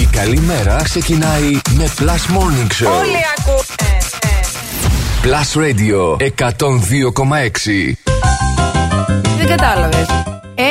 [0.00, 2.04] Η καλή μέρα ξεκινάει με Plus
[2.36, 2.98] Morning Show.
[3.00, 3.98] Όλοι ακούνε.
[5.22, 6.16] Plus Radio
[6.48, 7.94] 102,6.
[9.38, 10.06] Δεν κατάλαβες.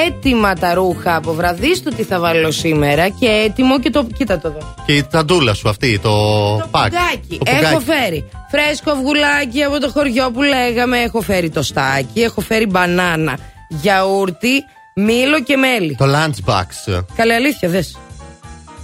[0.08, 4.08] Έτοιμα τα ρούχα από βραδίστου τι θα βάλω σήμερα και έτοιμο και το.
[4.18, 4.74] Κοίτα το εδώ.
[4.86, 6.10] Και η ταντούλα σου αυτή, το,
[6.58, 6.92] Το πακ.
[6.92, 7.38] πουγκάκι.
[7.38, 7.66] Το πουγκάκι.
[7.66, 10.98] Έχω φέρει φρέσκο αυγουλάκι από το χωριό που λέγαμε.
[10.98, 12.22] Έχω φέρει το στάκι.
[12.22, 13.38] Έχω φέρει μπανάνα,
[13.70, 14.64] γιαούρτι,
[14.96, 15.96] μήλο και μέλι.
[15.96, 17.02] Το lunchbox.
[17.16, 17.98] Καλή αλήθεια, δες.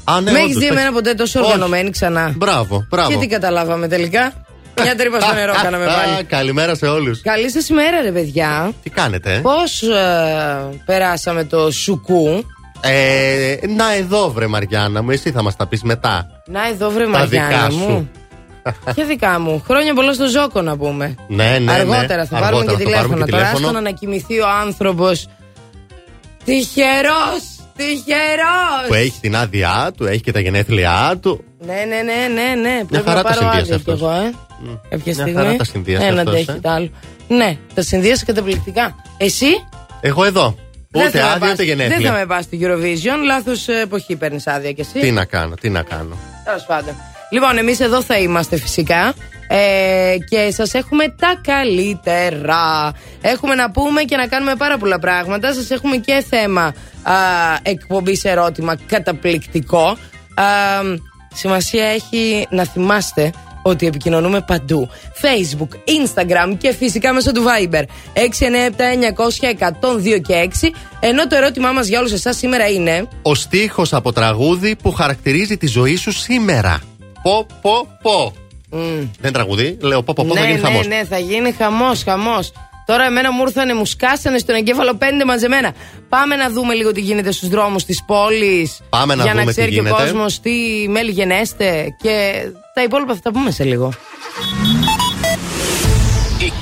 [0.08, 1.48] Α, ναι, Με έχεις όντως, δει το εμένα έχεις- ποτέ τόσο Όχι.
[1.52, 3.10] οργανωμένη ξανά; Μπράβο, μπράβο.
[3.10, 4.34] Και τι καταλάβαμε τελικά;
[4.82, 6.24] Μια τρύπα στο νερό κάναμε Α, πάλι.
[6.24, 7.22] Καλημέρα σε όλους.
[7.22, 8.72] Καλή σας ημέρα, ρε παιδιά.
[8.84, 9.82] Τι κάνετε, ε; Πώς
[10.86, 12.46] περάσαμε το σουκού;
[12.82, 16.28] ε; Να εδώ, βρε Μαριάννα μου, εσύ θα μας τα πεις μετά.
[16.46, 17.88] Να εδώ βρε Τα Μαριάννα δικά μου.
[17.88, 18.10] σου.
[18.96, 19.64] Ποια δικά μου.
[19.68, 21.16] Χρόνια πολλά στο Ζόκο να πούμε.
[21.28, 21.72] Ναι, ναι.
[21.72, 22.26] Αργότερα ναι.
[22.26, 23.26] θα πάρουμε Αργότερα και θα πάρουμε τηλέφωνα.
[23.26, 23.58] και Τώρα τηλέφωνο.
[23.68, 25.28] άστο να ανακοιμηθεί ο άνθρωπος.
[26.46, 27.55] Τυχερός!
[27.78, 28.88] Τυχερός!
[28.88, 31.44] Που έχει την άδειά του, έχει και τα γενέθλιά του.
[31.60, 32.84] Ναι, ναι, ναι, ναι, ναι.
[32.86, 34.02] Πρέπει χαρά να τα πάρω συνδύασε άδεια κι αυτός.
[34.02, 34.32] εγώ, ε.
[34.90, 35.34] Κάποια Μια στιγμή.
[35.34, 36.60] χαρά τα συνδύασε Ένα αυτός, αντέχει ε.
[36.62, 36.90] το άλλο.
[37.28, 38.96] Ναι, τα συνδύασε καταπληκτικά.
[39.18, 39.46] Εσύ;
[40.02, 40.56] Εγώ εδώ.
[40.90, 42.12] δεν Ούτε θα με άδεια πας- ούτε Δεν θα γενέθλια.
[42.12, 43.26] με πας στη Eurovision.
[43.26, 45.00] Λάθος εποχή παίρνεις άδεια κι εσύ.
[45.00, 46.18] Τι να κάνω, τι να κάνω.
[46.46, 46.94] Τέλος πάντων.
[47.30, 49.14] Λοιπόν, εμείς εδώ θα είμαστε φυσικά.
[49.48, 52.94] Ε, και σας έχουμε τα καλύτερα.
[53.22, 55.54] Έχουμε να πούμε και να κάνουμε πάρα πολλά πράγματα.
[55.54, 57.14] Σας έχουμε και θέμα α,
[57.64, 59.98] εκπομπής ερώτημα καταπληκτικό.
[60.36, 60.44] Α,
[61.34, 63.32] σημασία έχει να θυμάστε
[63.68, 64.90] ότι επικοινωνούμε παντού.
[65.22, 67.84] Facebook, Instagram και φυσικά μέσω του Viber.
[68.14, 70.70] 697-900-1026 και 6.
[71.00, 73.08] Ενώ το ερώτημά μας για όλους εσάς σήμερα είναι...
[73.22, 76.82] Ο στίχος από τραγούδι που χαρακτηρίζει τη ζωή σου σήμερα.
[77.22, 77.46] Πω,
[78.02, 78.34] πω,
[78.76, 79.10] πω.
[79.20, 80.88] Δεν τραγουδί, λέω πω, πω, πω, ναι, θα γίνει ναι, χαμός.
[80.88, 82.52] ναι, θα γίνει χαμός, χαμός.
[82.86, 85.74] Τώρα εμένα μου ήρθανε, μου σκάσανε στον εγκέφαλο πέντε μαζεμένα.
[86.10, 88.80] Πάμε να δούμε λίγο τι γίνεται στους δρόμους της πόλης.
[88.90, 90.02] Πάμε να Για δούμε να τι ξέρει και ο γίνεται.
[90.04, 90.52] κόσμος τι
[90.90, 91.96] μέλη γενέστε.
[92.02, 93.92] Και τα υπόλοιπα θα τα πούμε σε λίγο.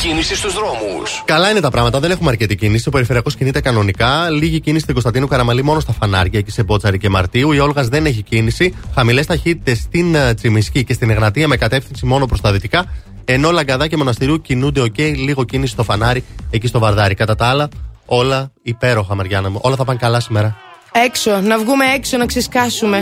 [0.04, 1.24] Η κίνηση στους δρόμους.
[1.26, 2.88] Καλά είναι τα πράγματα, δεν έχουμε αρκετή κίνηση.
[2.88, 4.30] Ο περιφερειακός κινείται κανονικά.
[4.30, 7.52] Λίγη κίνηση στην Κωνσταντίνου Καραμαλή μόνο στα φανάρια εκεί σε Μπότσαρη και Μαρτίου.
[7.52, 8.76] Η Όλγας δεν έχει κίνηση.
[8.96, 12.86] Χαμηλές ταχύτητες στην ε, Τσιμισκή και στην Εγνατία με κατεύθυνση μόνο προς τα δυτικά.
[13.26, 17.16] Ενώ Λαγκαδά και Μοναστηρίου κινούνται οκ, λίγο κίνηση στο φανάρι εκεί στο Βαρδάρι.
[17.16, 17.70] Κατά τα άλλα,
[18.06, 19.60] όλα υπέροχα, Μαριάννα μου.
[19.62, 20.58] Όλα θα πάνε καλά σήμερα.
[21.06, 23.02] Έξω, να βγούμε έξω να ξεσκάσουμε.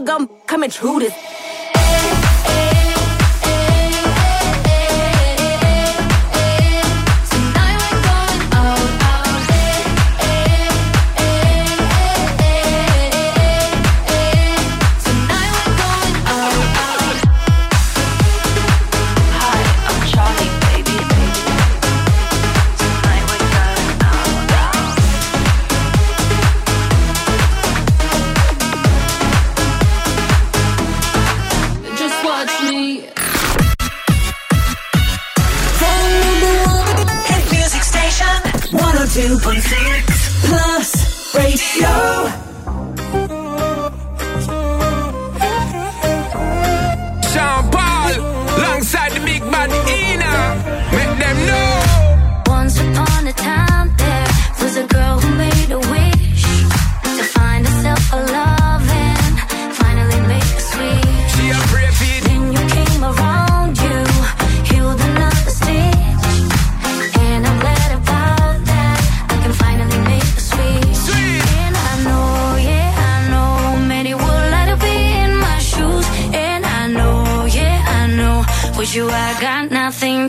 [0.00, 1.35] bubblegum coming shoot this.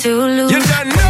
[0.07, 0.51] To lose.
[0.51, 1.06] You know.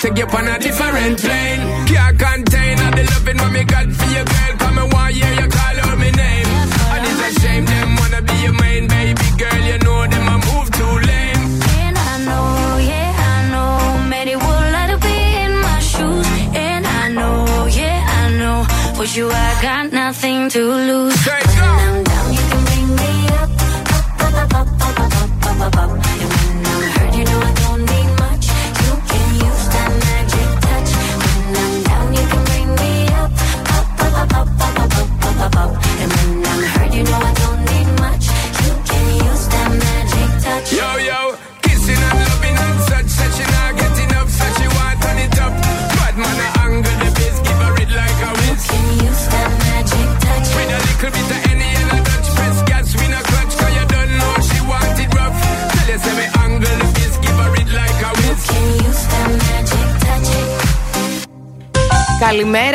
[0.00, 0.48] Take you on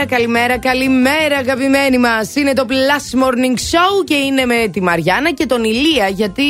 [0.10, 2.36] Καλημέρα, καλημέρα, καλημέρα, αγαπημένοι μας.
[2.36, 6.08] Είναι το Plus Morning Show και είναι με τη Μαριάννα και τον Ηλία.
[6.08, 6.44] Γιατί.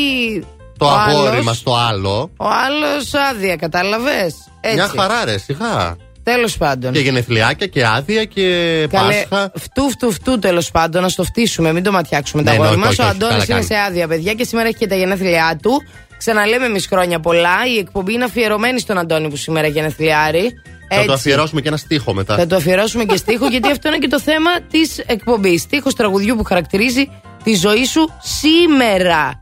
[0.78, 2.32] Το ο αγόρι άλλος- μας το άλλο.
[2.38, 4.36] Ο άλλος άδεια, κατάλαβες;
[4.74, 5.96] Μια χαρά, ρε, σιγά.
[6.24, 6.92] Τέλος πάντων.
[6.94, 8.42] Και γενεθλιάκια και άδεια και
[8.90, 9.52] Καλέ, Πάσχα.
[9.56, 12.72] φτού, φτού, φτού τέλος πάντων, να στο φτύσουμε, μην το ματιάξουμε Ναι, τα ναι, γόρι
[12.76, 12.90] όχι, μας.
[12.90, 13.82] όχι, Ο όχι, Αντώνης καλά είναι κάνει.
[13.82, 15.82] σε άδεια, παιδιά, και σήμερα έχει και τα γενέθλιά του.
[16.18, 17.56] Ξαναλέμε εμείς χρόνια πολλά.
[17.76, 20.52] Η εκπομπή είναι αφιερωμένη στον Αντώνη που σήμερα γενεθλιάρει.
[20.90, 21.14] Θα το Έτσι.
[21.14, 22.36] αφιερώσουμε και ένα στίχο μετά.
[22.36, 25.62] Θα το αφιερώσουμε και στίχο, γιατί αυτό είναι και το θέμα της εκπομπής.
[25.62, 27.10] Στίχος τραγουδιού που χαρακτηρίζει
[27.44, 29.40] τη ζωή σου σήμερα.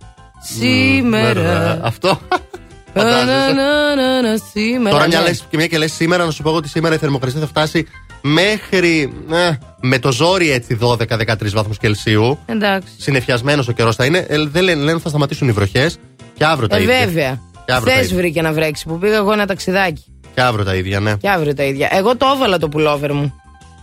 [0.58, 1.80] Σήμερα.
[1.84, 2.20] Αυτό.
[2.94, 3.54] Να, Φαντάζεσαι.
[3.54, 4.90] να, να, να, σήμερα.
[4.96, 5.28] Τώρα μια, ναι.
[5.28, 7.48] λες, και μια και λες σήμερα να σου πω εγώ ότι σήμερα η θερμοκρασία θα
[7.48, 7.88] φτάσει
[8.22, 9.52] μέχρι ε,
[9.82, 12.40] με το ζόρι έτσι 12-13 βαθμούς Κελσίου.
[12.46, 12.94] Εντάξει.
[12.98, 14.26] Συνεφιασμένος ο καιρός θα είναι.
[14.30, 15.98] Ε, δεν λένε, λένε ότι θα σταματήσουν οι βροχές
[16.34, 16.98] και αύριο τα Ε, ίδια.
[17.06, 17.42] βέβαια.
[17.66, 18.18] Και αύριο τα Χθε ίδια.
[18.18, 20.06] βρήκε να βρέξει που πήγα εγώ ένα ταξιδάκι.
[20.36, 21.16] Και αύριο τα ίδια, ναι.
[21.16, 21.90] Και αύριο τα ίδια.
[21.92, 23.34] Εγώ το έβαλα το πουλόβερ μου.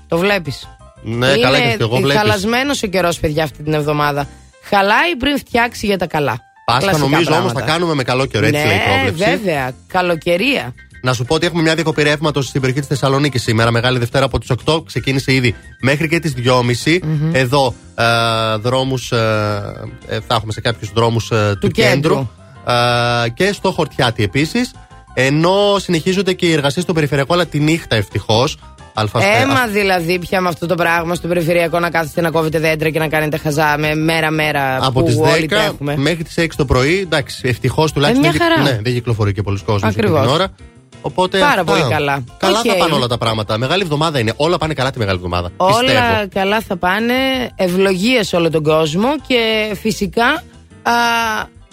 [0.08, 0.68] Το βλέπεις.
[1.02, 2.16] Ναι, καλά και εγώ βλέπεις.
[2.16, 4.28] χαλασμένος ο καιρός, παιδιά, αυτή την εβδομάδα.
[4.62, 6.38] Χαλάει πριν φτιάξει για τα καλά.
[6.64, 7.60] Πάσχα Κλασικά νομίζω όμως πράγματα.
[7.60, 9.36] θα κάνουμε με καλό καιρό, έτσι ναι, λέει η πρόβλεψη.
[9.36, 9.72] βέβαια.
[9.86, 10.74] Καλοκαιρία.
[11.02, 13.70] Να σου πω ότι έχουμε μια διακοπή ρεύματος στην περιοχή της Θεσσαλονίκη σήμερα.
[13.70, 14.82] Μεγάλη Δευτέρα από τις 8.
[14.86, 16.34] Ξεκίνησε ήδη μέχρι και τις
[16.84, 16.98] 2.30.
[17.32, 18.04] Εδώ ε,
[18.56, 19.12] δρόμους.
[19.12, 19.16] Ε,
[20.06, 21.26] ε, θα έχουμε σε κάποιους δρόμους
[21.60, 21.70] του, κέντρου.
[21.70, 22.28] κέντρου.
[23.24, 24.72] Ε, και στο Χορτιάτι επίσης.
[25.14, 28.56] Ενώ συνεχίζονται και οι εργασίες στο περιφερειακό, αλλά τη νύχτα ευτυχώς.
[29.42, 32.98] Έμα δηλαδή πια με αυτό το πράγμα στο περιφερειακό να κάθεστε να κόβετε δέντρα και
[32.98, 35.96] να κάνετε χαζά με μέρα-μέρα από που τις όλοι 10 τρέχουμε.
[35.96, 36.98] μέχρι τις 6 το πρωί.
[36.98, 38.24] Εντάξει, ευτυχώς τουλάχιστον.
[38.24, 38.70] Ε, μια δεν, κυ- χαρά.
[38.76, 40.32] ναι, δεν κυκλοφορεί και πολλοί κόσμος αυτή την Ακριβώς.
[40.34, 40.48] ώρα.
[41.02, 41.64] Οπότε Πάρα αυτά.
[41.64, 42.24] πολύ καλά.
[42.38, 42.64] Καλά Οκ.
[42.66, 43.58] θα πάνε όλα τα πράγματα.
[43.58, 44.32] Μεγάλη εβδομάδα είναι.
[44.36, 45.50] Όλα πάνε καλά τη μεγάλη εβδομάδα.
[45.56, 46.28] Όλα Πιστεύω.
[46.32, 47.14] καλά θα πάνε.
[47.54, 50.26] Ευλογία σε όλο τον κόσμο και φυσικά
[50.82, 50.92] α,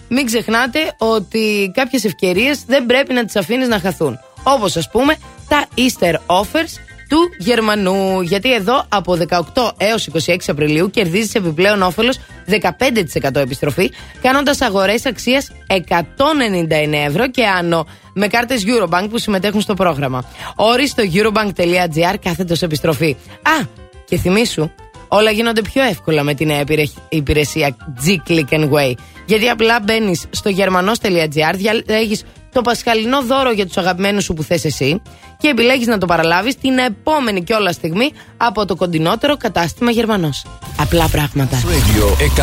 [0.09, 4.19] μην ξεχνάτε ότι κάποιες ευκαιρίες δεν πρέπει να τις αφήνεις να χαθούν.
[4.43, 5.15] Όπως ας πούμε
[5.47, 6.73] τα Easter Offers
[7.09, 8.21] του Γερμανού.
[8.21, 9.17] Γιατί εδώ από
[9.53, 17.45] 18 έως 26 Απριλίου κερδίζεις επιπλέον όφελος 15% επιστροφή κάνοντας αγορές αξίας 199 ευρώ και
[17.45, 20.23] άνω με κάρτες Eurobank που συμμετέχουν στο πρόγραμμα.
[20.55, 23.15] Όρι στο eurobank.gr κάθετος επιστροφή.
[23.41, 23.65] Α,
[24.05, 24.69] και θυμήσου,
[25.07, 28.93] όλα γίνονται πιο εύκολα με την νέα υπηρε- υπηρεσία G-Click and Way.
[29.27, 34.65] Γιατί απλά μπαίνεις στο germanos.gr, διαλέγεις το πασχαλινό δώρο για τους αγαπημένους σου που θες
[34.65, 35.01] εσύ
[35.38, 40.46] και επιλέγεις να το παραλάβεις την επόμενη κιόλας στιγμή από το κοντινότερο κατάστημα Γερμανός.
[40.79, 41.57] Απλά πράγματα.
[41.62, 42.38] Radio 102,6.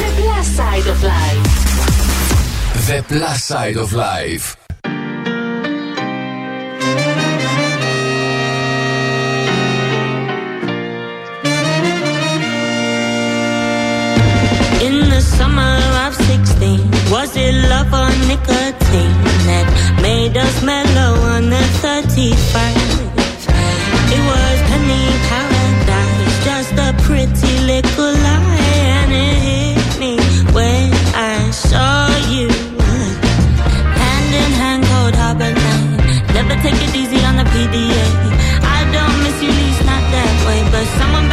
[0.00, 1.64] The plus side of life.
[2.88, 4.56] The Plus Side of Life.
[4.58, 4.63] In
[16.34, 19.66] 16, was it love or nicotine that
[20.02, 23.06] made us mellow on the 31st?
[24.10, 28.58] It was penny paradise, just a pretty little lie,
[28.98, 30.14] and it hit me
[30.50, 32.50] when I saw you.
[34.02, 36.34] Hand in hand, cold harbor night.
[36.34, 38.06] Never take it easy on the PDA.
[38.76, 41.28] I don't miss you, least not that way, but someone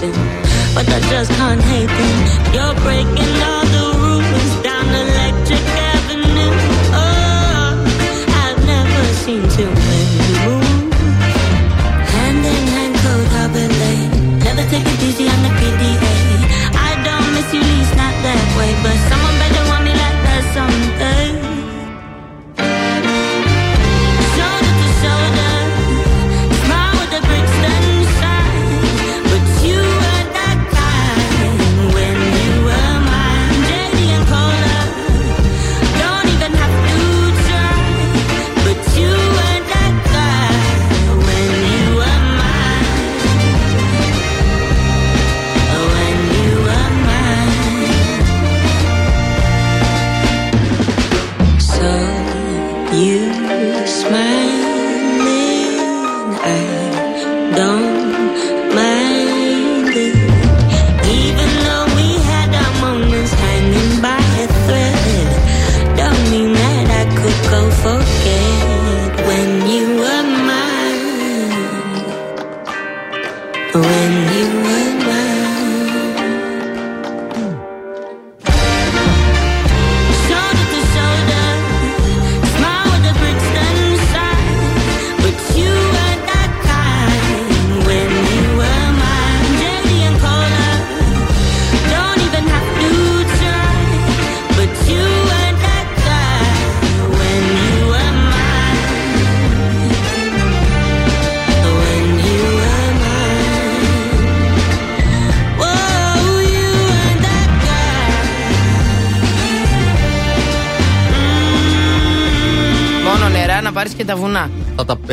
[0.00, 2.18] hesitation, but I just can't hate them.
[2.54, 6.54] You're breaking all the rules down Electric Avenue.
[6.92, 7.84] Oh,
[8.42, 10.92] I've never seen too many move.
[12.12, 14.38] Hand in hand, cold harbor lane.
[14.40, 16.14] Never take it easy on the PDA.
[16.74, 20.42] I don't miss you, least not that way, but someone better want me like that
[20.54, 20.89] someday.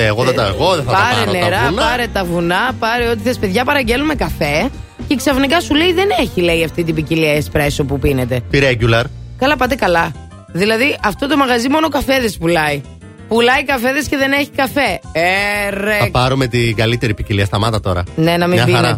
[0.06, 1.82] Εγώ δεν τα, εγώ δεν θα τα πάρε πάρω νερά, τα βουνά.
[1.82, 3.38] πάρε τα βουνά, πάρε ό,τι θες.
[3.38, 4.70] Παιδιά, παραγγέλνουμε καφέ
[5.08, 8.42] και ξαφνικά σου λέει δεν έχει, λέει αυτή την ποικιλία εσπρέσο που πίνετε.
[8.50, 9.04] Τη regular.
[9.38, 10.12] Καλά, πάτε καλά.
[10.52, 12.82] Δηλαδή, αυτό το μαγαζί μόνο καφέδες πουλάει.
[13.28, 15.00] Πουλάει καφέδες και δεν έχει καφέ.
[15.12, 15.98] Ε, ρε.
[16.00, 17.46] Θα πάρουμε την καλύτερη ποικιλία.
[17.46, 18.04] Σταμάτα τώρα.
[18.16, 18.98] Ναι, να μην Μια χαρά.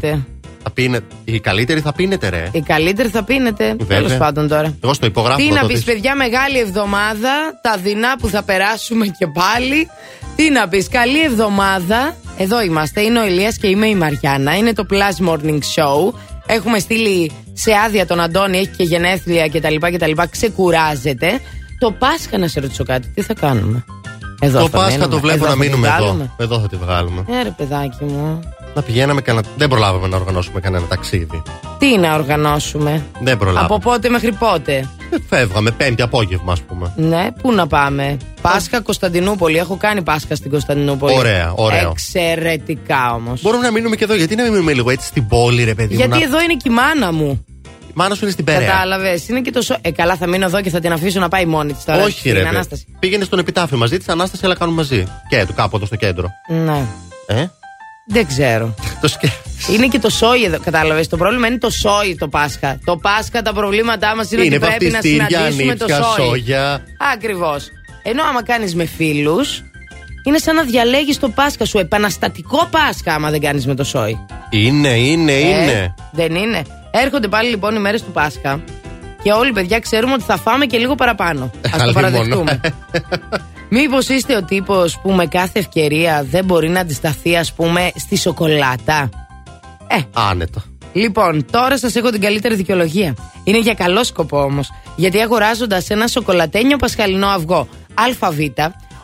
[0.70, 1.06] Πίνετε.
[1.10, 1.36] Θα πίνετε.
[1.38, 2.50] Η καλύτερη θα πίνετε, ρε.
[2.52, 3.76] Η καλύτερη θα πίνετε.
[3.80, 3.98] Βέβαια.
[3.98, 4.78] Τέλος πάντων τώρα.
[4.84, 5.38] Εγώ στο υπογράφω.
[5.38, 5.86] Τι θα να το πεις, δεις.
[5.94, 7.60] παιδιά, μεγάλη εβδομάδα.
[7.62, 9.90] Τα δεινά που θα περάσουμε και πάλι.
[10.36, 12.16] Τι να πεις, καλή εβδομάδα.
[12.38, 13.02] Εδώ είμαστε.
[13.02, 14.56] Είναι ο Ηλίας και είμαι η Μαριάννα.
[14.58, 16.14] Είναι το Plus Morning Show.
[16.46, 19.76] Έχουμε στείλει σε άδεια τον Αντώνη, έχει και γενέθλια κτλ.
[19.94, 20.12] κτλ.
[20.30, 21.40] Ξεκουράζεται.
[21.80, 23.84] Το Πάσχα να σε ρωτήσω κάτι, τι θα κάνουμε;
[24.42, 25.08] Εδώ Το θα Πάσχα μένουμε.
[25.08, 25.98] το βλέπω Εδώ να θα τη μείνουμε εδώ.
[25.98, 27.26] βγάλουμε; Εδώ θα τη βγάλουμε.
[27.40, 28.40] Ε, ρε παιδάκι μου.
[28.80, 29.48] Να πηγαίναμε κανένα.
[29.58, 31.42] Δεν προλάβαμε να οργανώσουμε κανένα ταξίδι.
[31.78, 33.66] Τι να οργανώσουμε; Δεν προλάβαμε.
[33.66, 34.74] Από πότε μέχρι πότε;
[35.10, 36.94] Ε, Φεύγαμε πέμπτη απόγευμα, ας πούμε.
[36.96, 39.58] Ναι, πού να πάμε; Πάσχα Κωνσταντινούπολη.
[39.58, 41.14] Έχω κάνει Πάσχα στην Κωνσταντινούπολη.
[41.18, 41.90] Ωραία, ωραίο.
[41.90, 43.42] Εξαιρετικά όμως.
[43.42, 44.16] Μπορούμε να μείνουμε και εδώ.
[44.16, 46.00] Γιατί να μην μείνουμε λίγο έτσι στην πόλη, ρε παιδί μου.
[46.00, 47.46] Γιατί να- εδώ είναι και η μάνα μου.
[47.88, 48.68] Η μάνα σου είναι στην Πέραια.
[48.70, 49.28] Κατάλαβες.
[49.28, 49.78] Είναι και το σο...
[49.82, 52.04] Ε, καλά, θα μείνω εδώ και θα την αφήσω να πάει μόνη της τώρα.
[52.04, 52.38] Όχι, στην ρε.
[52.40, 52.50] παιδί.
[52.50, 52.86] Ανάσταση.
[53.00, 55.04] Πήγαινε στον επιτάφιο μαζί της, Ανάσταση, αλλά κάνουμε μαζί.
[55.30, 56.30] Και του κάπου εδώ στο κέντρο.
[56.66, 56.86] Ναι.
[57.28, 57.46] Ε;
[58.12, 58.74] Δεν ξέρω.
[59.02, 59.72] Το σκέφτεσαι.
[59.74, 61.08] Είναι και το σόι εδώ, κατάλαβες.
[61.08, 62.80] Το πρόβλημα είναι το σόι το Πάσχα.
[62.86, 66.26] Το Πάσχα τα προβλήματά μας είναι, Είναι ότι πρέπει να βαφτιστήρια, συναντήσουμε το ανήψια, σόι.
[66.28, 66.84] σόγια.
[67.14, 67.68] Ακριβώς.
[68.04, 69.64] Ενώ άμα κάνεις με φίλους,
[70.24, 71.78] είναι σαν να διαλέγεις το Πάσχα σου.
[71.78, 74.26] Επαναστατικό Πάσχα, άμα δεν κάνεις με το σόι.
[74.50, 75.94] Είναι, είναι, Ε, είναι.
[76.12, 76.62] δεν είναι.
[76.92, 78.60] Έρχονται πάλι λοιπόν οι μέρες του Πάσχα.
[79.24, 81.44] Και όλοι, παιδιά, ξέρουμε ότι θα φάμε και λίγο παραπάνω.
[81.44, 81.94] Α το Αλλήμον.
[81.94, 82.60] παραδεχτούμε.
[83.70, 88.18] Μήπως είστε ο τύπος που με κάθε ευκαιρία δεν μπορεί να αντισταθεί, ας πούμε, στη
[88.18, 89.10] σοκολάτα;
[89.88, 90.64] Ε, Άνετα.
[90.94, 93.16] Λοιπόν, τώρα σας έχω την καλύτερη δικαιολογία.
[93.44, 94.70] Είναι για καλό σκοπό όμως.
[94.96, 98.38] Γιατί αγοράζοντας ένα σοκολατένιο πασχαλινό αυγό ΑΒ,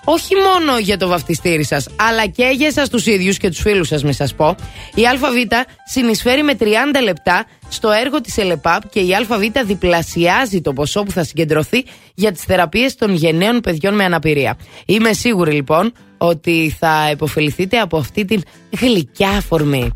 [0.05, 3.87] όχι μόνο για το βαφτιστήρι σας, αλλά και για εσά τους ίδιους και τους φίλους
[3.87, 4.55] σας, μη σας πω,
[4.95, 5.21] η ΑΒ
[5.85, 6.65] συνεισφέρει με 30
[7.03, 12.31] λεπτά στο έργο της ΕΛΕΠΑΠ και η ΑΒ διπλασιάζει το ποσό που θα συγκεντρωθεί για
[12.31, 14.57] τις θεραπείες των γενναίων παιδιών με αναπηρία.
[14.85, 18.41] Είμαι σίγουρη λοιπόν ότι θα υποφεληθείτε από αυτή την
[18.79, 19.89] γλυκιά αφορμή.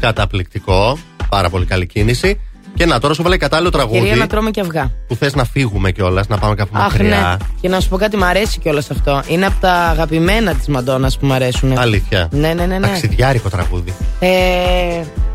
[0.00, 0.98] Καταπληκτικό.
[1.28, 2.40] Πάρα πολύ καλή κίνηση.
[2.76, 4.90] Και να τώρα σου βάλε κατάλληλο τραγούδι Κυρία να τρώμε και αυγά.
[5.06, 7.02] που θες να φύγουμε κιόλας, να πάμε κάπου Αχ, ναι.
[7.02, 7.38] μακριά.
[7.60, 9.22] Και να σου πω κάτι, μου αρέσει κιόλας αυτό.
[9.26, 11.78] Είναι από τα αγαπημένα της Μαντόνα που μου αρέσουν.
[11.78, 12.28] Αλήθεια.
[12.30, 12.78] Ναι, ναι, ναι.
[12.78, 12.86] ναι.
[12.86, 13.94] Ταξιδιάρικο τραγούδι.
[14.18, 14.28] Ε,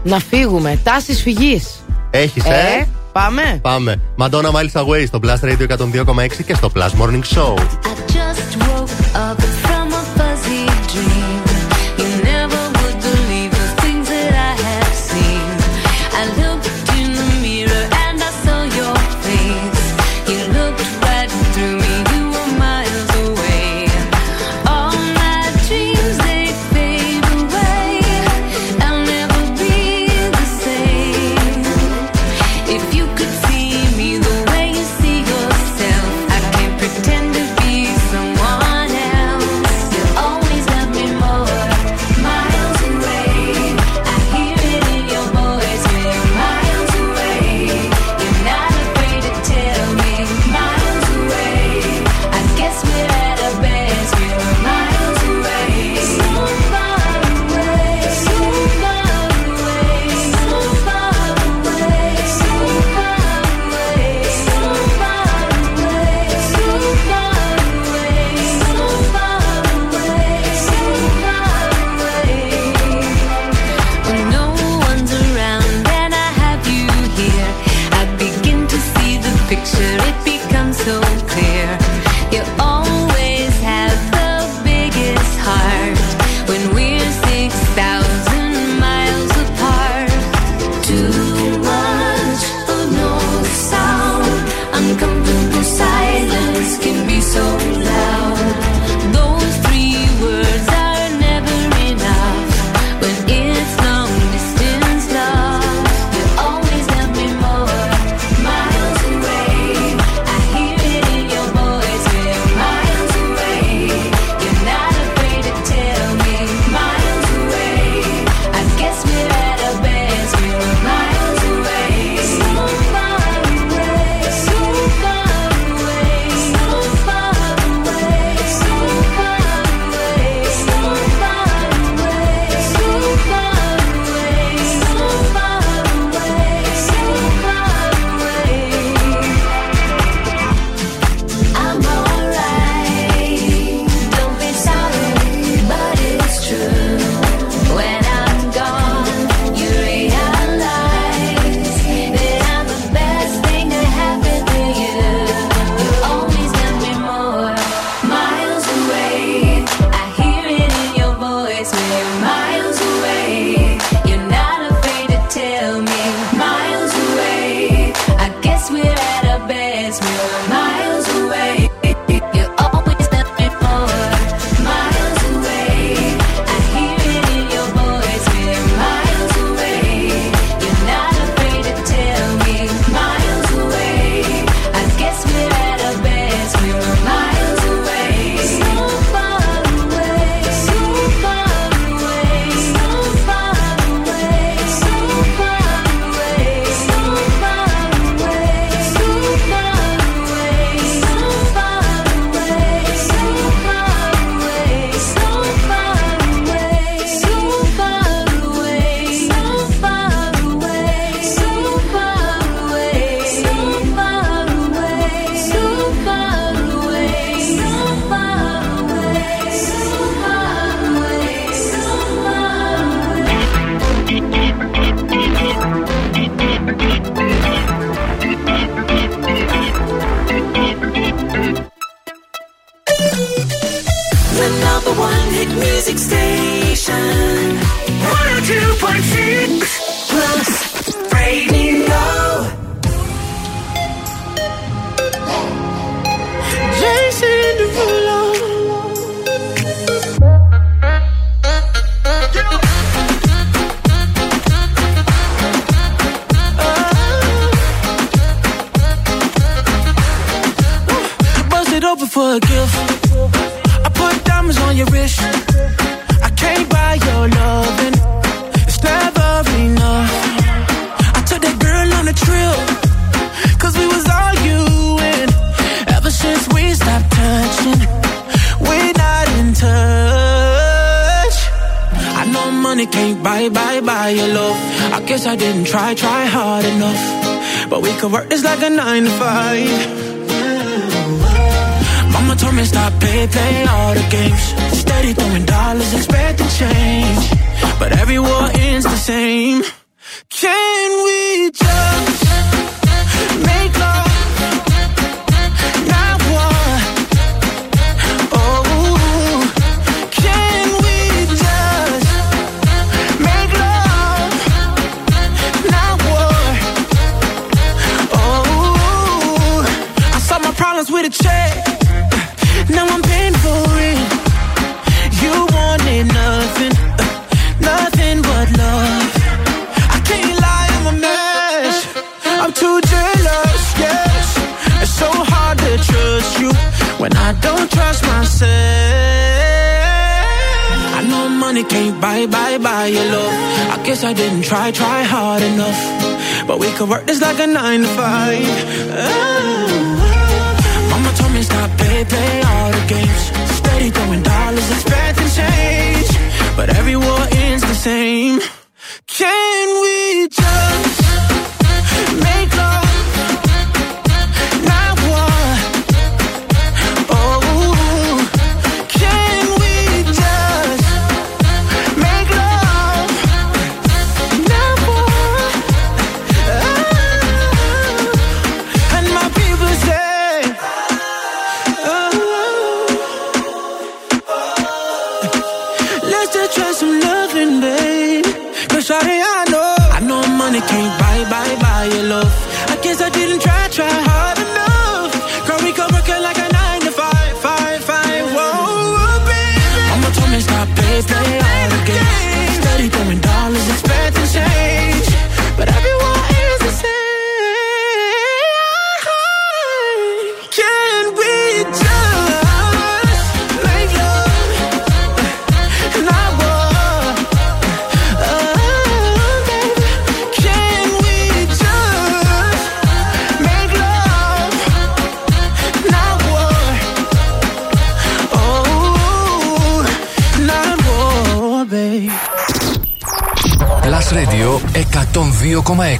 [0.04, 0.80] να φύγουμε.
[0.84, 1.84] Τάσεις φυγής.
[2.10, 3.60] Έχεις, ε; Ε, πάμε.
[3.62, 3.96] Πάμε.
[4.18, 7.54] Madonna Miles Away στο Blast Radio 102,6 και στο Plus Morning Show.
[7.54, 9.61] I just woke up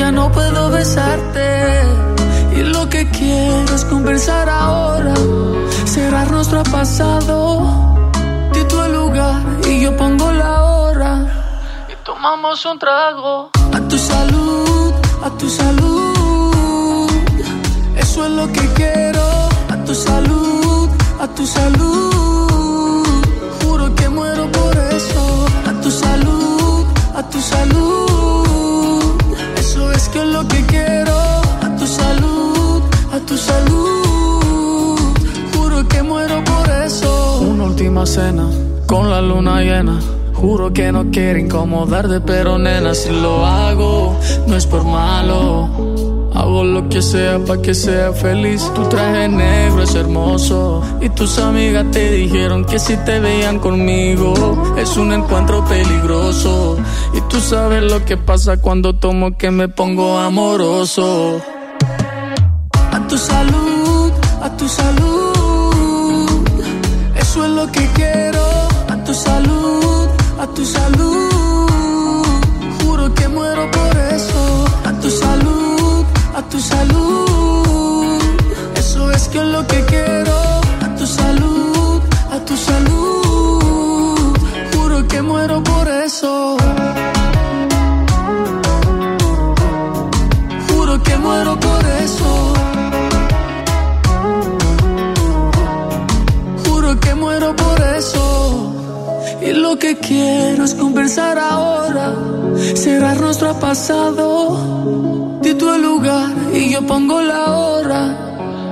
[0.00, 1.46] Ya no puedo besarte.
[2.56, 5.14] Y lo que quiero es conversar ahora,
[5.84, 7.38] cerrar nuestro pasado.
[8.54, 11.10] Di tu lugar y yo pongo la hora.
[11.92, 13.50] Y tomamos un trago.
[13.76, 14.92] A tu salud,
[15.26, 17.10] a tu salud.
[18.04, 19.26] Eso es lo que quiero.
[19.74, 20.88] A tu salud,
[21.24, 23.06] a tu salud.
[23.60, 25.22] Juro que muero por eso.
[25.70, 26.86] A tu salud,
[27.18, 28.49] a tu salud.
[29.90, 31.16] Eso es que es lo que quiero.
[31.62, 34.98] A tu salud, a tu salud.
[35.54, 37.40] Juro que muero por eso.
[37.40, 38.48] Una última cena
[38.86, 39.98] con la luna llena.
[40.32, 45.68] Juro que no quiero incomodarte, pero nena, si lo hago, no es por malo.
[46.50, 48.70] Lo que sea para que sea feliz.
[48.74, 50.82] Tu traje negro es hermoso.
[51.00, 54.34] Y tus amigas te dijeron que si te veían conmigo
[54.76, 56.76] es un encuentro peligroso.
[57.14, 61.40] Y tú sabes lo que pasa cuando tomo que me pongo amoroso.
[62.92, 66.28] A tu salud, a tu salud.
[67.16, 68.44] Eso es lo que quiero.
[68.88, 70.08] A tu salud,
[70.40, 71.30] a tu salud.
[72.82, 74.64] Juro que muero por eso.
[74.84, 75.39] A tu salud,
[76.50, 78.18] tu salud.
[78.76, 80.36] Eso es que lo que quiero.
[80.84, 84.36] A tu salud, a tu salud.
[84.74, 86.56] Juro que muero por eso.
[90.68, 92.30] Juro que muero por eso.
[96.64, 98.24] Juro que muero por eso.
[99.40, 102.12] Y lo que quiero es conversar ahora,
[102.74, 106.39] cerrar nuestro pasado, de tu lugar
[106.70, 108.00] y yo pongo la hora.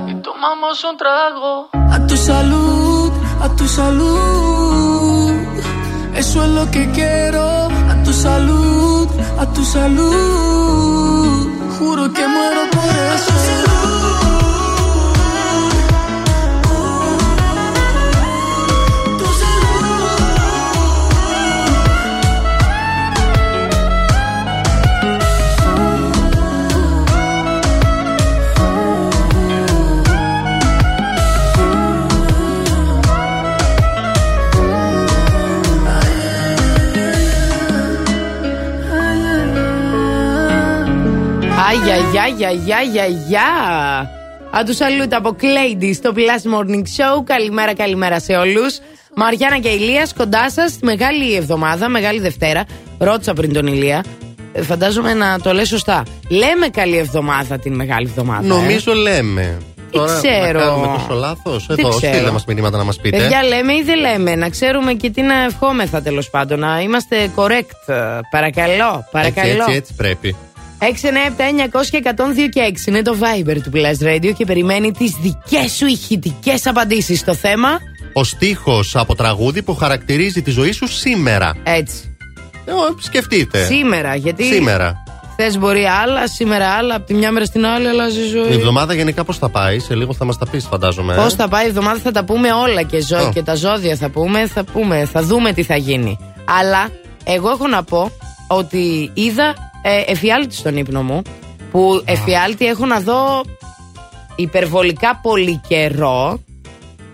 [0.07, 1.69] Y tomamos un trago.
[1.73, 5.31] A tu salud, a tu salud.
[6.15, 7.43] Eso es lo que quiero.
[7.91, 9.07] A tu salud,
[9.39, 11.47] a tu salud.
[11.77, 13.78] Juro que muero por eso.
[41.69, 43.49] Αγιαγιαγιαγιαγιά.
[44.51, 47.23] Αν του σαλούτα από Κλέιντι στο Plus Morning Show.
[47.23, 48.79] Καλημέρα, καλημέρα σε όλους.
[49.15, 52.63] Μαριάννα και Ηλίας κοντά σας τη μεγάλη εβδομάδα, μεγάλη Δευτέρα.
[52.97, 54.03] Ρώτησα πριν τον Ηλία.
[54.53, 56.03] Ε, Φαντάζομαι να το λες σωστά.
[56.29, 58.45] Λέμε καλή εβδομάδα την μεγάλη εβδομάδα.
[58.45, 59.57] ε; Νομίζω λέμε.
[59.91, 60.59] Τώρα ξέρω.
[60.59, 62.13] να κάνουμε τόσο λάθος; Εδώ, ξέρω.
[62.13, 63.17] στείλτε μας μηνύματα να μας πείτε.
[63.17, 64.35] Παιδιά, λέμε ή δεν λέμε.
[64.35, 66.59] Να ξέρουμε και τι να ευχόμεθα τέλος πάντων.
[66.59, 67.93] Να είμαστε correct.
[68.31, 69.49] Παρακαλώ, παρακαλώ.
[69.49, 70.35] Έτσι, έτσι, έτσι πρέπει.
[70.79, 70.85] 697-900
[71.89, 75.85] και 102 και 6 είναι το Viber του Plus Radio και περιμένει τις δικές σου
[75.85, 77.69] ηχητικές απαντήσεις στο θέμα.
[78.13, 81.53] Ο στίχος από τραγούδι που χαρακτηρίζει τη ζωή σου σήμερα.
[81.63, 82.17] Έτσι.
[82.65, 83.63] Ε, ο, σκεφτείτε.
[83.65, 85.03] Σήμερα, γιατί Σήμερα.
[85.31, 88.49] χθε μπορεί άλλα, σήμερα άλλα, από τη μια μέρα στην άλλη αλλάζει η ζωή.
[88.49, 91.13] Η εβδομάδα γενικά πώς θα πάει, σε λίγο θα μας τα πεις, φαντάζομαι.
[91.13, 91.15] ε.
[91.17, 93.31] Πώς θα πάει η εβδομάδα θα τα πούμε όλα και ζωή Ω.
[93.33, 96.17] και τα ζώδια θα πούμε, θα πούμε, θα δούμε τι θα γίνει.
[96.61, 96.89] Αλλά
[97.23, 98.11] εγώ έχω να πω
[98.47, 101.21] ότι είδα ε, εφιάλτη στον ύπνο μου
[101.71, 103.43] που εφιάλτη έχω να δω
[104.35, 106.39] υπερβολικά πολύ καιρό.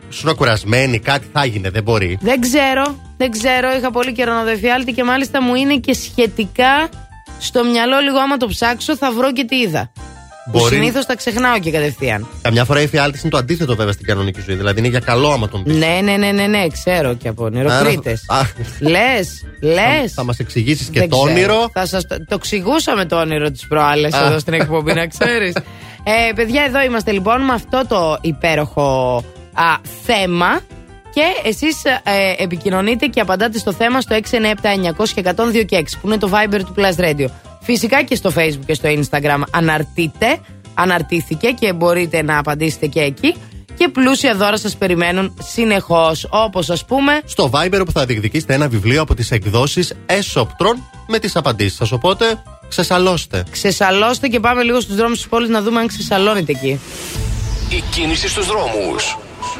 [0.10, 2.17] Σου είναι κουρασμένη, κάτι θα γίνει, δεν μπορεί.
[2.21, 3.75] Δεν ξέρω, δεν ξέρω.
[3.78, 6.89] Είχα πολύ καιρό να δω εφιάλτη και μάλιστα μου είναι και σχετικά
[7.39, 9.91] στο μυαλό λίγο άμα το ψάξω θα βρω και τι είδα.
[10.51, 12.27] Που Μπορεί- συνήθως τα ξεχνάω και κατευθείαν.
[12.41, 14.55] Καμιά φορά η φιάλτη είναι το αντίθετο βέβαια στην κανονική ζωή.
[14.55, 15.75] Δηλαδή είναι για καλό άμα τον πεις.
[15.77, 18.12] Ναι, ναι, ναι, ναι, ναι, ξέρω και από νεροκρίτε.
[18.27, 18.39] Α,
[18.79, 20.13] Λες, λες.
[20.13, 21.69] Θα μας εξηγήσεις και το όνειρο.
[21.73, 24.25] Θα σας το, το εξηγούσαμε το όνειρο της προάλλες Α.
[24.25, 25.53] εδώ στην εκπομπή, να ξέρεις.
[26.29, 29.15] ε, παιδιά, εδώ είμαστε λοιπόν με αυτό το υπέροχο
[29.53, 29.63] α,
[30.05, 30.60] θέμα.
[31.13, 34.15] Και εσείς ε, επικοινωνείτε και απαντάτε στο θέμα στο
[34.97, 37.25] 697-900 και 102 και 6, που είναι το Viber του Plus Radio.
[37.65, 40.39] Φυσικά και στο Facebook και στο Instagram αναρτείτε.
[40.73, 43.36] Αναρτήθηκε και μπορείτε να απαντήσετε και εκεί.
[43.78, 46.28] Και πλούσια δώρα σας περιμένουν συνεχώς.
[46.30, 47.21] Όπως ας πούμε.
[47.25, 51.91] Στο Viber που θα διεκδικήσετε ένα βιβλίο από τις εκδόσεις Έσοπτρον με τις απαντήσεις σας.
[51.91, 53.43] Οπότε ξεσαλώστε.
[53.51, 56.80] Ξεσαλώστε και πάμε λίγο στους δρόμους της πόλης να δούμε αν ξεσαλώνεται εκεί.
[57.69, 59.17] Η κίνηση στους δρόμους.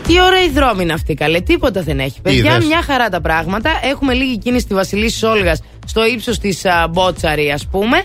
[0.08, 1.42] Τι ωραία η δρόμη είναι αυτή, καλέ.
[1.42, 2.22] Τίποτα δεν έχει.
[2.22, 2.66] Παιδιά, Είδες.
[2.66, 3.70] μια χαρά τα πράγματα.
[3.84, 8.02] Έχουμε λίγη κίνηση στη Βασιλή Σόλγα στο ύψος της Μπότσαρη, ας πούμε.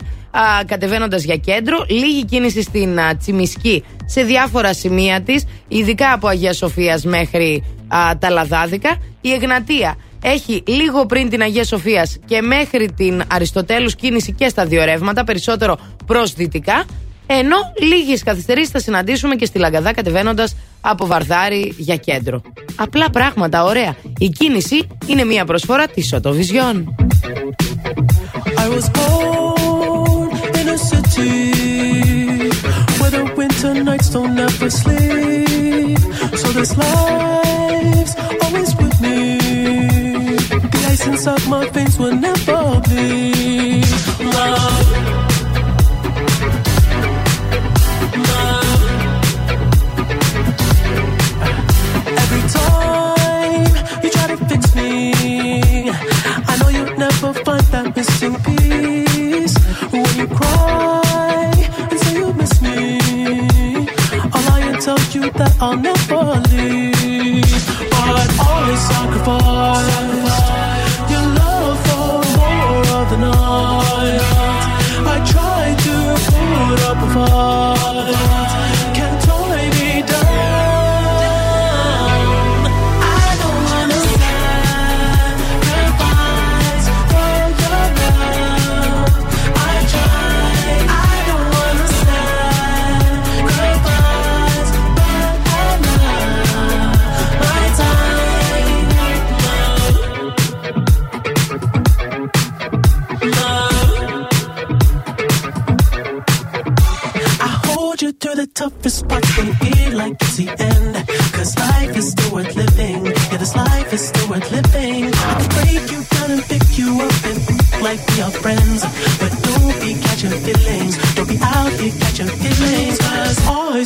[0.67, 1.85] Κατεβαίνοντας για κέντρο.
[1.89, 8.19] Λίγη κίνηση στην α, Τσιμισκή σε διάφορα σημεία της, ειδικά από Αγία Σοφίας μέχρι α,
[8.19, 8.97] τα Λαδάδικα.
[9.21, 14.67] Η Εγνατία έχει λίγο πριν την Αγία Σοφίας και μέχρι την Αριστοτέλους κίνηση και στα
[14.67, 16.85] δύο ρεύματα, περισσότερο προς δυτικά.
[17.33, 22.43] Ενώ λίγες καθυστερήσεις θα συναντήσουμε και στη Λαγκαδά κατεβαίνοντας από Βαρδάρι για κέντρο.
[22.77, 23.97] Απλά πράγματα, ωραία.
[24.19, 26.95] Η κίνηση είναι μια προσφορά της Σοτοβιζιόν.
[28.65, 30.29] I was born
[30.61, 31.33] in a city
[32.99, 36.01] where the winter nights don't ever sleep.
[36.41, 38.15] So this life's
[38.45, 39.19] always with me.
[40.73, 43.87] The ice inside my veins will never bleed.
[44.37, 45.20] Love.
[58.01, 59.57] Missing piece.
[59.93, 61.53] When you cry
[61.91, 62.99] and say you miss me,
[64.33, 67.61] I'll tell you that I'll never leave.
[67.91, 70.10] But always sacrifice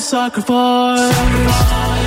[0.05, 1.01] sacrifice.
[1.14, 2.04] sacrifice.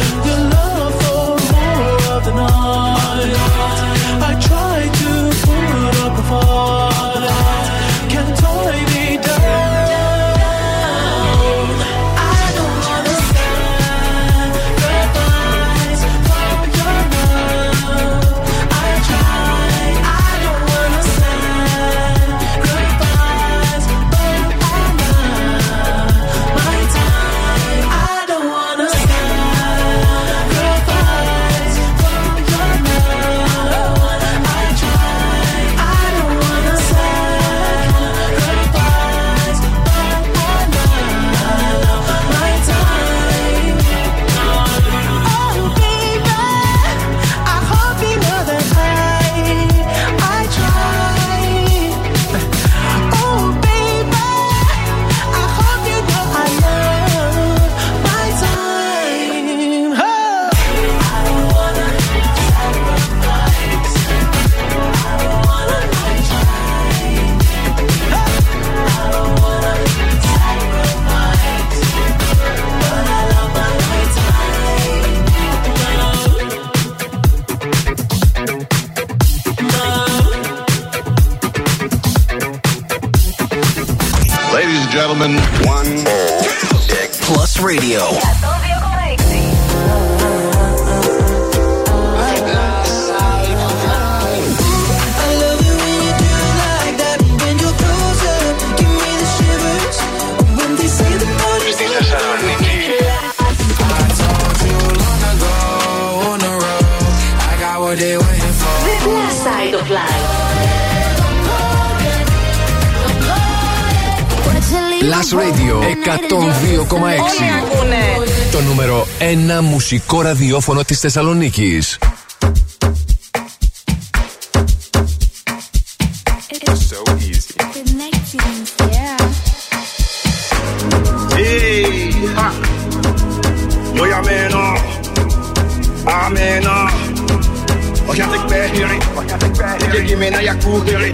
[140.18, 141.12] Me na jag hyri.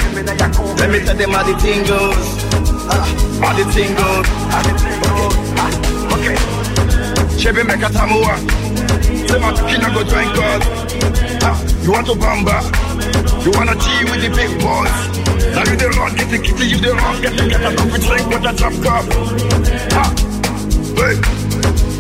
[0.79, 2.15] Let me tell them how the thing goes.
[2.89, 3.05] Ah,
[3.41, 4.27] How the thing goes.
[4.51, 4.63] Ah,
[6.13, 6.37] Okay.
[7.37, 8.35] Chebe meka tamua.
[9.03, 10.61] Say my kina go join God.
[11.43, 12.57] Ah, You want to bamba?
[13.43, 14.97] You wanna G with the big boys?
[15.53, 17.99] Now you the wrong, get the kitty, you the wrong, get the get a coffee
[18.07, 19.05] drink with a drop cup.
[19.99, 20.09] Ah,
[20.95, 21.15] Hey,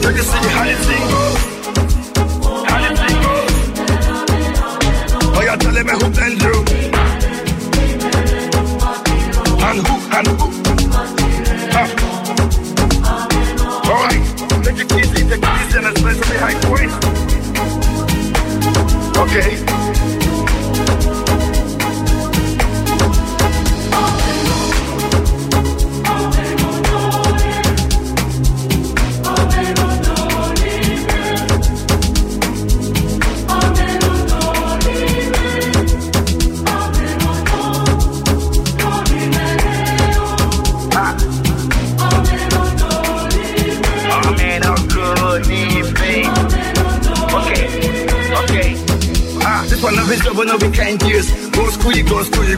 [0.01, 1.39] take a see how the thing goes.
[2.69, 3.51] How the thing goes.
[5.35, 6.82] Oh, you're telling me who been through.
[19.35, 19.72] Okay.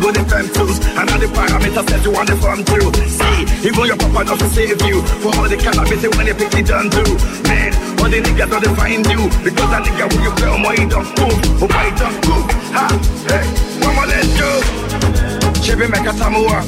[0.06, 0.78] Go the fam tools.
[0.94, 2.94] And all the parameters that you want to farm through.
[3.10, 5.02] See, even your papa not save you.
[5.26, 7.02] For all the cannabis when they pick it done do.
[7.50, 9.22] Man, all the niggas don't find you.
[9.42, 11.42] Because that nigga when you play on my don't move.
[11.66, 12.22] Oh my don't.
[12.78, 12.86] Ha,
[13.34, 13.46] hey,
[13.82, 14.50] mama let's go.
[15.66, 16.62] Chebe meka tamua.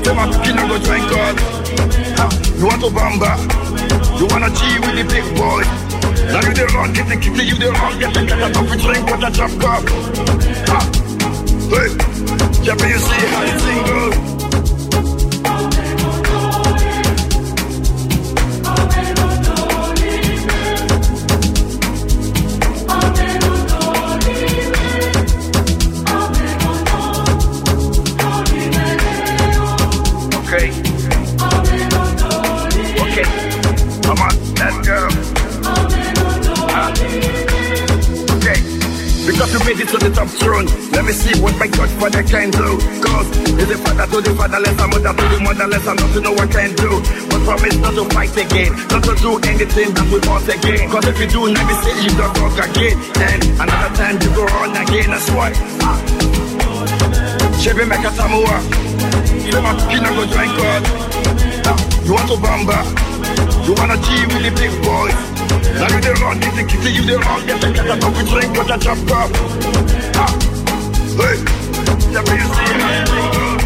[0.00, 1.36] Tell my kid go join God.
[2.16, 2.26] Ha,
[2.56, 3.32] you want to bamba?
[4.16, 5.60] You wanna G with the big boy?
[6.32, 8.80] Now you the wrong, get the kitty, you the wrong, get the get a coffee
[8.80, 9.84] drink with a drop cup.
[10.72, 11.05] Ha,
[11.68, 11.90] hey,
[12.62, 12.98] you
[13.28, 14.36] how thing goes.
[30.46, 30.68] Okay.
[33.02, 33.26] Okay.
[34.02, 35.35] Come on, let's go.
[39.36, 40.64] Because you made it to the top throne.
[40.96, 42.80] Let me see what my Godfather can do.
[43.04, 43.28] Cause
[43.60, 46.32] is the father to the fatherless, a mother to the motherless, and not to know
[46.32, 47.04] what can do.
[47.28, 50.88] But promise not to fight again, not to do anything that we want again.
[50.88, 52.96] Cause if you do, let me see you don't talk again.
[52.96, 55.52] And another time you go on again, that's why.
[55.84, 56.00] Ah.
[57.60, 58.56] Chebe Meka Samoa.
[59.44, 60.80] You want Kina go join God.
[61.60, 61.76] Now,
[62.08, 63.15] You want to bamba.
[63.65, 65.15] You wanna G with the big boys.
[65.79, 68.23] Now you the run, get the kitty, you the run, get the cat up, we
[68.29, 69.29] drink, got a chop cup.
[70.23, 70.31] Ah,
[71.19, 71.37] hey,
[72.13, 73.61] let me see how you do.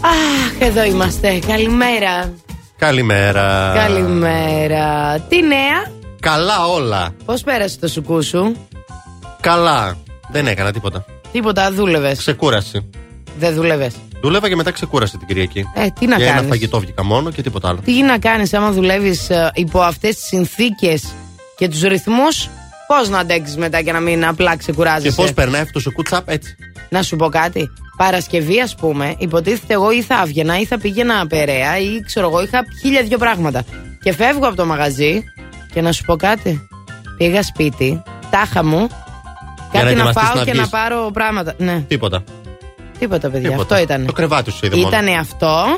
[0.00, 1.38] Αχ, εδώ είμαστε.
[1.46, 2.32] Καλημέρα.
[2.87, 3.71] Καλημέρα.
[3.75, 5.19] Καλημέρα.
[5.19, 7.13] Τι νέα, Καλά όλα.
[7.25, 8.55] πώς πέρασε το σουκού σου,
[9.41, 9.97] Καλά.
[10.31, 11.05] Δεν έκανα τίποτα.
[11.31, 12.17] Τίποτα, δούλευες.
[12.17, 12.89] Ξεκούραση.
[13.39, 13.93] Δεν δούλευες.
[14.21, 15.65] Δούλευα και μετά ξεκούρασε την Κυριακή.
[15.73, 16.49] Ε, τι να και ένα κάνεις.
[16.49, 17.79] φαγητό βγήκα μόνο και τίποτα άλλο.
[17.85, 21.03] Τι να κάνεις άμα δουλεύεις υπό αυτές τις συνθήκες
[21.57, 22.49] και τους ρυθμούς,
[22.87, 25.15] πώς να αντέξεις μετά και να μην απλά Και ξεκουράζεσαι.
[25.15, 26.55] πώς περνάει αυτό το κουτσάπ έτσι.
[26.93, 27.71] Να σου πω κάτι.
[27.97, 32.41] Παρασκευή, ας πούμε, υποτίθεται εγώ ή θα άβγαινα ή θα πήγαινα Περαία ή ξέρω εγώ,
[32.43, 33.63] είχα χίλια δυο πράγματα.
[34.03, 35.23] Και φεύγω από το μαγαζί
[35.73, 36.67] και να σου πω κάτι.
[37.17, 38.87] Πήγα σπίτι, τάχα μου, Για
[39.71, 40.61] να κάτι να, ετοιμαστείς φάω να και βγεις.
[40.63, 41.53] να πάρω πράγματα.
[41.57, 42.23] Ναι, Τίποτα.
[42.99, 43.49] τίποτα, παιδιά.
[43.49, 43.75] τίποτα.
[43.75, 44.05] Αυτό ήταν.
[44.05, 44.87] Το κρεβάτι σου είδε μόνο.
[44.87, 45.77] Ήτανε αυτό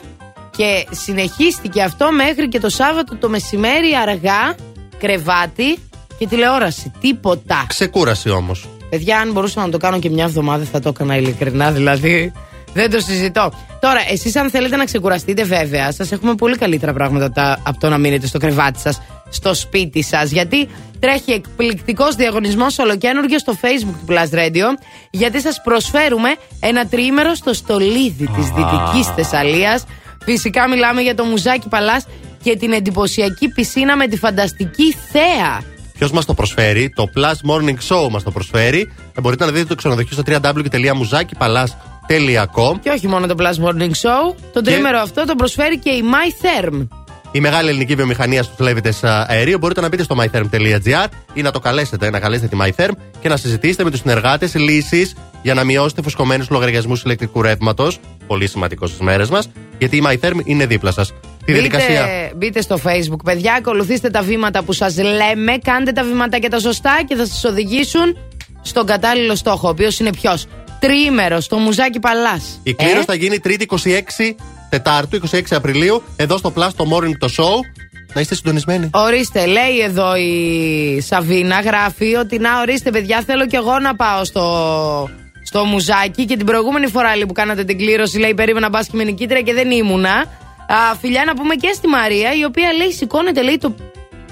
[0.57, 4.55] και συνεχίστηκε αυτό μέχρι και το Σάββατο το μεσημέρι αργά,
[4.97, 5.77] κρεβάτι
[6.17, 6.91] και τηλεόραση.
[6.99, 7.65] Τίποτα.
[7.67, 8.67] Ξεκούρασε όμως.
[8.89, 12.31] Παιδιά, αν μπορούσα να το κάνω και μια εβδομάδα, θα το έκανα ειλικρινά, δηλαδή.
[12.73, 13.51] Δεν το συζητώ.
[13.79, 17.89] Τώρα, εσείς, αν θέλετε να ξεκουραστείτε, βέβαια, σας έχουμε πολύ καλύτερα πράγματα τα- από το
[17.89, 20.31] να μείνετε στο κρεβάτι σας, στο σπίτι σας.
[20.31, 20.67] Γιατί
[20.99, 24.63] τρέχει εκπληκτικός διαγωνισμός ολοκένουργιος στο Facebook του Plus Radio.
[25.09, 26.29] Γιατί σας προσφέρουμε
[26.59, 29.83] ένα τριήμερο στο στολίδι της Δυτικής Θεσσαλίας.
[30.25, 32.05] Φυσικά μιλάμε για το Μουζάκι Παλάς
[32.43, 35.61] και την εντυπωσιακή πισίνα με τη φανταστική θέα.
[35.97, 38.91] Ποιος μας το προσφέρει, το Plus Morning Show μας το προσφέρει.
[39.17, 42.79] Ε, μπορείτε να δείτε το ξενοδοχείο στο www.muzakipallas.com.
[42.81, 46.29] Και όχι μόνο το Plus Morning Show, το τρίμερο αυτό το προσφέρει και η My
[46.45, 46.87] Therm.
[47.31, 48.93] Η μεγάλη ελληνική βιομηχανία στους λέβητε
[49.27, 49.57] αερίου.
[49.57, 53.37] Μπορείτε να μπείτε στο mytherm.gr ή να το καλέσετε, να καλέσετε τη MyTherm και να
[53.37, 57.99] συζητήσετε με τους συνεργάτες λύσεις για να μειώσετε φουσκωμένους λογαριασμούς ηλεκτρικού ρεύματος.
[58.27, 61.13] Πολύ σημαντικό στις μέρες μας, γιατί η MyTherm είναι δίπλα σας.
[61.45, 62.01] Τη διαδικασία.
[62.01, 66.59] Μπείτε, μπείτε στο Facebook, παιδιά, ακολουθήστε τα βήματα που σας λέμε, κάντε τα βήματα τα
[66.59, 68.17] σωστά και θα σας οδηγήσουν
[68.61, 70.47] στον κατάλληλο στόχο, ο οποίος είναι ποιος;
[70.79, 72.59] Τριήμερος στο Μουζάκι Παλάς.
[72.63, 74.35] Η κλήρωση θα γίνει 3η 26
[74.69, 77.83] Τετάρτου, 26 Απριλίου, εδώ στο Plus το Morning το Show.
[78.13, 78.89] Να είστε συντονισμένοι.
[78.93, 84.23] Ορίστε, λέει εδώ η Σαβίνα, γράφει ότι να ορίστε, παιδιά, θέλω κι εγώ να πάω
[84.23, 85.09] στο,
[85.43, 86.25] στο μουζάκι.
[86.25, 89.41] Και την προηγούμενη φορά λέει, που κάνατε την κλήρωση, λέει, περίμενα μπα και με νικήτρια
[89.41, 90.25] και δεν ήμουνα.
[90.67, 93.75] Α, φιλιά να πούμε και στη Μαρία, η οποία λέει, σηκώνεται, λέει το.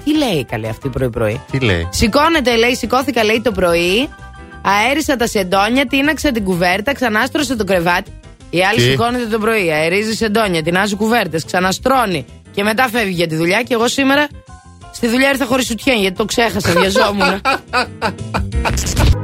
[0.04, 4.08] Τι λέει καλή αυτή πρωί-πρωί; Τι λέει; Σηκώνεται, λέει, σηκώθηκα, λέει το πρωί.
[4.62, 8.12] Αέρισα τα σεντόνια, τίναξα την κουβέρτα, ξανάστρωσε το κρεβάτι.
[8.50, 13.26] Η άλλη Τι; σηκώνεται το πρωί, αερίζει σεντόνια, τεινάζει κουβέρτες, ξαναστρώνει και μετά φεύγει για
[13.26, 13.62] τη δουλειά.
[13.62, 14.26] Και εγώ σήμερα
[14.92, 17.40] στη δουλειά ήρθα χωρίς σουτιέν γιατί το ξέχασα, βιαζόμουν.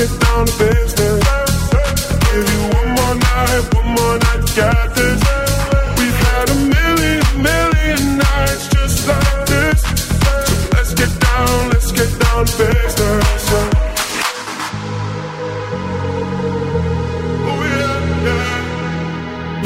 [0.00, 1.24] Get down to business.
[2.32, 5.20] Give you one more night, one more night to get this.
[5.98, 9.80] We've had a million, million nights just like this.
[10.24, 10.32] So
[10.74, 13.44] let's get down, let's get down to business.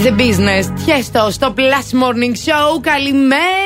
[0.05, 0.85] The Business.
[0.85, 2.81] Τιέστο στο Plus Morning Show.
[2.81, 3.64] Καλημέρα.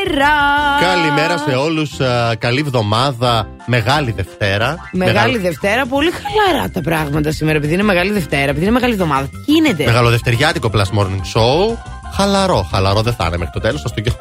[0.81, 1.91] Καλημέρα σε όλους.
[2.39, 3.49] Καλή εβδομάδα.
[3.67, 4.77] Μεγάλη Δευτέρα.
[4.93, 5.87] Μεγάλη Δευτέρα.
[5.87, 7.57] Πολύ χαλαρά τα πράγματα σήμερα.
[7.59, 9.27] Επειδή είναι Μεγάλη Δευτέρα, επειδή είναι Μεγάλη Εβδομάδα.
[9.27, 11.77] Τι γίνεται; Μεγαλοδευτεριάτικο Plus Morning Show.
[12.17, 13.83] Χαλαρό, χαλαρό δεν θα είναι μέχρι το τέλος.
[13.83, 14.13] Θα το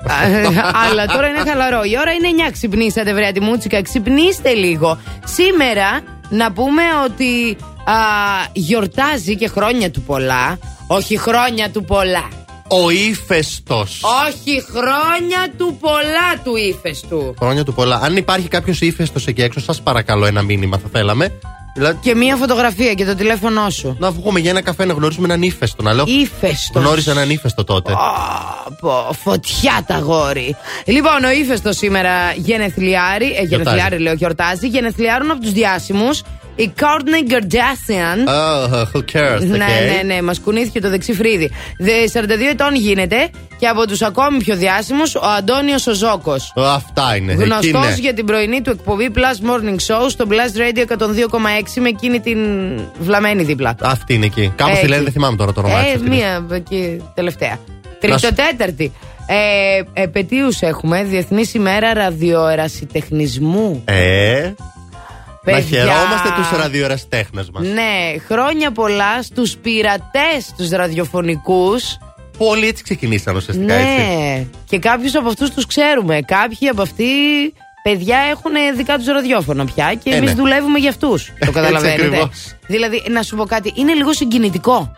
[0.92, 1.84] Αλλά τώρα είναι χαλαρό.
[1.84, 2.52] Η ώρα είναι 9.
[2.52, 3.82] Ξυπνήσατε, βρέα τη μούτσικα.
[3.82, 4.98] Ξυπνήστε λίγο.
[5.26, 7.94] Σήμερα να πούμε ότι α,
[8.54, 10.58] γιορτάζει και χρόνια του πολλά.
[10.88, 12.28] Όχι χρόνια του πολλά.
[12.68, 14.02] Ο ύφεστος.
[14.28, 17.34] Όχι χρόνια του πολλά του ύφεστου.
[17.40, 18.00] Χρόνια του πολλά.
[18.04, 21.32] Αν υπάρχει κάποιος ύφεστος εκεί έξω, σας παρακαλώ ένα μήνυμα θα θέλαμε.
[21.76, 23.96] Δηλαδή, Και μία φωτογραφία και το τηλέφωνό σου.
[24.00, 25.84] να βγούμε για ένα καφέ να γνωρίσουμε έναν ύφεστο.
[25.84, 26.06] Να λέω.
[26.08, 26.80] Ήφεστο.
[26.80, 27.94] Γνώρισα έναν ύφεστο τότε.
[28.82, 30.56] Πω, φωτιά τα γόρι.
[30.86, 33.36] Λοιπόν, ο ύφεστος σήμερα γενεθλιάρη.
[33.40, 34.68] Ε, γενεθλιάρη λέω, γιορτάζει.
[34.68, 36.22] Γενεθλιάρουν από τους διάσημους.
[36.60, 38.20] Η Courtney Kardashian.
[38.30, 40.04] Oh, who cares, Ναι, okay.
[40.06, 41.52] ναι, ναι, μας κουνήθηκε το δεξί φρύδι.
[41.80, 43.30] Δε 42 ετών γίνεται
[43.60, 46.36] και από τους ακόμη πιο διάσημους ο Αντώνιος ο Ζώκο.
[46.56, 47.32] Ω, Αυτά είναι.
[47.32, 47.96] Εκεί Γνωστός ναι.
[48.00, 52.40] για την πρωινή του εκπομπή Plus Morning Show στο Plus Radio 102,6 με εκείνη την
[53.00, 53.76] βλαμμένη δίπλα.
[53.82, 54.54] Αυτή είναι εκεί.
[54.56, 54.88] Κάπω τη Εκεί.
[54.88, 56.10] λένε, δεν θυμάμαι τώρα το όνομά της Ε, αυτής.
[56.10, 57.50] μία εκεί τελευταία.
[57.50, 58.92] Να Τρίτο σου- τέταρτη.
[59.30, 63.82] Ε, Επαιτίους έχουμε, Διεθνής ημέρα ραδιοερασιτεχνισμού.
[63.86, 64.52] Ε.
[65.52, 65.78] Να Παιδιά.
[65.80, 67.68] χαιρόμαστε τους ραδιοεραστέχνε μας.
[67.68, 71.98] Ναι, χρόνια πολλά στους πειρατές τους ραδιοφωνικούς.
[72.38, 73.88] Πολύ έτσι ξεκινήσαν ουσιαστικά έτσι.
[73.88, 76.20] Ναι, και κάποιους από αυτούς τους ξέρουμε.
[76.26, 77.06] Κάποιοι από αυτοί
[77.84, 80.36] παιδιά έχουν δικά τους ραδιόφωνα πια και Ε, εμείς ναι.
[80.36, 81.26] δουλεύουμε για αυτούς.
[81.26, 82.02] Το Έτσι καταλαβαίνετε.
[82.06, 82.56] ακριβώς.
[82.68, 84.96] δηλαδή, να σου πω κάτι, είναι λίγο συγκινητικό.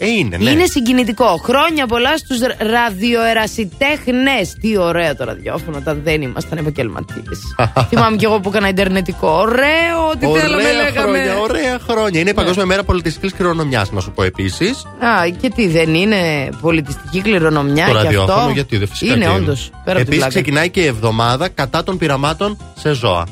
[0.00, 0.50] Ε, είναι, ναι.
[0.50, 1.36] Είναι συγκινητικό.
[1.44, 4.54] Χρόνια πολλά στους ραδιοερασιτέχνες.
[4.60, 7.38] Τι ωραίο το ραδιόφωνο όταν δεν ήμασταν επαγγελματίες.
[7.88, 9.28] Θυμάμαι κι εγώ που έκανα Ιντερνετικό.
[9.30, 11.18] Ωραίο, ό,τι θέλαμε Ωραία λέγαμε.
[11.18, 12.20] χρόνια, ωραία χρόνια.
[12.20, 14.84] Είναι η Παγκόσμια Μέρα Πολιτιστικής Κληρονομιάς, να σου πω επίσης.
[14.98, 18.50] Α, και τι δεν είναι πολιτιστική κληρονομιά Το και ραδιόφωνο, αυτό.
[18.52, 19.14] γιατί δεν φυσικά.
[19.14, 19.70] Είναι και όντως.
[19.70, 20.28] Πέρα από την Επίσης πλάκα.
[20.28, 23.26] ξεκινάει και η εβδομάδα κατά των πειραμάτων σε ζώα.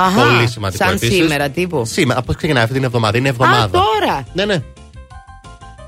[0.00, 1.14] Αχα, Πολύ σημαντικό σαν επίσης.
[1.16, 1.82] σήμερα τύπου.
[1.86, 3.64] Σήμερα, πώς ξεκινάει αυτή την εβδομάδα, είναι εβδομάδα.
[3.64, 4.26] Α, τώρα.
[4.32, 4.62] Ναι, ναι.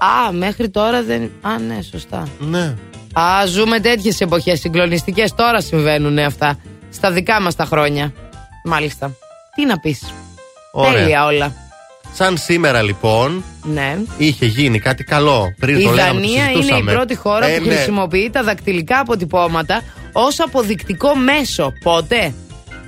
[0.04, 1.30] Α, μέχρι τώρα δεν.
[1.40, 2.28] Α, ναι, σωστά.
[2.38, 2.74] ναι.
[3.12, 5.34] Α, ζούμε τέτοιες εποχές συγκλονιστικές.
[5.34, 6.58] Τώρα συμβαίνουν αυτά.
[6.90, 8.12] Στα δικά μας τα χρόνια.
[8.64, 9.16] Μάλιστα.
[9.54, 10.02] Τι να πεις.
[10.72, 10.92] Ωραία.
[10.92, 11.54] Τέλεια όλα.
[12.12, 13.98] Σαν σήμερα λοιπόν Ναι.
[14.16, 15.54] είχε γίνει κάτι καλό.
[15.58, 16.92] Πριν Η το λέγαμε, το Δανία είναι η συζητούσαμε.
[16.92, 17.74] πρώτη χώρα Ε, που ναι.
[17.74, 19.82] χρησιμοποιεί τα δακτυλικά αποτυπώματα
[20.12, 21.72] ως αποδεικτικό μέσο.
[21.82, 22.34] Πότε;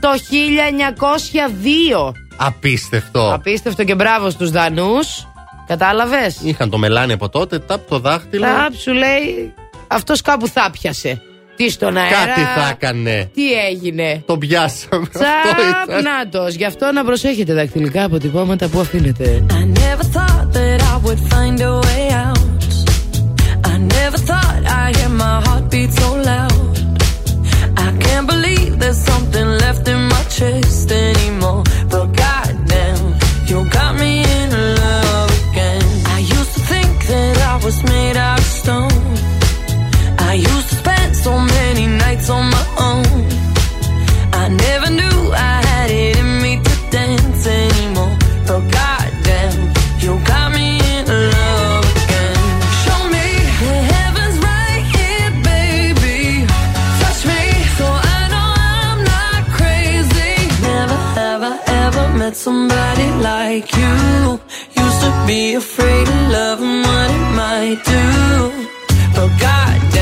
[0.01, 2.13] Το 1902.
[2.37, 3.33] Απίστευτο.
[3.35, 5.27] Απίστευτο και μπράβο στους Δανούς.
[5.77, 8.45] Κατάλαβες; Είχαν το μελάνι από τότε, τάπ το δάχτυλο.
[8.45, 9.53] Τάπ σου λέει
[9.87, 11.23] αυτός κάπου θα πιασε.
[11.57, 13.31] Τι στον αέρα; Κάτι θα έκανε.
[13.35, 15.07] Τι έγινε; Το πιάσαμε.
[15.15, 15.87] Αυτό ήταν.
[15.89, 16.55] Τσαπνάτος.
[16.55, 19.45] Γι' αυτό να προσέχετε δακτυλικά αποτυπώματα που αφήνετε.
[19.51, 22.39] I never thought that I would find a way out.
[23.73, 26.75] I never thought I'd hear my heartbeat so loud.
[27.87, 31.63] I can't believe there's something left in my chest anymore.
[38.63, 38.93] Stone.
[40.31, 43.07] I used to spend so many nights on my own.
[44.43, 45.19] I never knew
[45.51, 48.17] I had it in me to dance anymore.
[48.49, 49.57] But goddamn,
[50.03, 51.05] you got me in
[51.37, 52.41] love again.
[52.83, 53.27] Show me
[53.63, 56.21] the heavens right here, baby.
[57.01, 57.43] Touch me
[57.79, 60.35] so I know I'm not crazy.
[60.69, 60.99] Never
[61.53, 63.82] I ever met somebody like you.
[65.27, 67.93] Be afraid of love and what it might do.
[67.95, 68.51] Oh,
[69.15, 70.02] but goddamn,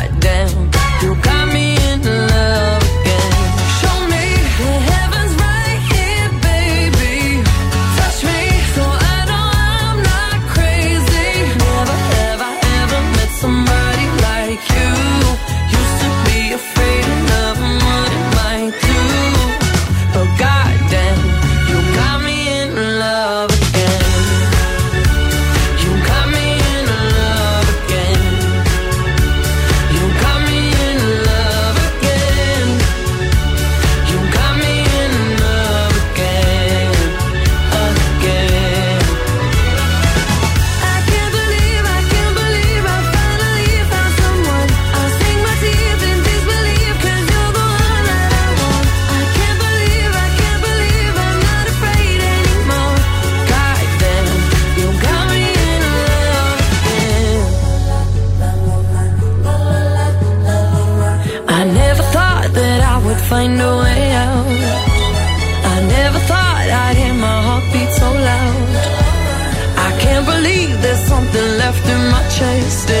[72.63, 73.00] wasted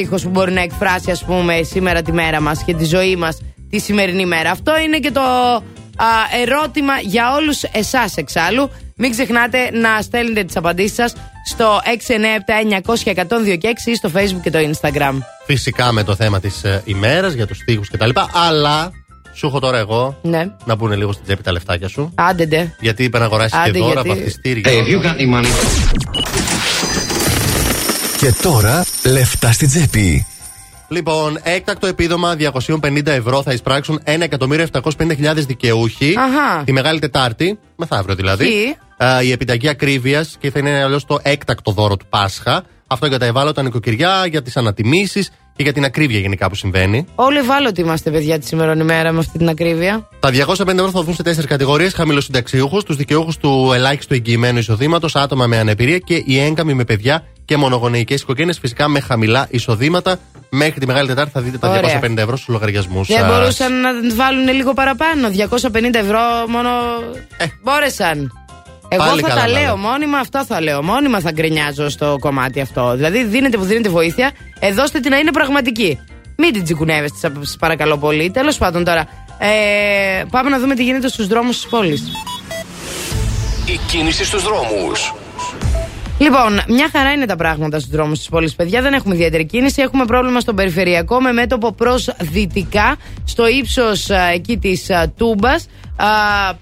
[0.00, 3.38] Στίχο που μπορεί να εκφράσει, ας πούμε, σήμερα τη μέρα μας και τη ζωή μας
[3.70, 4.50] τη σημερινή μέρα.
[4.50, 6.06] Αυτό είναι και το α,
[6.42, 8.70] ερώτημα για όλους εσάς εξάλλου.
[8.96, 11.14] Μην ξεχνάτε να στέλνετε τις απαντήσεις σας
[11.46, 11.80] στο
[12.84, 12.86] 697-900-1026
[13.84, 15.18] ή στο Facebook και το Instagram.
[15.46, 18.10] Φυσικά με το θέμα της ημέρας για τους τείχους κτλ.
[18.48, 18.90] Αλλά
[19.34, 20.46] σου έχω τώρα εγώ Ναι.
[20.64, 22.12] να πούνε λίγο στην τσέπη τα λεφτάκια σου.
[22.14, 24.72] Άντε, Γιατί είπε να αγοράσεις και Άντε, δώρα, γιατί- βαφτιστήρια.
[24.72, 24.86] Hey,
[28.20, 30.26] Και τώρα λεφτά στην τσέπη.
[30.88, 36.14] Λοιπόν, έκτακτο επίδομα 250 ευρώ θα εισπράξουν 1.750.000 δικαιούχοι.
[36.18, 36.64] Αχα.
[36.64, 38.44] Τη Μεγάλη Τετάρτη, μεθαύριο δηλαδή.
[38.44, 42.64] Ποιοι; Α, η επιταγή ακρίβειας και θα είναι αλλιώς το έκτακτο δώρο του Πάσχα.
[42.86, 45.30] Αυτό για τα ευάλωτα νοικοκυριά, για τις ανατιμήσεις
[45.60, 47.06] και για την ακρίβεια γενικά που συμβαίνει.
[47.14, 50.08] Όλοι ευάλωτοι είμαστε, παιδιά, τη σημερινή ημέρα με αυτή την ακρίβεια.
[50.20, 55.16] Τα 250 ευρώ θα δοθούν σε τέσσερις κατηγορίες: χαμηλοσυνταξιούχου, τους δικαιούχους του ελάχιστου εγγυημένου εισοδήματος,
[55.16, 60.18] άτομα με αναπηρία και οι έγκαμοι με παιδιά και μονογονεϊκές οικογένειες, φυσικά με χαμηλά εισοδήματα.
[60.50, 62.00] Μέχρι τη Μεγάλη Τετάρτη θα δείτε τα Ωραία.
[62.00, 65.28] 250 ευρώ στους λογαριασμούς Δεν μπορούσαν να βάλουν λίγο παραπάνω.
[65.28, 66.70] 250 ευρώ μόνο.
[67.62, 68.32] Μπόρεσαν.
[68.92, 69.06] Εγώ Ε.
[69.06, 69.76] Πάλι θα καλά τα να λέω λέω.
[69.76, 70.82] μόνιμα, αυτό θα λέω.
[70.82, 72.92] Μόνιμα θα γκρινιάζω στο κομμάτι αυτό.
[72.94, 75.98] Δηλαδή, δίνετε που δίνετε βοήθεια, ε, δώστε την να είναι πραγματική.
[76.36, 78.30] Μην την τσικουνεύεστε, σας παρακαλώ πολύ.
[78.30, 82.02] Τέλος πάντων τώρα, ε, πάμε να δούμε τι γίνεται στους δρόμους της πόλης.
[83.66, 85.14] Η κίνηση στους δρόμους.
[86.20, 88.82] Λοιπόν, μια χαρά είναι τα πράγματα στους δρόμους της πόλης, παιδιά.
[88.82, 89.82] Δεν έχουμε ιδιαίτερη κίνηση.
[89.82, 95.66] Έχουμε πρόβλημα στον περιφερειακό με μέτωπο προς δυτικά, στο ύψος εκεί της Τούμπας.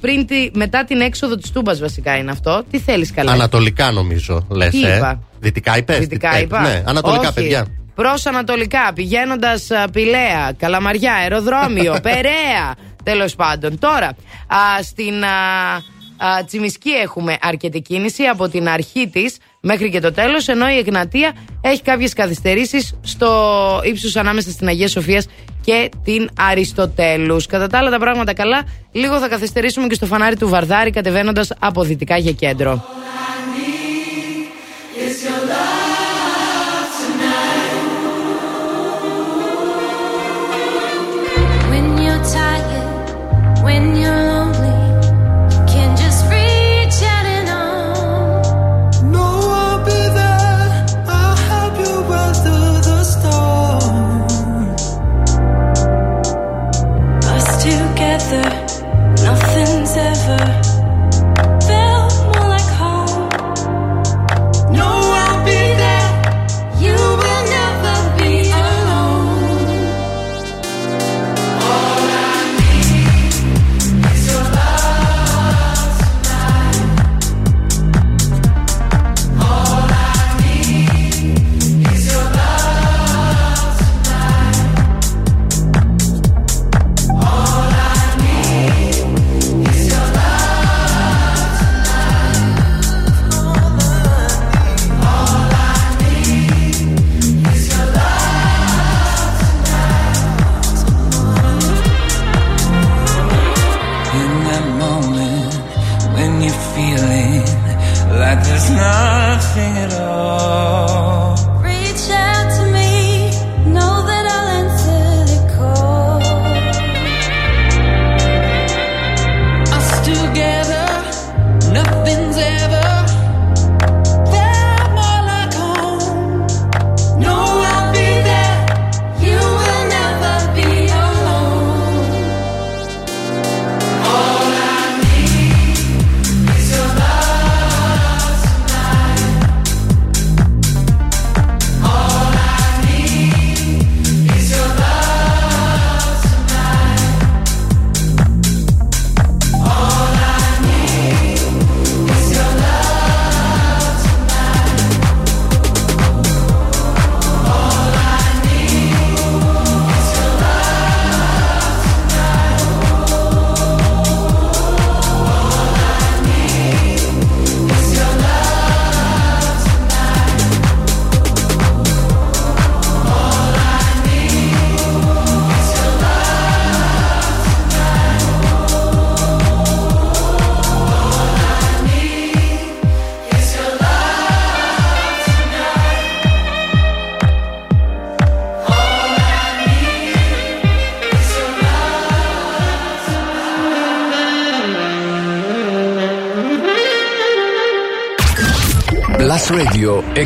[0.01, 2.65] Πριν τη, μετά την έξοδο της Τούμπας, βασικά είναι αυτό.
[2.71, 4.71] Τι θέλεις καλά; Ανατολικά νομίζω, λες.
[4.71, 4.97] Τι Ε.
[4.97, 5.99] είπα; Δυτικά είπες.
[5.99, 7.33] Δυτικά είπα; Ναι, ανατολικά, Όχι.
[7.35, 7.67] παιδιά.
[7.95, 12.75] Προς Ανατολικά, πηγαίνοντας Πηλαία, Καλαμαριά, Αεροδρόμιο, Περαία.
[13.03, 13.79] Τέλος πάντων.
[13.79, 14.07] Τώρα,
[14.47, 15.83] α, στην α, α,
[16.47, 21.33] Τσιμισκή έχουμε αρκετή κίνηση από την αρχή της μέχρι και το τέλος, ενώ η Εγνατία
[21.61, 25.23] έχει κάποιες καθυστερήσεις στο ύψος ανάμεσα στην Αγία Σοφία
[25.65, 27.47] και την Αριστοτέλους.
[27.47, 28.63] Κατά τα άλλα τα πράγματα καλά,
[28.93, 32.85] λίγο θα καθυστερήσουμε και στο φανάρι του Βαρδάρη κατεβαίνοντας από δυτικά για κέντρο.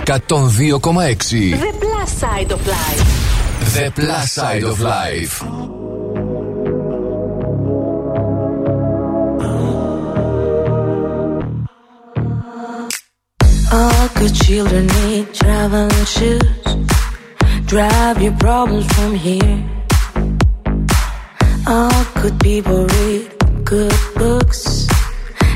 [0.04, 1.60] 102,6.
[1.60, 3.74] The Plus Side of Life.
[3.74, 5.42] The Plus Side of Life.
[13.72, 16.42] All good children need traveling shoes.
[17.66, 19.70] Drive your problems from here.
[21.66, 23.30] All good people read
[23.64, 24.88] good books.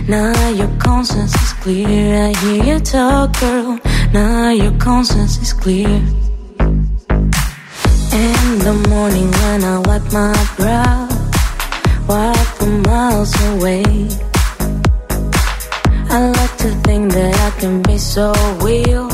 [0.08, 2.28] Now your conscience is clear.
[2.28, 3.80] I hear you talk, girl.
[4.16, 5.92] Now your conscience is clear.
[8.24, 11.06] In the morning when I wipe my brow,
[12.08, 13.84] wipe the miles away.
[16.16, 18.32] I like to think that I can be so
[18.64, 19.10] real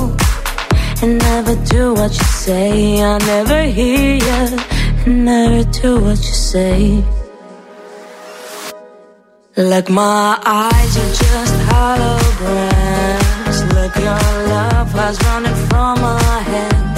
[1.03, 3.03] and never do what you say.
[3.03, 4.49] I never hear you
[5.05, 7.03] and never do what you say.
[9.57, 12.22] Like my eyes are just holograms.
[13.97, 14.19] Your
[14.49, 16.19] love was running from my
[16.53, 16.92] hands,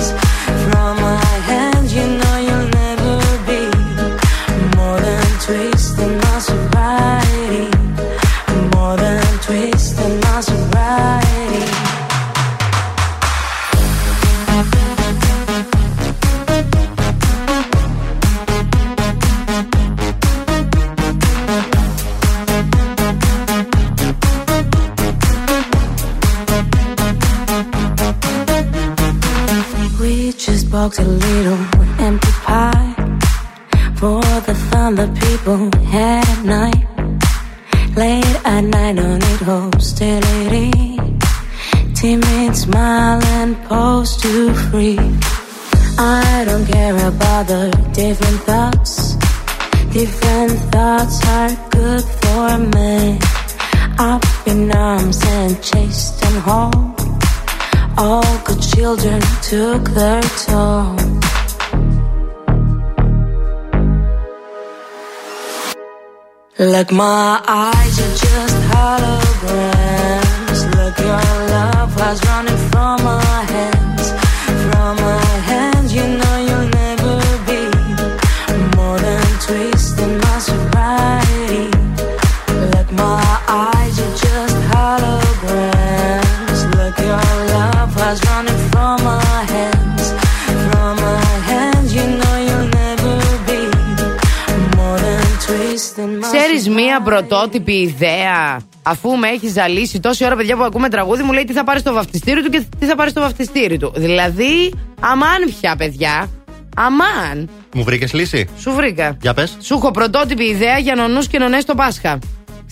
[96.94, 101.32] Ξέρει μία πρωτότυπη ιδέα, αφού με έχει ζαλίσει τόση ώρα, παιδιά που ακούμε τραγούδι, μου
[101.32, 103.92] λέει τι θα πάρει στο βαφτιστήρι του και τι θα πάρει στο βαφτιστήρι του.
[103.96, 106.30] Δηλαδή, αμάν πια, παιδιά.
[106.76, 107.48] Αμάν.
[107.74, 109.16] Μου βρήκες λύση; Σου βρήκα.
[109.20, 109.56] Για πες.
[109.60, 112.18] Σου έχω πρωτότυπη ιδέα για νονούς και νονές στο Πάσχα.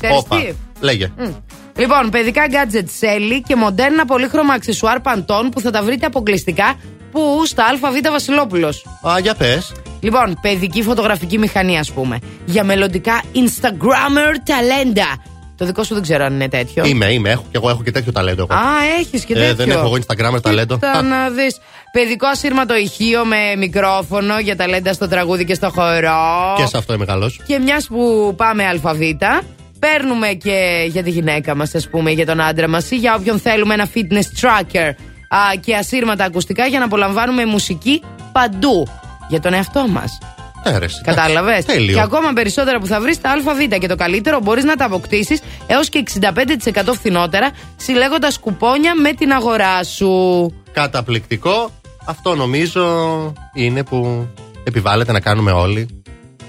[0.00, 1.12] Ξέρεις τι; Λέγε.
[1.76, 6.74] Λοιπόν, παιδικά gadget σέλι και μοντέρνα πολύχρωμα αξεσουάρ παντών που θα τα βρείτε αποκλειστικά
[7.12, 8.86] που στα ΑΒ Βασιλόπουλος.
[9.08, 9.72] Α, για πες.
[10.02, 12.18] Λοιπόν, παιδική φωτογραφική μηχανή, ας πούμε.
[12.44, 15.06] Για μελλοντικά Instagrammer ταλέντα.
[15.56, 16.84] Το δικό σου δεν ξέρω αν είναι τέτοιο.
[16.86, 17.30] Είμαι, είμαι.
[17.30, 18.46] Έχω, και εγώ έχω και τέτοιο ταλέντο.
[18.50, 18.60] Εγώ.
[18.60, 18.64] Α,
[19.00, 19.48] έχεις και τέτοιο.
[19.48, 20.74] Ε, δεν έχω εγώ Instagram ταλέντο.
[20.74, 21.58] Κοίτα να δεις.
[21.92, 26.54] Παιδικό ασύρματο ηχείο με μικρόφωνο για ταλέντα στο τραγούδι και στο χορό.
[26.56, 27.40] Και σε αυτό είμαι καλός.
[27.46, 29.42] Και μιας που πάμε αλφαβήτα,
[29.78, 33.38] παίρνουμε και για τη γυναίκα μας, ας πούμε, για τον άντρα μας ή για όποιον
[33.38, 34.90] θέλουμε ένα fitness tracker
[35.28, 38.88] α, και ασύρματα ακουστικά για να απολαμβάνουμε μουσική παντού.
[39.32, 40.18] Για τον εαυτό μας.
[41.02, 41.94] Κατάλαβες; Τέλειο.
[41.94, 43.78] Και ακόμα περισσότερα που θα βρεις στα ΑΒ.
[43.78, 49.32] Και το καλύτερο μπορείς να τα αποκτήσεις έως και 65% φθηνότερα, συλλέγοντας κουπόνια με την
[49.32, 50.10] αγορά σου.
[50.72, 51.70] Καταπληκτικό.
[52.04, 52.84] Αυτό νομίζω
[53.54, 54.26] είναι που
[54.64, 55.86] επιβάλλεται να κάνουμε όλοι.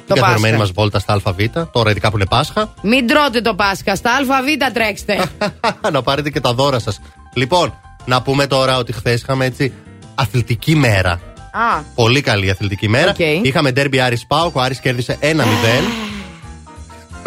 [0.07, 0.57] Το Την καθημερινή Πάσχα.
[0.57, 1.67] μας βόλτα στα ΑΒ.
[1.71, 2.73] Τώρα, ειδικά που είναι Πάσχα.
[2.81, 5.25] Μην τρώτε το Πάσχα, στα ΑΒ τρέξτε.
[5.91, 6.99] να πάρετε και τα δώρα σας.
[7.33, 7.73] Λοιπόν,
[8.05, 9.73] να πούμε τώρα ότι χθες είχαμε έτσι
[10.15, 11.19] αθλητική μέρα.
[11.55, 13.09] Α, Πολύ καλή αθλητική μέρα.
[13.09, 13.19] Οκ.
[13.45, 14.55] Είχαμε ντέρμπι Άρης ΠΑΟΚ.
[14.55, 15.33] Ο Άρης κέρδισε 1-0.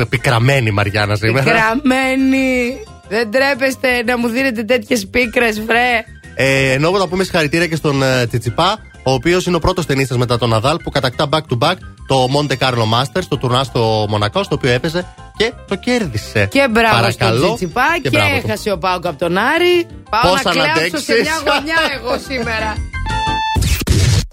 [0.08, 1.50] Πικραμένη η Μαριάννα σήμερα.
[1.50, 2.76] Γραμμένη.
[3.08, 6.04] Δεν τρέπεστε να μου δίνετε τέτοιες πίκρες, βρε.
[6.34, 10.16] Ε, ενώ να πούμε συγχαρητήρια και στον ε, Τσιτσιπά, ο οποίος είναι ο πρώτος τενίστας
[10.18, 11.74] μετά τον Ναδάλ που κατακτά back to back
[12.06, 15.06] το Monte Carlo Masters, το τουρνουά στο Μονακό, στο οποίο έπαιζε
[15.36, 16.46] και το κέρδισε.
[16.50, 17.36] Και μπράβο Παρακαλώ.
[17.38, 18.42] στον Τσιτσιπά και, μπράβο του.
[18.46, 19.86] έχασε ο Πάουκ από τον Άρη.
[20.10, 21.20] Πάω Πώς να αν κλάψω σε αντέξεις.
[21.20, 22.74] μια γωνιά εγώ σήμερα.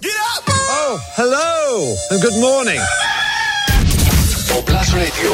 [0.06, 2.82] Oh, hello and good morning.
[4.48, 5.32] Το Plus Radio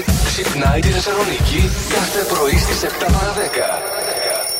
[0.00, 3.34] 102,6 ξυπνάει τη Θεσσαλονίκη κάθε πρωί στις 7 παρα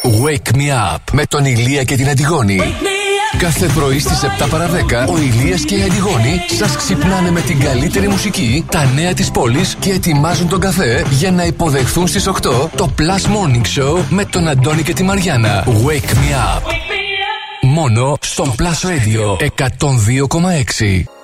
[0.04, 0.24] 10.
[0.24, 2.60] Wake me up με τον Ηλία και την Αντιγόνη.
[3.38, 4.70] Κάθε πρωί στις 7 παρα
[5.06, 9.30] 10 ο Ηλίας και η Αντιγόνη σας ξυπνάνε με την καλύτερη μουσική, τα νέα της
[9.30, 14.24] πόλης και ετοιμάζουν τον καφέ για να υποδεχθούν στις 8 το Plus Morning Show με
[14.24, 15.64] τον Αντώνη και τη Μαριάνα.
[15.66, 16.97] Wake me up.
[17.70, 21.17] Μόνο στον Plus Radio 102,6.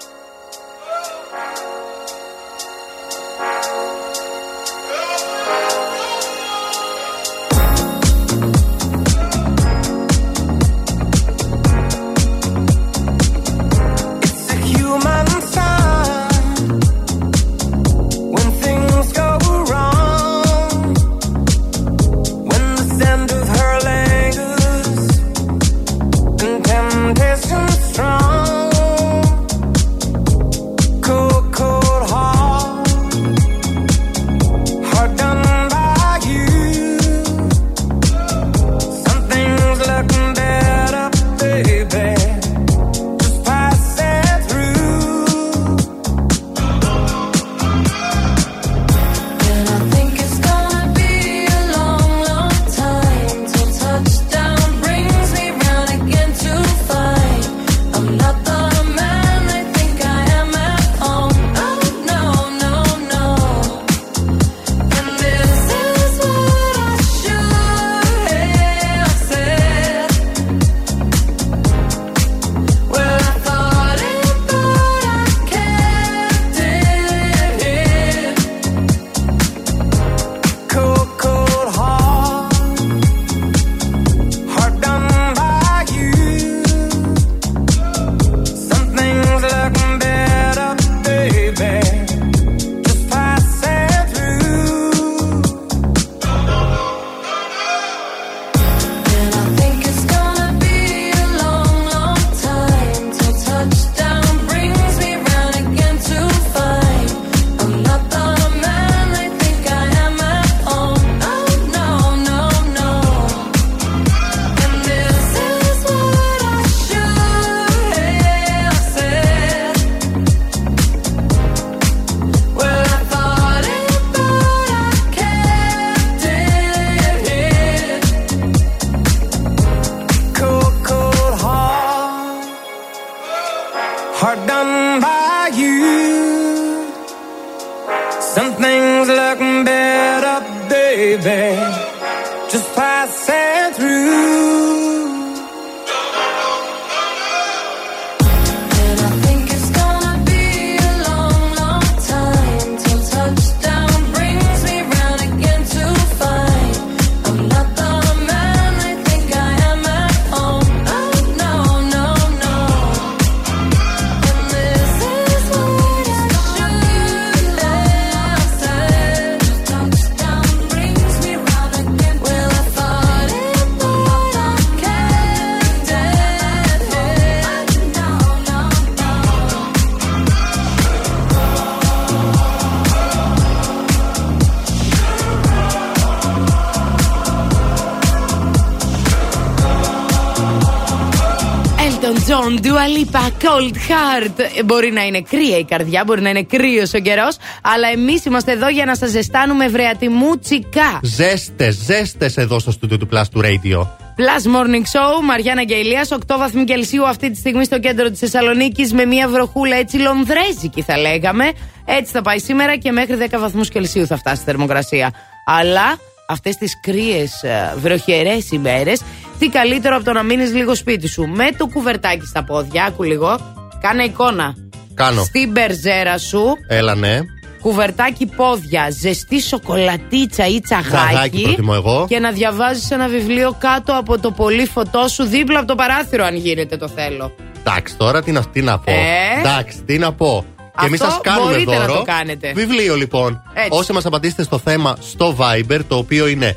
[192.04, 194.38] Elton John, Dua Lipa, Cold Heart.
[194.56, 198.24] Ε, Μπορεί να είναι κρύα η καρδιά, μπορεί να είναι κρύος ο καιρός, αλλά εμείς
[198.24, 201.00] είμαστε εδώ για να σας ζεστάνουμε βρεατιμούτσικα.
[201.02, 203.80] Ζέστε, ζέστε εδώ στο στούντιο του Plus του Radio.
[204.16, 208.18] Plus Morning Show, Μαριάννα και Ηλίας, 8 βαθμοί Κελσίου αυτή τη στιγμή στο κέντρο της
[208.18, 211.52] Θεσσαλονίκης με μια βροχούλα έτσι λονδρέζικη θα λέγαμε.
[211.84, 215.12] Έτσι θα πάει σήμερα και μέχρι 10 βαθμούς Κελσίου θα φτάσει η θερμοκρασία.
[215.44, 217.44] Αλλά αυτές τις κρύες,
[217.76, 219.00] βροχερές ημέρες,
[219.38, 223.02] τι καλύτερο από το να μείνεις λίγο σπίτι σου με το κουβερτάκι στα πόδια, άκου
[223.02, 224.54] λίγο, κάνε εικόνα.
[224.94, 225.24] Κάνω.
[225.24, 227.18] Στην μπερζέρα σου, Έλα, ναι.
[227.60, 230.88] κουβερτάκι πόδια, ζεστή σοκολατίτσα ή τσαγάκι.
[230.90, 232.06] Τσαγάκι προτιμώ εγώ.
[232.08, 236.24] Και να διαβάζεις ένα βιβλίο κάτω από το πολύ φωτό σου, δίπλα από το παράθυρο,
[236.24, 237.34] αν γίνεται το θέλω.
[237.58, 238.92] Εντάξει, τώρα τι να, τι να πω.
[238.92, 240.44] Ε; Εντάξει, τι να πω.
[240.80, 241.98] Και εμείς Αυτό σα κάνουμε μπορείτε να δώρο.
[241.98, 242.52] το κάνετε.
[242.54, 243.42] Βιβλίο λοιπόν.
[243.54, 243.68] Έτσι.
[243.72, 246.56] Όσοι μας απαντήσετε στο θέμα στο Viber, το οποίο είναι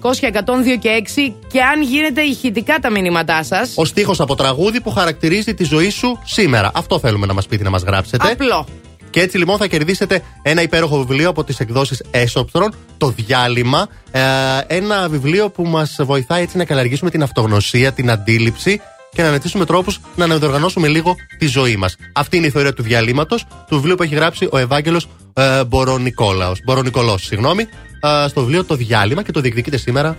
[0.00, 0.88] 697-900-102 και
[1.28, 3.72] 6 και αν γίνεται ηχητικά τα μηνύματά σας.
[3.74, 6.70] ο στίχος από τραγούδι που χαρακτηρίζει τη ζωή σου σήμερα.
[6.74, 8.30] Αυτό θέλουμε να μας πείτε να μας γράψετε.
[8.30, 8.66] Απλό.
[9.10, 13.86] Και έτσι λοιπόν θα κερδίσετε ένα υπέροχο βιβλίο από τις εκδόσεις Έσοπτρον, το διάλειμμα.
[14.10, 14.20] Ε,
[14.66, 18.80] ένα βιβλίο που μας βοηθάει έτσι να καλλιεργήσουμε την αυτογνωσία, την αντίληψη
[19.10, 21.96] και να αναζητήσουμε τρόπους να αναδιοργανώσουμε λίγο τη ζωή μας.
[22.12, 26.60] Αυτή είναι η θεωρία του διαλύματος, του βιβλίου που έχει γράψει ο Ευάγγελος ε, Μπορονικόλαος,
[26.64, 27.66] Μπορονικολός, συγγνώμη,
[28.00, 30.16] ε, στο βιβλίο Το Διάλειμμα και το διεκδικείτε σήμερα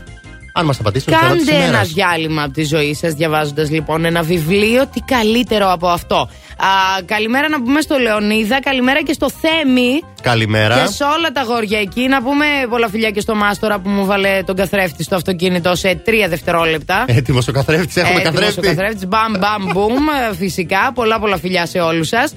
[0.53, 4.87] Αν μας απαντήσετε, Κάντε ένα διάλειμμα από τη ζωή σας διαβάζοντας λοιπόν ένα βιβλίο.
[4.87, 6.15] Τι καλύτερο από αυτό.
[6.57, 10.01] Α, καλημέρα να πούμε στο Λεωνίδα, καλημέρα και στο Θέμη.
[10.21, 10.75] Καλημέρα.
[10.75, 12.07] Και σε όλα τα γόρια εκεί.
[12.07, 15.95] Να πούμε πολλά φιλιά και στο Μάστορα που μου βάλε τον καθρέφτη στο αυτοκίνητο σε
[15.95, 17.03] τρία δευτερόλεπτα.
[17.07, 18.59] Έτοιμος ο καθρέφτης, έχουμε Έτοιμος καθρέφτη.
[18.67, 19.93] ο καθρέφτης, μπαμ, μπαμ, μπουμ.
[20.31, 20.91] ε, Φυσικά.
[20.95, 22.33] Πολλά, πολλά φιλιά σε όλους σας.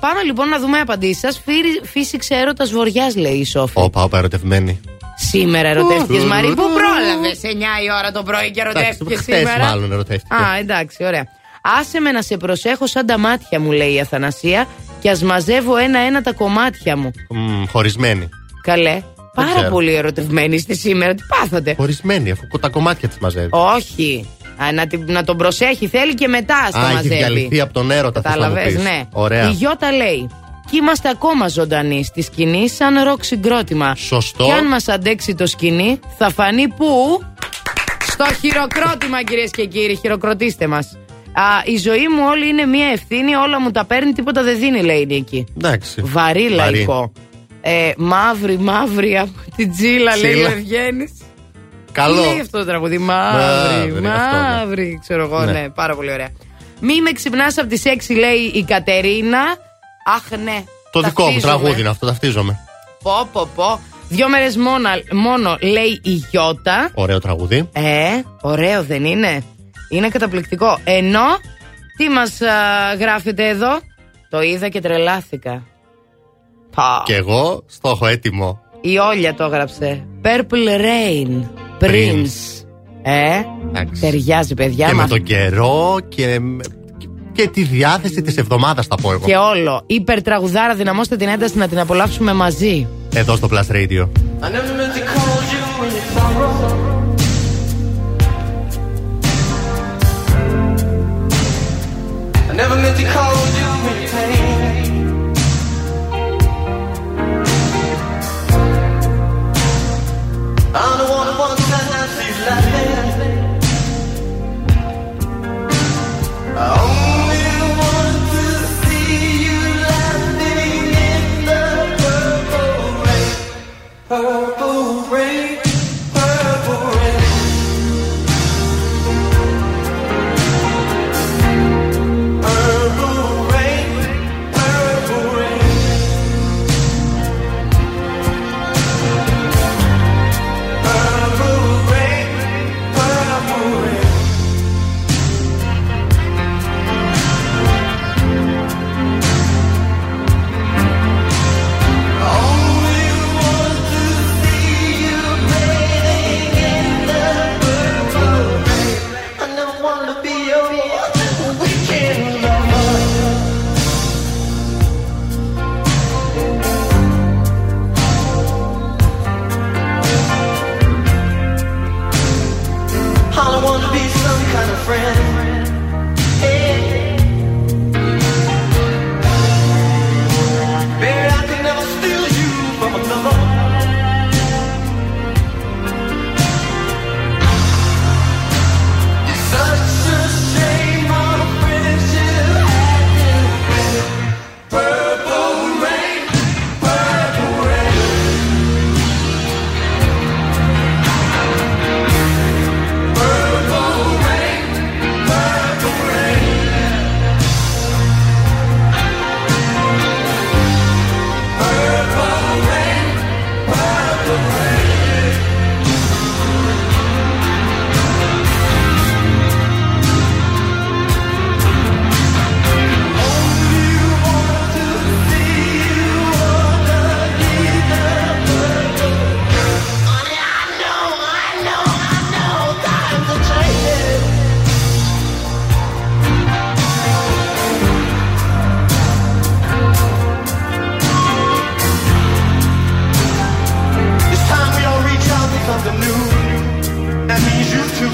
[0.00, 1.42] Πάμε λοιπόν να δούμε απαντήσεις σας.
[1.82, 3.72] Φύσηξε έρωτα βοριάς, λέει η Σόφη.
[3.74, 4.80] Όπα, όπα, ερωτευμένη.
[5.16, 6.46] Σήμερα ερωτεύτηκες, Μαρή.
[6.46, 7.46] Πού πρόλαβες 9
[7.84, 10.34] η ώρα το πρωί και ερωτεύτηκες Χθες σήμερα; μάλλον ερωτεύτηκε.
[10.34, 11.26] Α, εντάξει, ωραία.
[11.80, 14.66] Άσε με να σε προσέχω σαν τα μάτια μου, λέει η Αθανασία,
[15.00, 17.10] και ας μαζεύω ένα-ένα τα κομμάτια μου.
[17.30, 18.28] Μμ, χωρισμένη.
[18.62, 19.02] Καλέ.
[19.34, 19.70] Πάρα ξέρω.
[19.70, 21.14] πολύ ερωτευμένη είστε σήμερα.
[21.14, 23.48] Τι πάθατε; Χωρισμένη, αφού τα κομμάτια τη μαζεύει.
[23.50, 24.28] Όχι.
[24.56, 27.14] Α, να, την- να τον προσέχει θέλει και μετά στο Α, έχει μαζεύει.
[27.14, 28.82] διαλυθεί από τον έρωτα, θες να μου Κατάλαβες, πεις.
[28.82, 29.02] ναι.
[29.12, 29.48] Ωραία.
[29.48, 30.30] Η Γιώτα λέει.
[30.70, 33.94] Και είμαστε ακόμα ζωντανοί στη σκηνή σαν ροκ συγκρότημα.
[33.94, 34.44] Σωστό.
[34.44, 37.22] Και αν μας αντέξει το σκηνή, θα φανεί πού.
[38.06, 39.96] Στο χειροκρότημα, κυρίες και κύριοι.
[39.96, 40.98] Χειροκροτήστε μας.
[41.64, 45.00] Η ζωή μου όλη είναι μία ευθύνη, όλα μου τα παίρνει, τίποτα δεν δίνει, λέει
[45.00, 45.46] η Νίκη.
[45.56, 46.02] Εντάξει.
[46.04, 47.12] Βαρύ λαϊκό.
[47.60, 50.50] Ε, μαύρη, μαύρη από την τζίλα, λέει ο Τζίλα.
[50.50, 51.12] Ευγένης.
[51.92, 52.22] Καλό.
[52.22, 54.42] Τι λέει αυτό το τραγούδι, μαύρη, Μαύρη, αυτό, ναι.
[54.42, 55.52] μαύρη, ξέρω εγώ, ναι.
[55.52, 55.68] Ναι.
[55.68, 56.28] πάρα πολύ ωραία.
[56.80, 59.38] Μη με ξυπνάς από τις 6, λέει η Κατερίνα.
[60.04, 60.64] Αχ, ναι.
[60.90, 61.40] Το δικό μου ταυτίζομαι.
[61.40, 62.58] τραγούδι είναι αυτό, ταυτίζομαι.
[63.02, 63.80] Πω, πω, πω.
[64.08, 66.90] Δύο μέρες μόνο, μόνο, λέει η Γιώτα.
[66.94, 67.68] Ωραίο τραγούδι.
[67.72, 68.08] Ε,
[68.40, 69.42] ωραίο δεν είναι.
[69.88, 70.78] Είναι καταπληκτικό.
[70.84, 71.24] Ενώ,
[71.96, 72.38] τι μας
[72.98, 73.80] γράφετε εδώ;
[74.30, 75.62] Το είδα και τρελάθηκα.
[76.74, 77.02] Πα.
[77.04, 78.60] Και εγώ στο έχω έτοιμο.
[78.80, 80.06] Η Όλια το έγραψε.
[80.22, 81.42] Purple Rain.
[81.80, 82.64] Prince.
[83.02, 83.40] Ε,
[84.00, 84.86] ταιριάζει, παιδιά.
[84.86, 86.40] Και μα- με τον καιρό και,
[87.34, 89.26] και τη διάθεση της εβδομάδας τα εγώ.
[89.26, 92.86] Και όλο, υπερτραγουδάρα δυναμώστε την ένταση να την απολαύσουμε μαζί.
[93.14, 94.12] Εδώ στο πλαστρίτιο.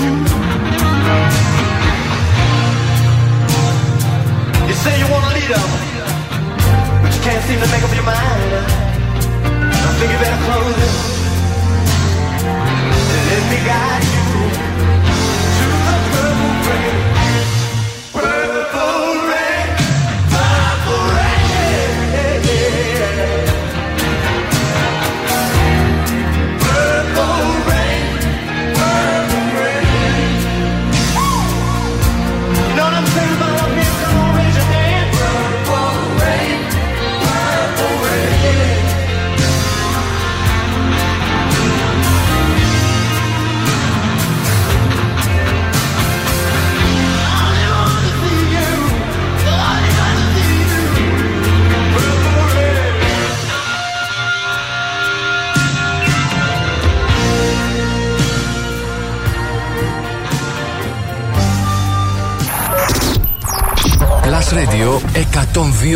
[0.01, 0.40] You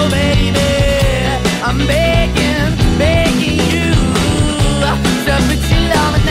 [0.00, 0.70] now, baby.
[1.62, 3.92] I'm begging, begging you
[4.82, 6.30] to put your darling.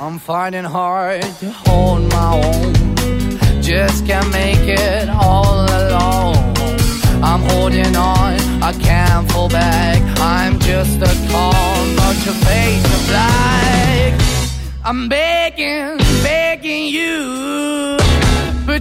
[0.00, 6.36] I'm finding hard to hold my own, just can't make it all alone.
[7.22, 10.00] I'm holding on, I can't fall back.
[10.18, 11.52] I'm just a call,
[11.96, 12.90] but your face.
[14.82, 17.89] I'm begging, begging you.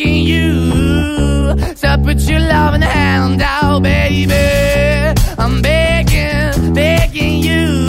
[0.00, 5.20] begging you to put your love in the hand out, baby.
[5.36, 7.86] I'm begging, begging you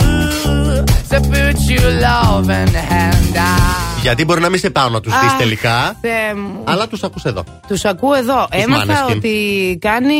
[1.08, 3.91] to put your love in the hand out.
[4.02, 5.96] Γιατί μπορεί να μην σε πάω να τους δεις Αχ, τελικά.
[6.00, 6.60] Θεέ μου.
[6.64, 7.44] Αλλά τους ακούς εδώ.
[7.68, 8.48] Τους ακούω εδώ.
[8.50, 9.14] Τους Έμαθα Maneskin.
[9.16, 10.14] ότι κάνει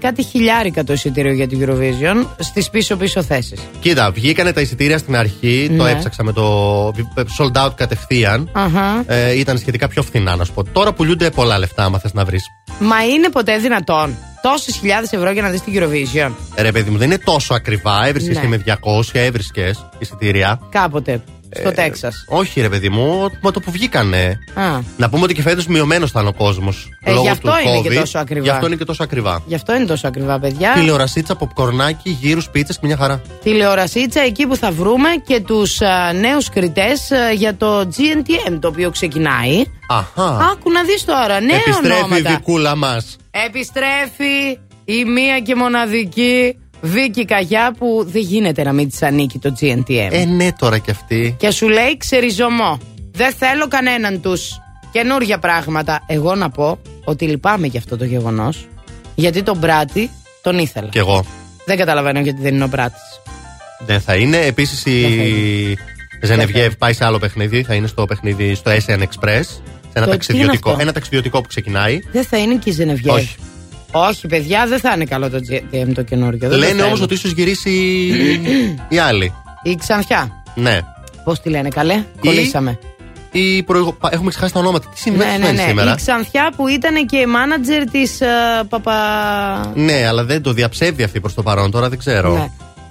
[0.00, 3.60] κάτι χιλιάρικα το εισιτήριο για την Eurovision στις πίσω-πίσω θέσεις.
[3.80, 5.74] Κοίτα, βγήκανε τα εισιτήρια στην αρχή.
[5.76, 5.90] Το Ναι.
[5.90, 6.88] έψαξα με το
[7.38, 8.48] sold out κατευθείαν.
[8.52, 9.04] Αχα.
[9.06, 10.64] Ε, ήταν σχετικά πιο φθηνά, να σου πω.
[10.64, 12.42] Τώρα πουλούνται πολλά λεφτά, άμα θες να βρεις.
[12.80, 16.98] Μα είναι ποτέ δυνατόν τόσες χιλιάδες ευρώ για να δεις την Eurovision; Ρε, παιδί μου,
[16.98, 18.06] δεν είναι τόσο ακριβά.
[18.06, 18.40] Έβρισκες Ναι.
[18.42, 20.60] και με 200, έβρισκες εισιτήρια.
[20.70, 21.22] Κάποτε.
[21.54, 22.24] Στο Ε, Τέξας.
[22.28, 24.38] Όχι, ρε, παιδί μου, με το που βγήκανε.
[24.54, 24.62] Α.
[24.96, 26.88] Να πούμε ότι και φέτος μειωμένος ήταν ο κόσμος.
[27.04, 28.44] Ε, γι' αυτό είναι και τόσο ακριβά.
[28.44, 29.42] Γι' αυτό είναι και τόσο ακριβά.
[29.46, 30.72] Γι' αυτό είναι τόσο ακριβά, παιδιά.
[30.74, 33.20] Τηλεορασίτσα, ποπκορνάκι, γύρους, πίτσες και μια χαρά.
[33.42, 35.78] Τηλεορασίτσα εκεί που θα βρούμε και τους
[36.20, 39.62] νέους κριτές για το GNTM το οποίο ξεκινάει.
[39.88, 40.48] Αχά.
[40.52, 42.30] Άκου να δεις τώρα, νέα Επιστρέφει η ονόματα.
[42.30, 43.16] δικούλα μας.
[43.46, 49.54] Επιστρέφει η μία και μοναδική Βίκη Καγιά που δεν γίνεται να μην της ανήκει το
[49.60, 50.08] GNTM.
[50.10, 51.34] Ε, ναι, τώρα κι αυτή.
[51.38, 52.78] Και σου λέει ξεριζωμό.
[53.12, 54.60] Δεν θέλω κανέναν τους.
[54.92, 56.04] Καινούργια πράγματα.
[56.06, 58.68] Εγώ να πω ότι λυπάμαι για αυτό το γεγονός.
[59.14, 60.10] Γιατί τον Μπράτη
[60.42, 60.88] τον ήθελα.
[60.88, 61.24] Κι εγώ.
[61.64, 62.98] Δεν καταλαβαίνω γιατί δεν είναι ο Μπράτη.
[63.86, 64.36] Δεν θα είναι.
[64.36, 65.76] Επίσης η
[66.22, 67.62] Ζενεβιέβ πάει σε άλλο παιχνίδι.
[67.62, 69.42] Θα είναι στο παιχνίδι στο SN Express.
[69.42, 71.98] Σε ένα Το- ταξιδιωτικό, τι είναι αυτό; ένα ταξιδιωτικό που ξεκινάει.
[72.12, 73.12] Δεν θα είναι και η Ζενεβιέ.
[73.12, 73.34] Όχι.
[73.92, 76.48] Όχι, παιδιά, δεν θα είναι καλό το GNTM το καινούργιο.
[76.48, 77.04] Δεν το Λένε όμως θέλω.
[77.04, 77.70] ότι ίσως γυρίσει
[78.88, 79.34] η άλλη.
[79.62, 80.42] Η Ξανθιά.
[80.54, 80.80] Ναι.
[81.24, 82.78] Πώς τη λένε, καλέ; Κολλήσαμε.
[83.32, 83.96] Η προηγου...
[84.00, 84.88] πα- Έχουμε ξεχάσει τα ονόματα.
[84.94, 85.68] Τι σημαίνει, Ναι, τι ναι, σημαίνει ναι.
[85.68, 85.90] σήμερα.
[85.90, 88.18] Η Ξανθιά που ήταν και μάνατζερ της
[88.68, 89.72] Παπα.
[89.74, 91.70] Ναι, αλλά δεν το διαψεύδει αυτή προς το παρόν.
[91.70, 92.32] Τώρα δεν ξέρω.
[92.32, 92.46] Ναι.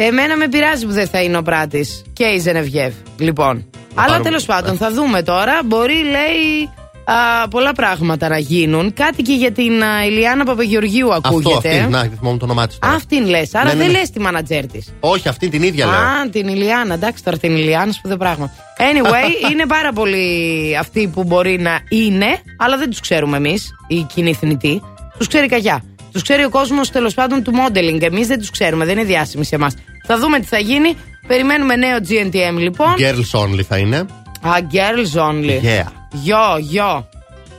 [0.06, 2.94] Εμένα με πειράζει που δεν θα είναι ο πράτης και η Ζενεβιέβ.
[3.18, 3.66] Λοιπόν.
[3.94, 5.60] Αλλά πάρουμε- τέλος πάντων, θα δούμε τώρα.
[5.66, 6.70] Μπορεί, λέει,
[7.12, 8.94] α, πολλά πράγματα να γίνουν.
[8.94, 11.78] Κάτι και για την α, Ηλιάνα Παπαγεωργίου Αυτό, ακούγεται.
[11.78, 11.92] αυτή.
[11.92, 12.78] Να, θυμόμουν το όνομά της.
[12.82, 13.56] Αυτήν λες.
[13.56, 13.98] Άρα Ναι, ναι, δεν ναι.
[14.00, 14.94] λες τη μάνατζέρ της.
[15.00, 15.96] Όχι, αυτή την ίδια λέω.
[15.96, 16.94] Α, την Ηλιάνα.
[16.94, 18.52] Εντάξει, τώρα την Ηλιάνα, σπουδαίο πράγμα.
[18.80, 24.02] Anyway, είναι πάρα πολλοί αυτοί που μπορεί να είναι, αλλά δεν τους ξέρουμε εμείς, οι
[24.14, 24.82] κοινοί θνητοί.
[25.18, 25.84] Τους ξέρει η καγιά.
[26.12, 28.02] Τους ξέρει ο κόσμος τέλος πάντων του modeling.
[28.02, 29.74] Εμείς δεν τους ξέρουμε, δεν είναι διάσημοι σε εμάς.
[30.08, 30.96] Θα δούμε τι θα γίνει.
[31.28, 32.96] Περιμένουμε νέο GNTM λοιπόν.
[32.98, 34.06] Girls only θα είναι.
[34.42, 35.62] Α, girls only.
[35.64, 35.88] Yeah.
[36.12, 37.08] Γιο, γιο.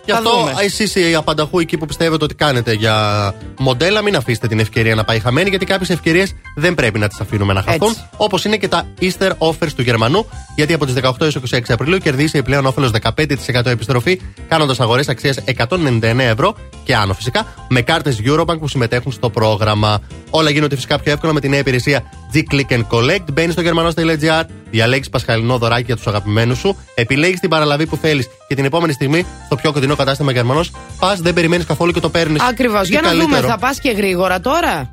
[0.04, 0.54] Γι' Θα αυτό δούμε.
[0.62, 2.94] εσείς οι απανταχού εκεί που πιστεύετε ότι κάνετε για
[3.58, 7.20] μοντέλα, μην αφήσετε την ευκαιρία να πάει χαμένη, γιατί κάποιες ευκαιρίες δεν πρέπει να τις
[7.20, 7.88] αφήνουμε να χαθούν.
[7.88, 8.02] Έτσι.
[8.16, 10.26] Όπως είναι και τα Easter offers του Γερμανού,
[10.56, 15.36] γιατί από τις 18 έως 26 Απριλίου κερδίσει επιπλέον όφελος 15% επιστροφή, κάνοντας αγορές αξίας
[15.44, 20.00] 199 ευρώ και άνω φυσικά, με κάρτες Eurobank που συμμετέχουν στο πρόγραμμα.
[20.30, 22.02] Όλα γίνονται φυσικά πιο εύκολα με την νέα υπηρεσία
[22.34, 23.32] G-Click and Collect.
[23.32, 28.28] Μπαίνεις στο γερμανό.gr, διαλέγεις πασχαλινό δωράκι για τους αγαπημένους σου, επιλέγεις την παραλαβή που θέλεις
[28.48, 32.08] και την επόμενη στιγμή στο πιο κοντινό κατάστημα Γερμανός πας, δεν περιμένεις καθόλου και το
[32.08, 32.42] παίρνεις.
[32.42, 32.88] Ακριβώς.
[32.88, 34.90] Για να δούμε, θα πας και γρήγορα τώρα;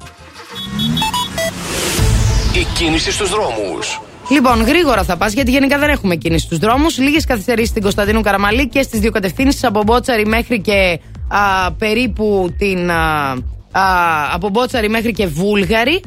[2.53, 4.01] Η κίνηση στους δρόμους.
[4.29, 6.97] Λοιπόν, γρήγορα θα πας, γιατί γενικά δεν έχουμε κίνηση στους δρόμους.
[6.97, 12.53] Λίγες καθυστερήσεις στην Κωνσταντίνου Καραμαλή και στις δύο κατευθύνσεις από Μπότσαρη μέχρι και α, περίπου
[12.57, 12.91] την.
[12.91, 13.31] Α,
[13.71, 13.83] α,
[14.33, 16.01] από Μπότσαρη μέχρι και Βούλγαρη.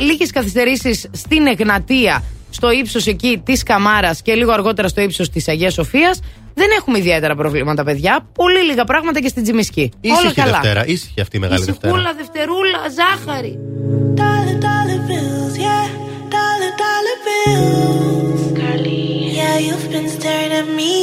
[0.00, 5.48] Λίγες καθυστερήσεις στην Εγνατία, στο ύψος εκεί της Καμάρας και λίγο αργότερα στο ύψος της
[5.48, 6.20] Αγίας Σοφίας.
[6.54, 8.28] Δεν έχουμε ιδιαίτερα προβλήματα, παιδιά.
[8.32, 9.90] Πολύ λίγα πράγματα και στην Τζιμισκή.
[10.04, 10.50] Όλα Ήσυχη καλά.
[10.50, 11.92] Δευτέρα, ήσυχη αυτή η μεγάλη Δευτέρα.
[11.94, 13.58] Ησυχούλα, Δευτερούλα, ζάχαρη.
[14.20, 15.86] Dollar, dollar bills, yeah.
[16.36, 18.40] Dollar, dollar bills.
[18.60, 20.94] Girlie, yeah, you've been staring at me.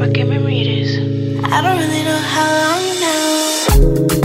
[0.00, 0.92] ¿Pa' qué me mires?
[1.54, 4.17] I don't really know how long now.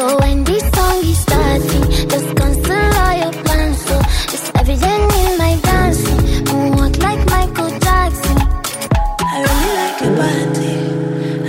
[0.00, 3.78] So when this song is starting, just cancel all your plans.
[3.84, 3.96] So
[4.32, 6.20] just evident in my dancing.
[6.48, 8.36] Moonwalk like Michael Jackson.
[9.32, 10.74] I really like your body.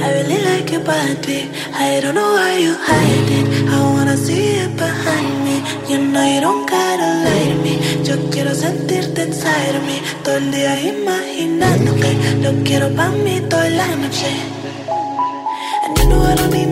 [0.03, 1.41] I really like your body.
[1.85, 3.47] I don't know why you hide it.
[3.71, 5.55] I wanna see it behind me.
[5.87, 7.73] You know you don't gotta lie to me.
[8.03, 9.97] Yo quiero sentirte inside of me.
[10.25, 12.09] Todo el día imaginándote.
[12.43, 14.31] Lo quiero pa' mí toda la noche.
[15.85, 16.70] And you know I don't need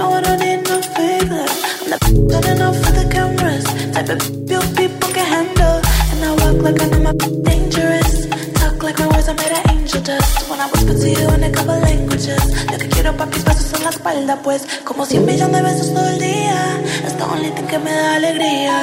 [0.00, 1.54] know I don't need no favors.
[1.80, 3.66] I'm not turning off for the cameras.
[3.94, 4.20] Type of
[4.50, 5.78] you people can handle.
[6.10, 7.12] And I walk like I know my
[7.48, 8.12] dangerous.
[8.60, 10.48] Talk like my words are made of angel dust.
[10.48, 12.42] When I whisper to you in a couple languages.
[12.70, 14.60] Lo que quiero pa' mis besos en la espalda, pues.
[14.88, 16.58] Como cien millones de besos todo el día.
[17.06, 18.76] Es the only thing que me da alegría.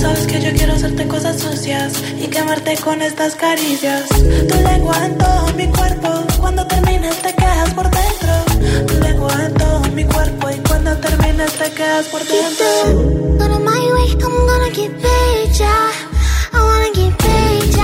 [0.00, 1.92] Sabes que yo quiero hacerte cosas sucias
[2.22, 4.04] y quemarte con estas caricias.
[4.50, 6.08] Tu lengua en todo mi cuerpo,
[6.40, 8.47] cuando termines te quedas por dentro.
[8.86, 12.66] Tu lengua en todo mi cuerpo y cuando termines te quedas por dentro.
[13.48, 15.90] Of my way, I'm gonna get paid, yeah.
[16.52, 17.74] I wanna get paid,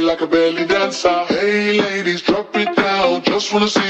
[0.00, 1.24] body like a belly dancer.
[1.28, 3.22] Hey, ladies, drop it down.
[3.22, 3.89] Just wanna see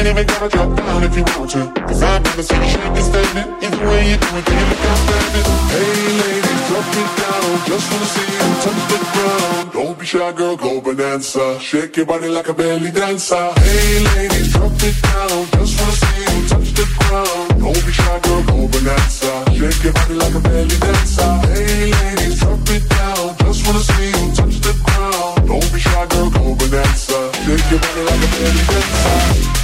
[0.00, 1.62] Ain't even gotta drop down if you want to.
[1.88, 3.46] Cause I've never seen you shake stand it.
[3.64, 5.46] Either way you do it, can't stand it.
[5.72, 7.50] Hey ladies, drop it down.
[7.68, 9.72] Just wanna see you touch the ground.
[9.72, 11.60] Don't be shy, girl, go bonanza.
[11.60, 13.52] Shake your body like a belly dancer.
[13.60, 15.38] Hey ladies, drop it down.
[15.56, 17.48] Just wanna see you touch the ground.
[17.60, 19.32] Don't be shy, girl, go bonanza.
[19.52, 21.30] Shake your body like a belly dancer.
[21.52, 23.36] Hey ladies, drop it down.
[23.44, 25.48] Just wanna see you touch the ground.
[25.48, 27.18] Don't be shy, girl, go bonanza.
[27.44, 29.59] Shake your body like a belly dancer.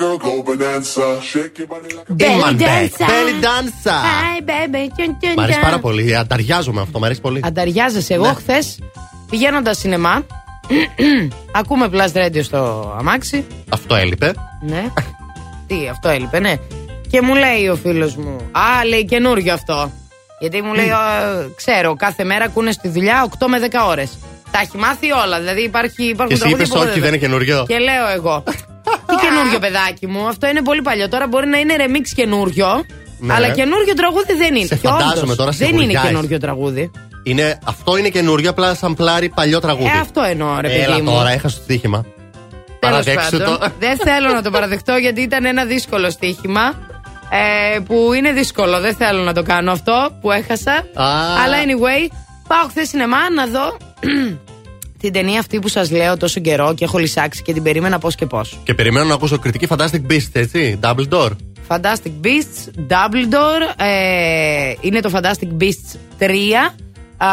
[0.00, 1.06] Girl, go bonanza.
[1.30, 3.06] Shake your body like a Belly dancer.
[3.12, 4.00] Belly dancer.
[4.10, 4.82] Hi, baby.
[4.96, 5.70] Τιον, τιον, Μ' αρέσει τιον.
[5.70, 6.16] πάρα πολύ.
[6.16, 7.40] Ανταριάζω με αυτό, μ' αρέσει πολύ.
[7.44, 8.14] Ανταριάζεσαι.
[8.14, 8.34] Εγώ Ναι.
[8.34, 8.78] χθες
[9.30, 10.26] πηγαίνοντας σινεμά.
[11.60, 13.46] ακούμε Plus Radio στο αμάξι.
[13.68, 14.32] Αυτό έλειπε.
[14.62, 14.84] Ναι.
[15.66, 16.54] Τι, αυτό έλειπε, ναι.
[17.10, 19.90] Και μου λέει ο φίλος μου, Α, λέει καινούριο αυτό.
[20.38, 20.98] Γιατί μου λέει, «Α,
[21.56, 24.18] ξέρω, κάθε μέρα ακούνε στη δουλειά 8 με 10 ώρες.
[24.50, 25.38] Τα έχει μάθει όλα.
[25.38, 27.64] Δηλαδή υπάρχει, Και υπάρχουν εσύ τραγούδια είπες που όχι, δεν είναι καινούριο.
[27.68, 28.42] Και λέω εγώ.
[29.06, 31.08] Τι καινούριο παιδάκι μου, αυτό είναι πολύ παλιό.
[31.08, 32.84] Τώρα μπορεί να είναι remix καινούριο.
[33.18, 33.34] Ναι.
[33.34, 34.66] Αλλά καινούριο τραγούδι δεν είναι.
[34.66, 36.08] Σε Και φαντάζομαι όντως, τώρα, Δεν είναι σιγουριάζεις.
[36.10, 36.90] καινούριο τραγούδι.
[37.22, 39.88] Είναι, αυτό είναι καινούριο, απλά σαν πλάρι παλιό τραγούδι.
[39.96, 41.10] Ε, αυτό εννοώ, ρε παιδί Έλα μου.
[41.10, 42.04] τώρα, έχασε το στοίχημα.
[42.78, 43.66] Τέλος Παραδέξου πάντων, το.
[43.78, 46.74] Δεν θέλω να το παραδεχτώ γιατί ήταν ένα δύσκολο στοίχημα.
[47.74, 48.80] Ε, που είναι δύσκολο.
[48.80, 50.72] Δεν θέλω να το κάνω αυτό που έχασα.
[50.72, 51.06] Α.
[51.44, 52.12] Αλλά anyway,
[52.48, 53.76] πάω χθες σινεμά να δω
[55.04, 58.14] την ταινία αυτή που σας λέω τόσο καιρό και έχω λυσάξει και την περίμενα πώς
[58.14, 58.58] και πώς.
[58.64, 60.78] Και περιμένω να ακούσω κριτική Fantastic Beasts, έτσι.
[60.82, 61.30] Double door.
[61.68, 66.72] Fantastic Beasts, Dumbledore, ε, είναι το Fantastic Beasts 3
[67.16, 67.28] α,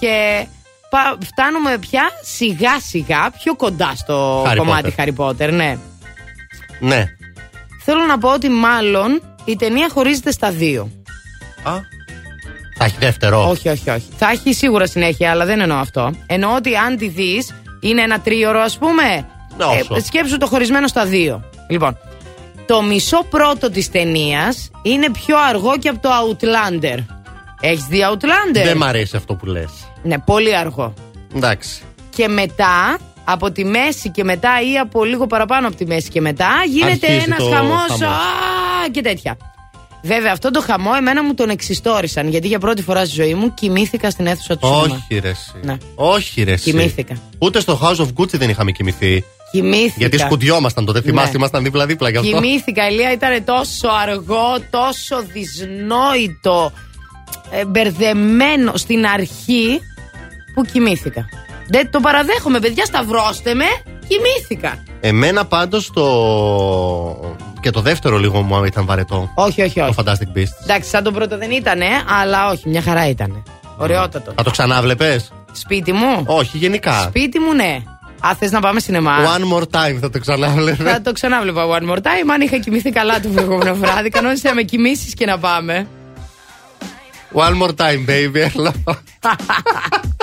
[0.00, 0.46] και
[0.90, 5.04] πα- φτάνουμε πια σιγά σιγά πιο κοντά στο Harry κομμάτι Potter.
[5.04, 5.78] Harry Potter, ναι.
[6.80, 7.04] Ναι.
[7.84, 10.90] Θέλω να πω ότι μάλλον η ταινία χωρίζεται στα δύο.
[12.76, 13.48] Θα έχει δεύτερο.
[13.48, 14.06] Όχι, όχι, όχι.
[14.16, 16.10] Θα έχει σίγουρα συνέχεια, αλλά δεν εννοώ αυτό.
[16.26, 19.26] Εννοώ ότι αν τη δεις, είναι ένα τρίωρο, ας πούμε.
[19.56, 20.00] Ναι, όσο.
[20.04, 21.44] σκέψου το χωρισμένο στα δύο.
[21.68, 21.98] Λοιπόν,
[22.66, 26.98] το μισό πρώτο της ταινίας είναι πιο αργό και από το Outlander.
[27.60, 28.64] Έχεις δει Outlander?
[28.64, 29.70] Δεν μ' αρέσει αυτό που λες.
[30.02, 30.94] Ναι, πολύ αργό.
[31.36, 31.82] Εντάξει.
[32.10, 36.20] Και μετά, από τη μέση και μετά ή από λίγο παραπάνω από τη μέση και
[36.20, 38.16] μετά, γίνεται Αρχίζει ένας το χαμός χαμός.
[38.90, 39.36] και τέτοια.
[40.02, 43.54] Βέβαια, αυτό το χαμό εμένα μου τον εξιστόρισαν γιατί για πρώτη φορά στη ζωή μου
[43.54, 44.82] κοιμήθηκα στην αίθουσα του σινεμά.
[45.08, 45.28] Όχι, ρε.
[45.28, 45.52] εσύ.
[45.62, 45.76] Ναι.
[45.94, 46.52] Όχι, ρε.
[46.52, 46.70] εσύ.
[46.70, 47.16] Κοιμήθηκα.
[47.38, 49.24] Ούτε στο House of Gucci δεν είχαμε κοιμηθεί.
[49.52, 49.94] Κοιμήθηκα.
[49.96, 51.36] Γιατί σκουντιόμασταν τότε, θυμάστε, Ναι.
[51.36, 52.30] ήμασταν δίπλα-δίπλα γι' αυτό.
[52.30, 56.72] Κοιμήθηκα, Ηλία, ήταν τόσο αργό, τόσο δυσνόητο,
[57.50, 59.80] ε, μπερδεμένο στην αρχή
[60.54, 61.28] που κοιμήθηκα.
[61.68, 63.64] Δεν το παραδέχομαι, παιδιά, σταυρώστε με,
[64.08, 64.82] κοιμήθηκα.
[65.00, 66.04] Εμένα πάντως το.
[67.60, 69.30] και το δεύτερο λίγο μου ήταν βαρετό.
[69.34, 69.94] Όχι, όχι, όχι.
[69.94, 70.62] Το Fantastic Beasts.
[70.62, 71.86] Εντάξει, σαν τον πρώτο δεν ήτανε,
[72.20, 73.42] αλλά όχι, μια χαρά ήτανε.
[73.76, 74.32] Ωραιότατο.
[74.36, 77.00] Θα το ξανάβλεπες; Σπίτι μου; Όχι, γενικά.
[77.02, 77.82] Σπίτι μου, ναι.
[78.26, 80.90] Α, θες να πάμε σινεμά; One more time θα το ξανάβλεπες.
[80.92, 82.28] Θα το ξανάβλεπα one more time.
[82.32, 85.86] Αν είχα κοιμηθεί καλά το προηγούμενο βράδυ, κανόνισε να με κοιμήσεις και να πάμε.
[87.34, 88.50] One more time, baby.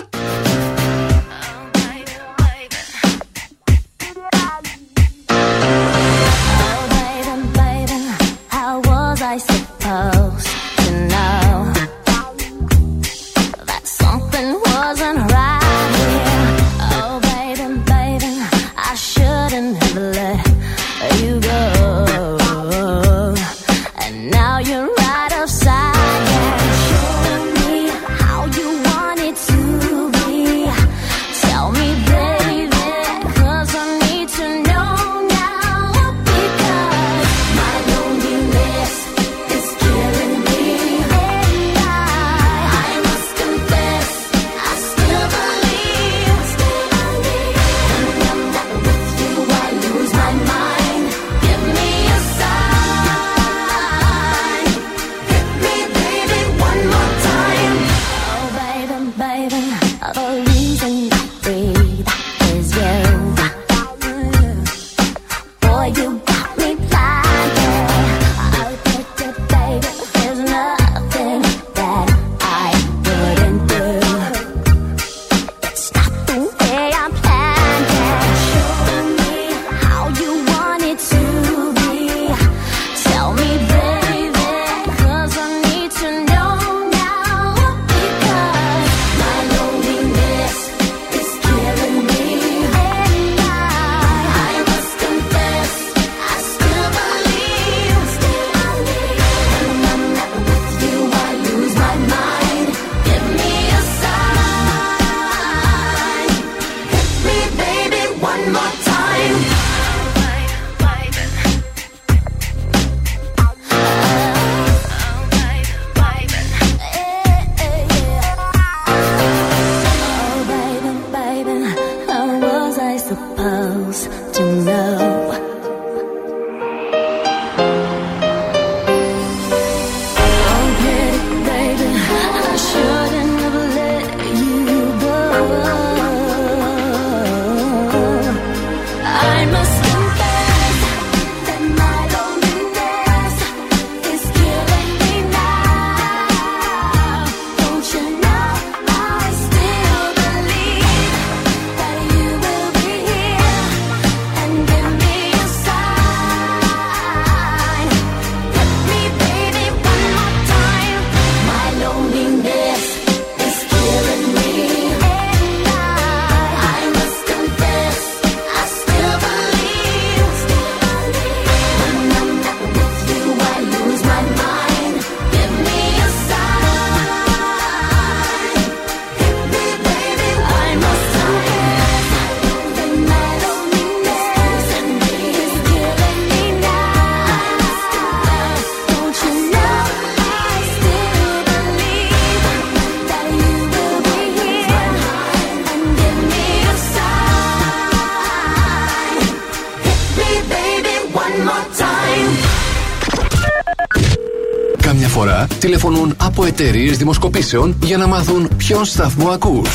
[206.59, 209.69] εταιρείες δημοσκοπήσεων για να μάθουν ποιον σταθμό ακούς.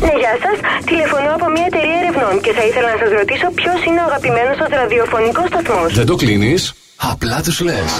[0.00, 0.84] Ναι, γεια σας.
[0.84, 4.56] Τηλεφωνώ από μια εταιρεία ερευνών και θα ήθελα να σας ρωτήσω ποιος είναι ο αγαπημένος
[4.56, 5.94] σας ραδιοφωνικός σταθμός.
[5.94, 7.90] Δεν το κλείνεις, απλά τους λες.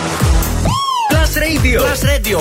[1.11, 1.79] Plus Radio.
[1.81, 2.39] Plus Radio.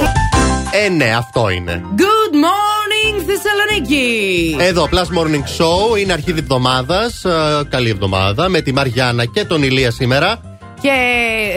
[0.86, 1.82] Ε, ναι, αυτό είναι.
[1.98, 4.56] Good morning, Θεσσαλονίκη!
[4.60, 7.26] Εδώ, Plus Morning Show, είναι αρχή εβδομάδας.
[7.70, 8.50] Καλή εβδομάδα.
[8.50, 10.51] Με τη Μαριάννα και τον Ηλία σήμερα.
[10.82, 10.92] Και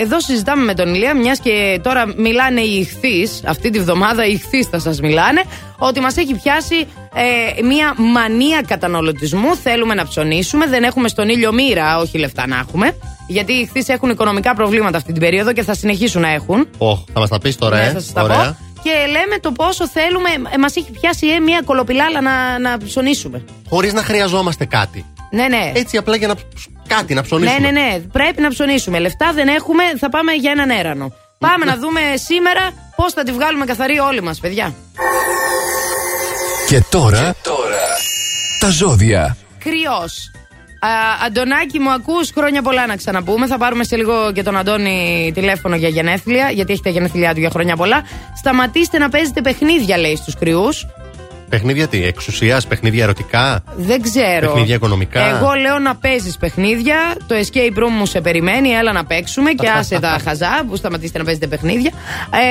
[0.01, 4.33] εδώ συζητάμε με τον Ηλία, μιας και τώρα μιλάνε οι ηχθείς, αυτή τη βδομάδα οι
[4.33, 5.43] ηχθείς θα σας μιλάνε,
[5.79, 6.75] ότι μας έχει πιάσει
[7.15, 9.57] ε, μια μανία καταναλωτισμού.
[9.57, 12.97] Θέλουμε να ψωνίσουμε, δεν έχουμε στον ήλιο μοίρα, όχι λεφτά να έχουμε.
[13.27, 16.69] Γιατί οι ηχθείς έχουν οικονομικά προβλήματα αυτή την περίοδο και θα συνεχίσουν να έχουν.
[16.79, 17.91] Οχ, θα μας τα πεις τώρα, Ναι, ε.
[17.91, 18.37] θα σας τα Ωραία.
[18.37, 18.57] πω.
[18.83, 23.45] Και λέμε το πόσο θέλουμε, ε, μας έχει πιάσει ε, μια κολοπηλάλα να, να ψωνίσουμε.
[23.69, 25.05] Χωρίς να χρειαζόμαστε κάτι.
[25.31, 25.73] Ναι, ναι.
[25.75, 26.35] Έτσι απλά για να.
[26.89, 27.59] Κάτι να ψωνίσουμε.
[27.59, 27.99] Ναι, ναι, ναι.
[28.13, 28.99] Πρέπει να ψωνίσουμε.
[28.99, 31.13] Λεφτά δεν έχουμε, θα πάμε για έναν έρανο.
[31.39, 34.75] Πάμε να δούμε σήμερα πώς θα τη βγάλουμε καθαρή όλοι μας, παιδιά.
[36.69, 37.35] Και τώρα,
[38.61, 39.37] τα ζώδια.
[39.59, 40.31] Κρυός.
[41.27, 43.47] Αντωνάκη, μου ακούς χρόνια πολλά να ξαναπούμε.
[43.47, 47.41] Θα πάρουμε σε λίγο και τον Αντώνη τηλέφωνο για γενέθλια, γιατί έχει τα γενέθλιά του
[47.41, 48.03] για χρόνια πολλά.
[48.37, 50.87] Σταματήστε να παίζετε παιχνίδια, λέει στους κρυούς.
[51.55, 54.47] Παιχνίδια τι, εξουσίας, παιχνίδια ερωτικά, Δεν ξέρω.
[54.47, 55.27] παιχνίδια οικονομικά.
[55.27, 56.97] Εγώ λέω να παίζεις παιχνίδια.
[57.27, 58.69] Το escape room μου σε περιμένει.
[58.69, 61.93] Έλα να παίξουμε και άσε τα χαζά που σταματήσετε να παίζετε παιχνίδια.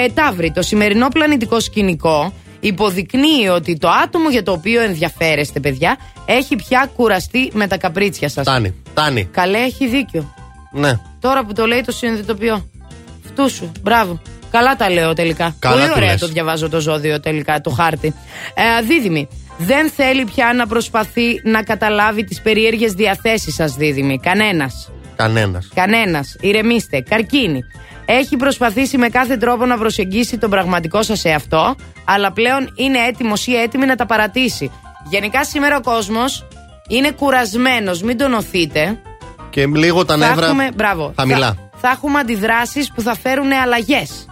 [0.06, 5.98] Ε, Ταύρη, το σημερινό πλανητικό σκηνικό υποδεικνύει ότι το άτομο για το οποίο ενδιαφέρεστε, παιδιά,
[6.26, 8.46] έχει πια κουραστεί με τα καπρίτσια σας.
[8.46, 9.26] Τάνει, τάνει.
[9.32, 10.34] Καλέ, έχει δίκιο.
[10.72, 11.00] Ναι.
[11.20, 12.70] Τώρα που το λέει το συνειδητοποιώ.
[13.24, 13.72] Φτού σου.
[13.82, 14.22] Μπράβο.
[14.54, 15.56] Καλά τα λέω τελικά.
[15.60, 16.20] Καλά Πολύ του ωραία λες.
[16.20, 18.14] το διαβάζω το ζώδιο τελικά, το χάρτη.
[18.54, 19.28] Ε, δίδυμη.
[19.58, 24.20] Δεν θέλει πια να προσπαθεί να καταλάβει τις περίεργε διαθέσεις σας, Δίδυμη.
[24.20, 24.92] Κανένας.
[25.16, 25.70] Κανένας.
[25.74, 26.36] Κανένας.
[26.40, 27.02] Ηρεμήστε.
[27.02, 27.60] Καρκίνη.
[28.06, 31.76] Έχει προσπαθήσει με κάθε τρόπο να προσεγγίσει τον πραγματικό σας εαυτό,
[32.06, 34.72] αλλά πλέον είναι έτοιμος ή έτοιμη να τα παρατήσει.
[35.10, 36.48] Γενικά σήμερα ο κόσμος
[36.88, 38.02] είναι κουρασμένος.
[38.02, 39.00] Μην τον οθείτε.
[39.50, 41.14] Και λίγο τα Θα νεύρα έχουμε- μπράβο.
[41.20, 41.48] χαμηλά.
[41.48, 44.26] Θα, θα έχουμε αντιδράσεις που θα φέρουν αλλαγές.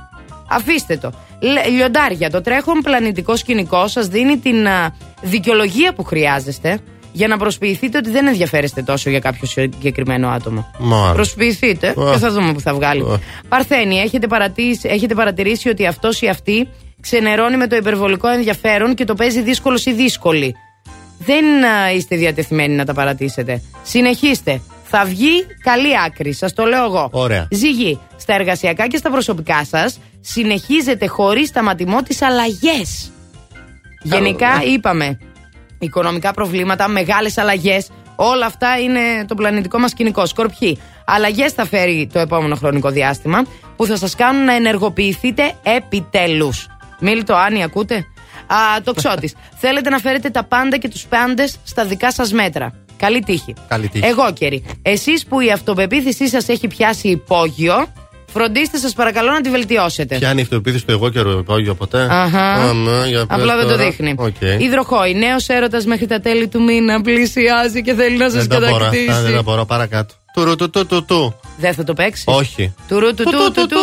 [0.52, 1.11] Αφήστε το.
[1.40, 6.80] Λε- Λιοντάρια, το τρέχον πλανητικό σκηνικό σας δίνει την α, δικαιολογία που χρειάζεστε
[7.14, 10.72] για να προσποιηθείτε ότι δεν ενδιαφέρεστε τόσο για κάποιο συγκεκριμένο άτομο.
[10.80, 11.14] Μάλιστα.
[11.14, 11.94] Προσποιηθείτε Α.
[12.11, 13.02] και θα δούμε που θα βγάλει.
[13.02, 13.19] Α.
[13.49, 16.68] Παρθένη, έχετε, παρατήσει, έχετε παρατηρήσει ότι αυτός ή αυτή
[17.02, 20.56] ξενερώνει με το υπερβολικό ενδιαφέρον και το παίζει δύσκολο ή δύσκολη.
[21.19, 23.61] Δεν α, είστε διατεθειμένοι να τα παρατήσετε.
[23.84, 24.61] Συνεχίστε.
[24.94, 27.10] Θα βγει καλή άκρη, σας το λέω εγώ.
[27.11, 27.48] Ωραία.
[27.52, 32.81] Ζυγή, στα εργασιακά και στα προσωπικά σας συνεχίζετε χωρίς σταματημό τι αλλαγέ.
[34.02, 35.18] Γενικά είπαμε,
[35.80, 37.89] οικονομικά προβλήματα, μεγάλες αλλαγές.
[38.15, 40.26] Όλα αυτά είναι το πλανητικό μας κοινικό.
[40.26, 40.80] Σκορπιοί.
[41.06, 43.43] Αλλαγές θα φέρει το επόμενο χρονικό διάστημα
[43.76, 46.68] που θα σας κάνουν να ενεργοποιηθείτε επιτέλους.
[46.99, 47.95] Μίλητο, Άννη, ακούτε;
[48.48, 49.34] Α, το ξώτη.
[49.61, 52.73] Θέλετε να φέρετε τα πάντα και τους πάντες στα δικά σας μέτρα.
[52.98, 53.53] Καλή τύχη.
[53.68, 54.06] Καλή τύχη.
[54.06, 54.65] Εγώ καιρή.
[54.81, 57.93] Εσείς που η αυτοπεποίθησή σας έχει πιάσει υπόγειο,
[58.34, 60.18] φροντίστε σας παρακαλώ να τη βελτιώσετε.
[60.18, 62.52] Πιάνει η αυτοεπίθεση του εγώ και υπόγειο ποτέ; Αχα.
[62.53, 63.84] Α, ναι, για πες Απλά δεν το τώρα.
[63.84, 64.16] δείχνει.
[64.18, 64.41] Οκ.
[64.62, 68.56] Υδροχόη, νέος έρωτας μέχρι τα τέλη του μήνα πλησιάζει και θέλει να σας Δεν τα
[68.70, 69.22] μπορώ αυτά, κατακτήσει.
[69.22, 70.14] δεν τα μπορώ παρακάτω.
[70.34, 71.40] Τουρου του του του του.
[71.58, 72.74] Δεν θα το παίξεις; Όχι.
[72.88, 73.80] Τουρού του Του, του του, του του, του.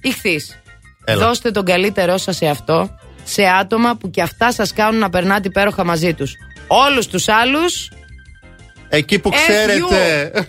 [0.00, 0.60] Ηχθείς.
[1.04, 1.26] Έλα.
[1.26, 2.90] Δώστε τον καλύτερό σας σε αυτό,
[3.24, 6.32] σε άτομα που και αυτά σας κάνουν να περνάτε υπέροχα μαζί τους.
[6.66, 7.90] Όλους τους άλλους.
[8.88, 9.36] Εκεί που F you.
[9.36, 10.48] ξέρετε.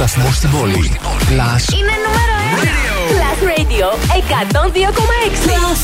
[0.00, 0.92] Ένα σταθμός στην πόλη.
[1.38, 2.70] Last Είναι νούμερο 1.
[3.12, 5.46] Plus Radio 102,6.
[5.46, 5.82] Plus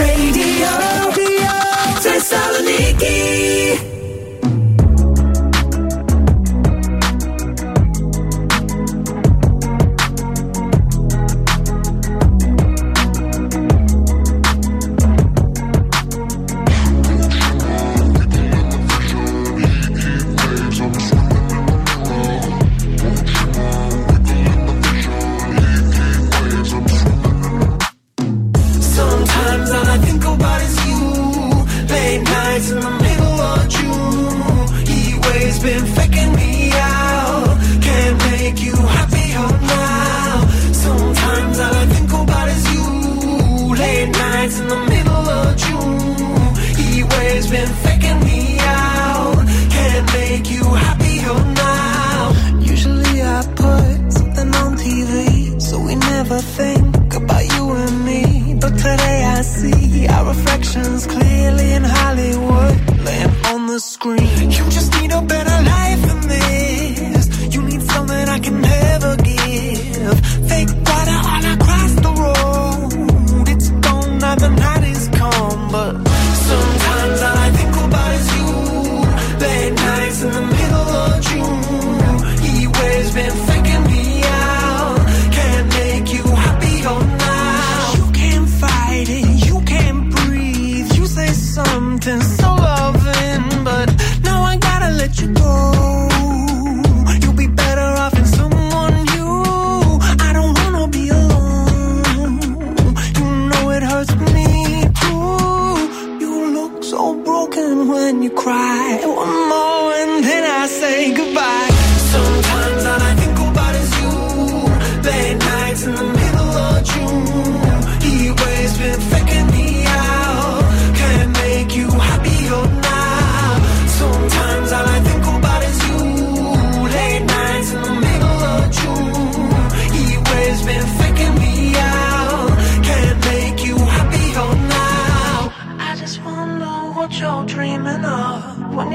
[0.00, 0.70] Radio.
[2.00, 3.17] Θεσσαλονίκη.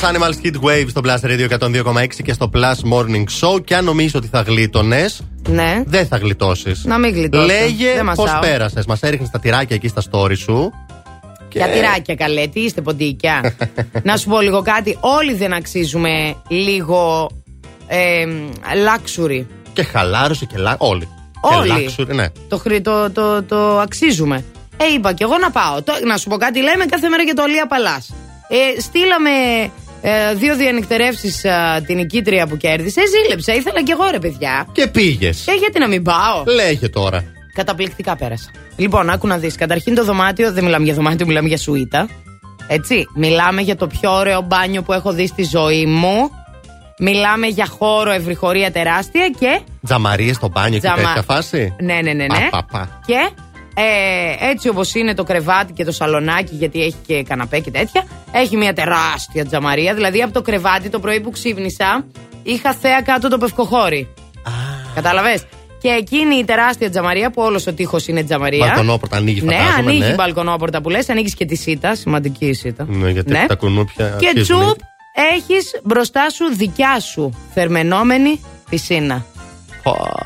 [0.00, 3.64] Glass Animals Hit Wave στο Plus Radio 102,6 και στο Plus Morning Show.
[3.64, 5.82] Και αν νομίζεις ότι θα γλίτωνες, Ναι.
[5.86, 6.84] δεν θα γλιτώσεις.
[6.84, 7.44] Να μην γλιτώσω.
[7.46, 8.40] Λέγε Δεν πώς μασάω.
[8.40, 8.86] πέρασες.
[8.86, 10.72] Μας έριχνες τα τυράκια εκεί στα story σου.
[11.48, 13.54] Και- Για τυράκια καλέ, τι είστε ποντίκια.
[14.02, 14.96] να σου πω λίγο κάτι.
[15.00, 17.30] Όλοι δεν αξίζουμε λίγο
[17.86, 18.26] ε,
[18.86, 19.44] luxury.
[19.72, 20.74] Και χαλάρωσε και λά...
[20.78, 21.08] Όλοι.
[21.40, 21.68] Όλοι.
[21.84, 22.26] Και luxury, ναι.
[22.48, 24.44] Το, χρη- το, το, το αξίζουμε.
[24.76, 25.82] Ε, είπα και εγώ να πάω.
[25.82, 28.02] Το- να σου πω κάτι, λέμε κάθε μέρα για το Αλία Παλά.
[28.50, 29.30] Ε, στείλαμε
[30.00, 31.44] ε, δύο διανυκτερεύσεις
[31.86, 33.00] την νικήτρια που κέρδισε.
[33.06, 33.54] Ζήλεψα.
[33.54, 34.66] Ήθελα κι εγώ ρε παιδιά.
[34.72, 35.46] Και πήγες.
[35.46, 37.24] Ε, γιατί να μην πάω; Λέγε τώρα.
[37.54, 38.50] Καταπληκτικά πέρασα.
[38.76, 39.54] Λοιπόν, άκου να δεις.
[39.56, 42.08] Καταρχήν το δωμάτιο, δεν μιλάμε για δωμάτιο, μιλάμε για σουίτα.
[42.68, 43.04] Έτσι.
[43.14, 46.30] Μιλάμε για το πιο ωραίο μπάνιο που έχω δει στη ζωή μου.
[47.00, 49.60] Μιλάμε για χώρο ευρυχωρία τεράστια και.
[49.84, 52.12] Τζαμαρίες στο μπάνιο και Τζαμα- τέτοια φάση; Ναι, ναι, ναι.
[52.12, 52.48] ναι.
[52.50, 53.00] Πα, πα, πα.
[53.06, 53.30] Και
[53.80, 58.04] ε, έτσι όπως είναι το κρεβάτι και το σαλονάκι, γιατί έχει και καναπέ και τέτοια,
[58.32, 59.94] έχει μια τεράστια τζαμαρία.
[59.94, 62.04] Δηλαδή από το κρεβάτι το πρωί που ξύπνησα,
[62.42, 64.08] είχα θέα κάτω το πευκοχώρι.
[64.94, 65.44] Κατάλαβες;
[65.80, 68.66] Και εκείνη η τεράστια τζαμαρία που όλος ο τείχος είναι τζαμαρία.
[68.66, 70.06] Μπαλκονόπορτα ανοίγει, Ναι, φαντάζομαι, ανοίγει ναι.
[70.06, 71.94] η μπαλκονόπορτα που λες, ανοίγεις και τη σίτα.
[71.94, 72.86] Σημαντική η σίτα.
[72.88, 73.44] Ναι, γιατί Ναι.
[73.48, 74.16] τα κουνούπια.
[74.18, 74.60] Και αρχίζουν.
[74.60, 74.78] τσουπ,
[75.34, 78.40] έχεις μπροστά σου δικιά σου θερμενόμενη
[78.70, 79.24] πισίνα.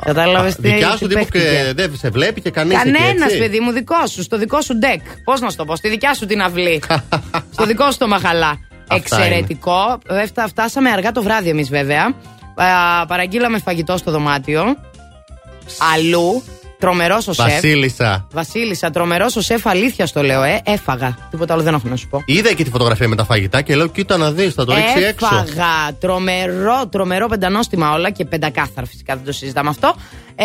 [0.05, 1.73] Κατάλαβες τι Δικιά τι σου τύπου και παίχτηκε.
[1.75, 5.01] δεν σε βλέπει και κανείς Κανένας, παιδί μου, δικό σου, στο δικό σου ντεκ.
[5.25, 6.83] Πώς να σου το πω, στη δικιά σου την αυλή.
[7.55, 8.59] στο δικό σου το μαχαλά.
[8.89, 9.99] Αυτά Εξαιρετικό.
[10.09, 12.05] Ε, φτα- Φτάσαμε αργά το βράδυ εμείς βέβαια.
[12.55, 14.65] Α, παραγγείλαμε φαγητό στο δωμάτιο.
[15.95, 16.43] Αλλού.
[16.83, 17.53] Τρομερός ο σεφ.
[17.53, 18.27] Βασίλισσα.
[18.33, 20.61] Βασίλισσα, τρομερός ο σεφ, αλήθεια στο λέω, ε.
[20.65, 21.19] Έφαγα.
[21.31, 22.23] Τίποτα άλλο δεν έχω να σου πω.
[22.25, 25.03] Είδα και τη φωτογραφία με τα φαγητά και λέω: Κοίτα να δεις, θα το ρίξει
[25.03, 25.27] έξω.
[25.27, 25.95] Έφαγα.
[26.01, 29.95] Τρομερό, τρομερό πεντανόστιμα όλα και πεντακάθαρα φυσικά δεν το συζητάμε αυτό.
[30.35, 30.45] Ε,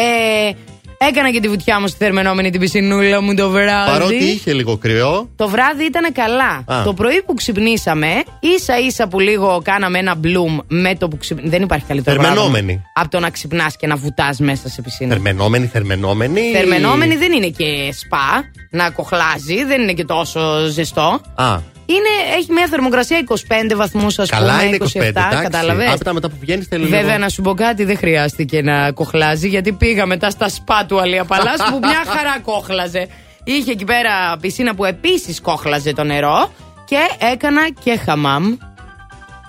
[0.98, 3.92] έκανα και τη βουτιά μου στη θερμενόμενη την πισινούλα μου το βράδυ.
[3.92, 5.30] Παρότι είχε λίγο κρυό.
[5.36, 6.64] Το βράδυ ήταν καλά.
[6.66, 6.84] Α.
[6.84, 11.56] Το πρωί που ξυπνήσαμε, ίσα ίσα που λίγο κάναμε ένα μπλουμ με το που ξυπνήσαμε.
[11.56, 12.66] Δεν υπάρχει καλύτερο Θερμενόμενη.
[12.66, 15.14] πράγμα Από το να ξυπνάς και να βουτάς μέσα σε πισίνα.
[15.14, 16.42] Θερμενόμενη, θερμενόμενη.
[16.54, 21.22] Θερμενόμενη δεν είναι και σπα να κοχλάζει, δεν είναι και τόσο ζεστό.
[21.36, 23.36] Α, Είναι, έχει μια θερμοκρασία 25
[23.76, 24.64] βαθμούς, ας καλά πούμε.
[24.64, 25.02] είναι 25.
[25.02, 25.42] 27, εντάξει.
[25.42, 27.18] κατάλαβες; Άπειτα μετά που βγαίνει θέλει Βέβαια, λίγο.
[27.18, 31.26] να σου πω κάτι, δεν χρειάστηκε να κοχλάζει, γιατί πήγα μετά στα σπα του Αλία
[31.26, 33.08] Παλά που μια χαρά κόχλαζε.
[33.44, 36.52] Είχε εκεί πέρα πισίνα που επίσης κόχλαζε το νερό
[36.86, 36.98] και
[37.34, 38.58] έκανα και χαμάμ.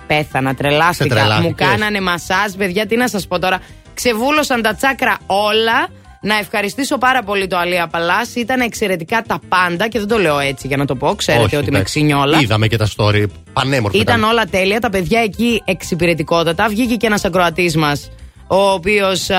[0.07, 1.07] Πέθανα, Σε τρελάθηκα.
[1.15, 1.45] τρελάθηκες.
[1.45, 3.59] Μου κάνανε μασάζ, παιδιά, τι να σας πω τώρα.
[3.93, 5.87] Ξεβούλωσαν τα τσάκρα όλα.
[6.21, 8.35] Να ευχαριστήσω πάρα πολύ το Αλία Παλάς.
[8.35, 11.15] Ήταν εξαιρετικά τα πάντα και δεν το λέω έτσι για να το πω.
[11.15, 11.99] Ξέρετε Όχι, ότι με εντάξει.
[11.99, 12.39] ξυνιόλα.
[12.39, 13.25] Είδαμε και τα story.
[13.53, 13.97] Πανέμορφα.
[13.97, 14.79] Ήταν όλα τέλεια.
[14.79, 16.67] Τα παιδιά εκεί εξυπηρετικότατα.
[16.69, 18.09] Βγήκε και ένας ακροατής μας,
[18.47, 19.29] ο οποίος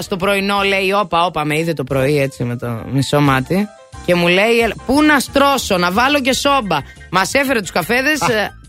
[0.00, 3.68] στο πρωινό λέει: Όπα, όπα, με είδε το πρωί έτσι με το μισό μάτι.
[4.06, 6.78] Και μου λέει: «Έλα, Πού να στρώσω, να βάλω και σόμπα.
[7.10, 8.18] Μας έφερε τους καφέδες.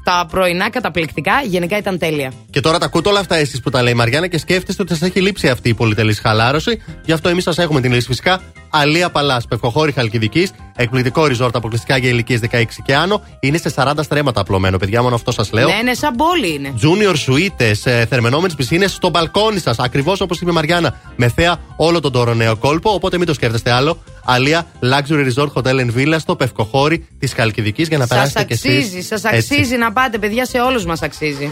[0.08, 1.32] Τα πρωινά καταπληκτικά.
[1.46, 2.32] Γενικά ήταν τέλεια.
[2.50, 4.94] Και τώρα τα ακούτε όλα αυτά εσείς που τα λέει η Μαριάννα και σκέφτεστε ότι
[4.94, 6.82] σας έχει λείψει αυτή η πολυτελής χαλάρωση.
[7.06, 8.42] Γι' αυτό εμείς σας έχουμε την λύση φυσικά.
[8.70, 13.24] Αλία Παλάς, Πευκοχώρη Χαλκιδικής, εκπληκτικό ριζόρτ αποκλειστικά για ηλικίες 16 και άνω.
[13.40, 15.68] Είναι σε 40 στρέμματα απλωμένο, παιδιά, μόνο αυτό σας λέω.
[15.68, 16.74] Ναι, ναι, σαν πόλη είναι.
[16.82, 19.80] Junior suites, ε, θερμενόμενες πισίνες στο μπαλκόνι σας.
[19.80, 21.00] Ακριβώς όπως είπε η Μαριάννα.
[21.16, 22.90] Με θέα όλο τον τόρο νέο κόλπο.
[22.94, 23.98] Οπότε μην το σκέφτεστε άλλο.
[24.30, 28.54] Αλία Luxury Resort Hotel and Villa στο Πευκοχώρη της Χαλκιδική για να Σας περάσετε κι
[28.54, 28.86] εσείς.
[28.86, 31.52] αξίζει, σα αξίζει να πάτε, παιδιά, σε όλους μας αξίζει.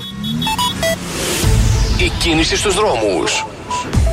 [1.98, 3.46] Η κίνηση στους δρόμους.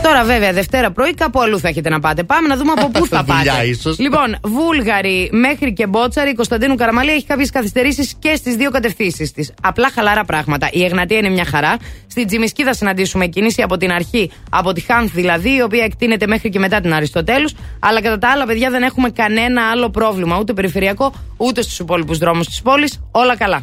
[0.03, 2.23] Τώρα, βέβαια, Δευτέρα πρωί κάπου αλλού θα έχετε να πάτε.
[2.23, 3.67] Πάμε να δούμε από πού θα Δουλειά, πάτε.
[3.67, 3.99] ίσως.
[3.99, 9.33] Λοιπόν, Βούλγαρη μέχρι και Μπότσαρη, η Κωνσταντίνου Καραμαλή έχει κάποιες καθυστερήσεις και στις δύο κατευθύνσεις
[9.33, 9.53] της.
[9.63, 10.69] Απλά χαλαρά πράγματα.
[10.73, 11.77] Η Εγνατία είναι μια χαρά.
[12.07, 16.27] Στην Τζιμισκή θα συναντήσουμε κίνηση από την αρχή, από τη Χάνθ δηλαδή, η οποία εκτείνεται
[16.27, 17.55] μέχρι και μετά την Αριστοτέλους.
[17.81, 22.19] Αλλά κατά τα άλλα, παιδιά, δεν έχουμε κανένα άλλο πρόβλημα, ούτε περιφερειακό, ούτε στους υπόλοιπους
[22.19, 23.01] δρόμους της πόλης.
[23.11, 23.63] Όλα καλά.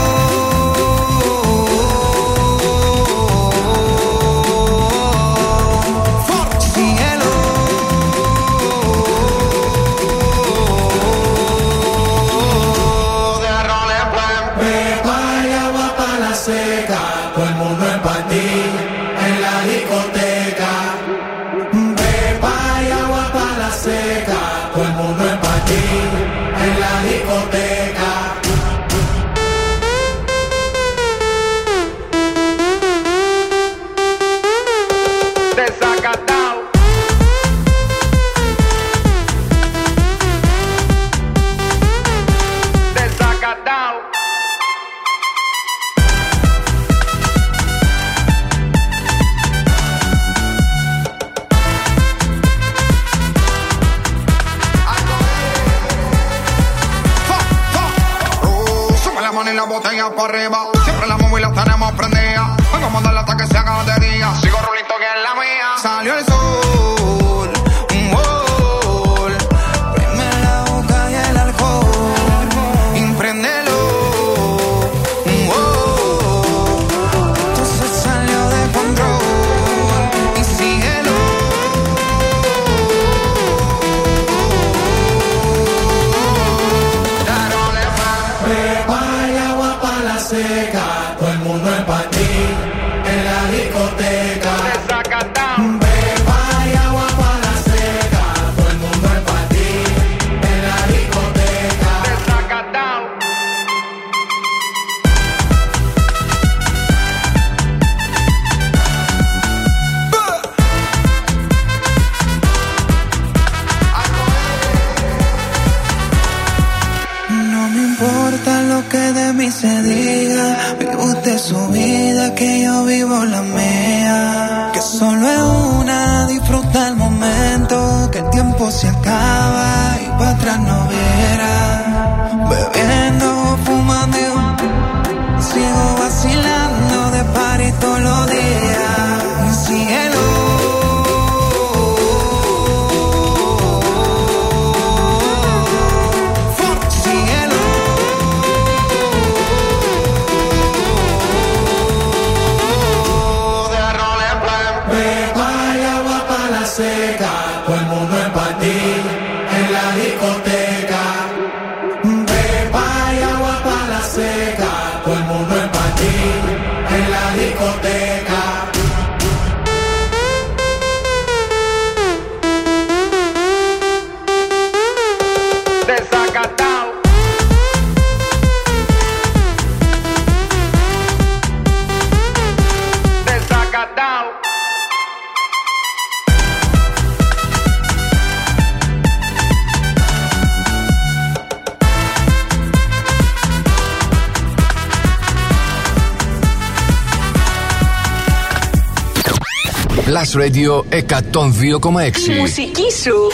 [200.33, 202.27] Radio 102,6.
[202.27, 203.31] Η μουσική σου.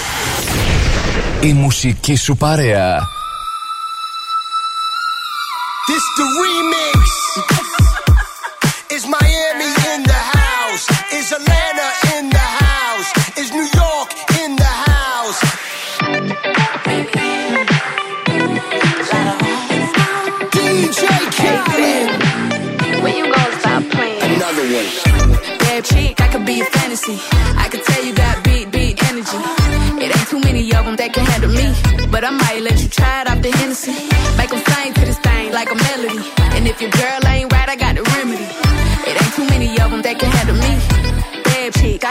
[1.41, 3.16] Η μουσική σου παρέα.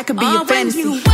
[0.06, 0.80] could be oh, your fantasy.
[0.82, 1.05] You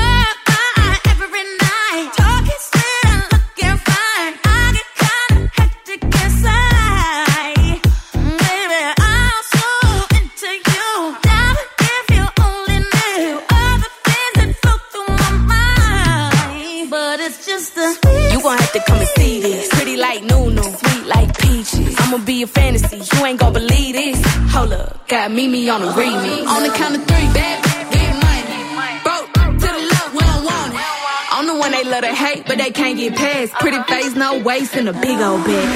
[34.45, 35.67] waist and a big old bed.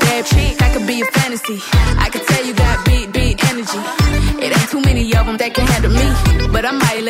[0.00, 1.58] Bad chick, I could be a fantasy.
[1.98, 3.80] I could tell you got big, big energy.
[4.44, 6.06] It ain't too many of them that can handle me,
[6.52, 7.02] but I might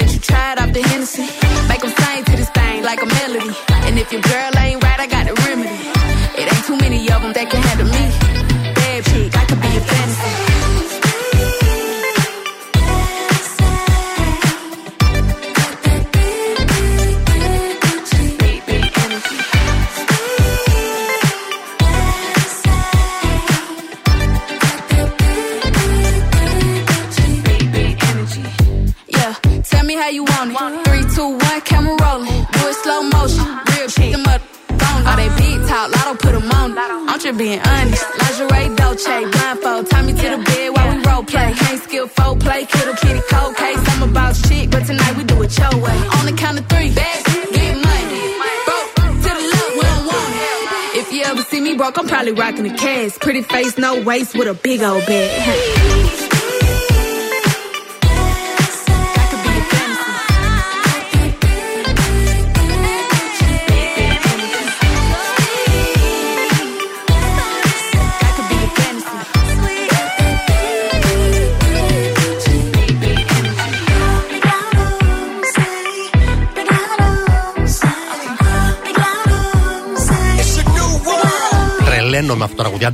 [52.24, 53.20] Probably rocking a cast.
[53.20, 56.13] Pretty face, no waist with a big old bag.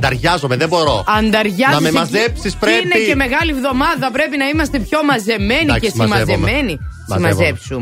[0.01, 1.03] ανταριάζομαι, δεν μπορώ.
[1.07, 1.73] Ανταριάζομαι.
[1.73, 2.83] Να με μαζέψεις πρέπει.
[2.83, 6.79] Είναι και μεγάλη εβδομάδα, πρέπει να είμαστε πιο μαζεμένοι Εντάξει, και συμμαζεμένοι.
[7.13, 7.81] Συμμαζέψου.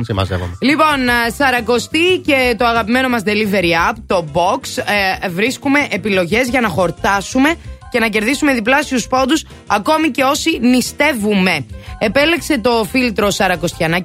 [0.59, 4.83] Λοιπόν, ε, Σαρακοστή και το αγαπημένο μας delivery app, το Box,
[5.23, 7.55] ε, βρίσκουμε επιλογές για να χορτάσουμε
[7.91, 11.65] και να κερδίσουμε διπλάσιους πόντους ακόμη και όσοι νηστεύουμε.
[11.99, 13.99] Επέλεξε το φίλτρο Σαρακοστιανά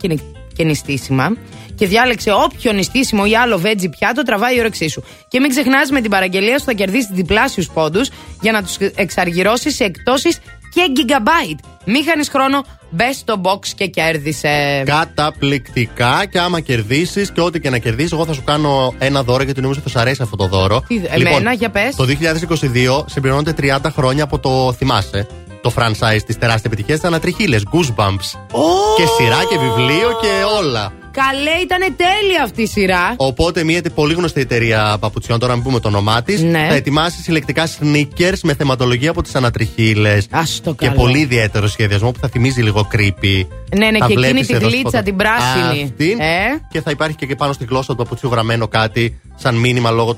[0.54, 1.36] και νηστίσιμα
[1.74, 5.04] και διάλεξε όποιον νηστίσιμο ή άλλο βέτζι πιάτο τραβάει η όρεξή σου.
[5.28, 8.10] Και μην ξεχνάς με την παραγγελία σου θα κερδίσεις διπλάσιους πόντους
[8.40, 10.28] για να τους εξαργυρώσεις σε εκτόσει
[10.74, 11.68] και gigabyte.
[11.84, 14.82] Μήχανε χρόνο, μπες στο box και κέρδισε.
[14.86, 16.26] Καταπληκτικά.
[16.30, 19.60] Και άμα κερδίσεις και ό,τι και να κερδίσεις, εγώ θα σου κάνω ένα δώρο γιατί
[19.60, 20.84] νομίζω θα σου αρέσει αυτό το δώρο.
[20.88, 21.94] Τι, λοιπόν, εμένα, για πες.
[21.96, 25.26] Το 2022 συμπληρώνονται 30 χρόνια από το θυμάσαι
[25.64, 28.28] το franchise τη τεράστια επιτυχία ήταν ατριχίλε, Goosebumps.
[28.52, 28.96] Oh!
[28.96, 30.28] Και σειρά και βιβλίο και
[30.58, 30.92] όλα.
[31.14, 33.14] Καλέ, ήταν τέλεια αυτή η σειρά.
[33.16, 36.66] Οπότε μια πολύ γνωστή εταιρεία παπουτσιών, τώρα να μην πούμε το όνομά της, Ναι.
[36.68, 40.18] θα ετοιμάσει συλλεκτικά sneakers με θεματολογία από τις ανατριχίλε.
[40.62, 40.98] το Και καλό.
[41.00, 43.46] πολύ ιδιαίτερο σχεδιασμό που θα θυμίζει λίγο creepy.
[43.76, 45.82] Ναι, ναι, Θα και εκείνη βλέπεις τη εδώ στις γλίτσα, φωτο- την πράσινη.
[45.84, 46.10] Αυτή.
[46.18, 46.58] Ε.
[46.70, 50.14] Και θα υπάρχει και πάνω στη γλώσσα του παπουτσιού γραμμένο κάτι σαν μήνυμα λόγω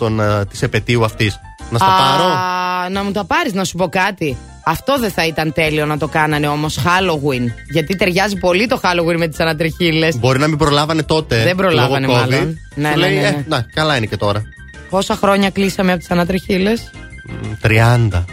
[0.50, 1.38] της επαιτίου αυτής.
[1.70, 2.24] Να στα Α, πάρω;
[2.92, 4.36] Να μου τα πάρεις, να σου πω κάτι.
[4.68, 7.52] Αυτό δεν θα ήταν τέλειο να το κάνανε όμως Halloween.
[7.70, 10.18] Γιατί ταιριάζει πολύ το Halloween με τις ανατριχίλες.
[10.18, 11.42] Μπορεί να μην προλάβανε τότε.
[11.42, 12.28] Δεν προλάβανε λόγω COVID.
[12.28, 12.58] μάλλον.
[12.74, 13.26] Ναι, Σου ναι, λέει, ναι, ναι.
[13.26, 14.42] «Ε, να, καλά είναι και τώρα.
[14.90, 16.90] Πόσα χρόνια κλείσαμε από τις ανατριχίλες;
[17.42, 18.24] Μ, 30.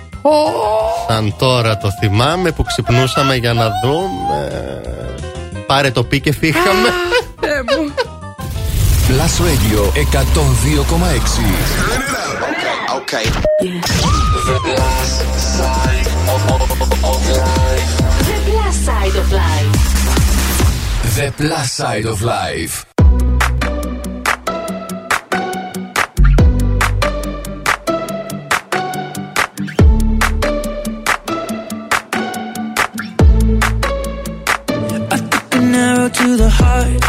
[1.07, 4.51] Σαν τώρα το θυμάμαι που ξυπνούσαμε για να δούμε.
[5.67, 6.89] Πάρε το πι και φύγαμε.
[9.07, 10.03] Plus Radio 102,6.
[12.99, 13.25] Okay.
[14.47, 15.11] The Plus
[15.55, 15.92] Side
[19.15, 19.97] of Life.
[21.15, 22.85] The Plus Side of Life.
[35.11, 37.03] I took an arrow to the heart.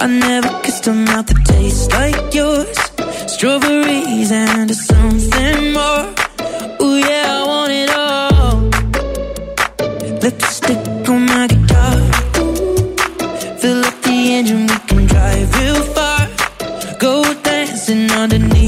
[0.00, 2.78] I never kissed a mouth that tastes like yours.
[3.32, 6.14] Strawberries and something more.
[6.82, 7.41] Ooh yeah,
[10.22, 11.96] Lipstick on my guitar.
[13.58, 16.28] Fill up the engine, we can drive real far.
[17.00, 18.61] Go dancing underneath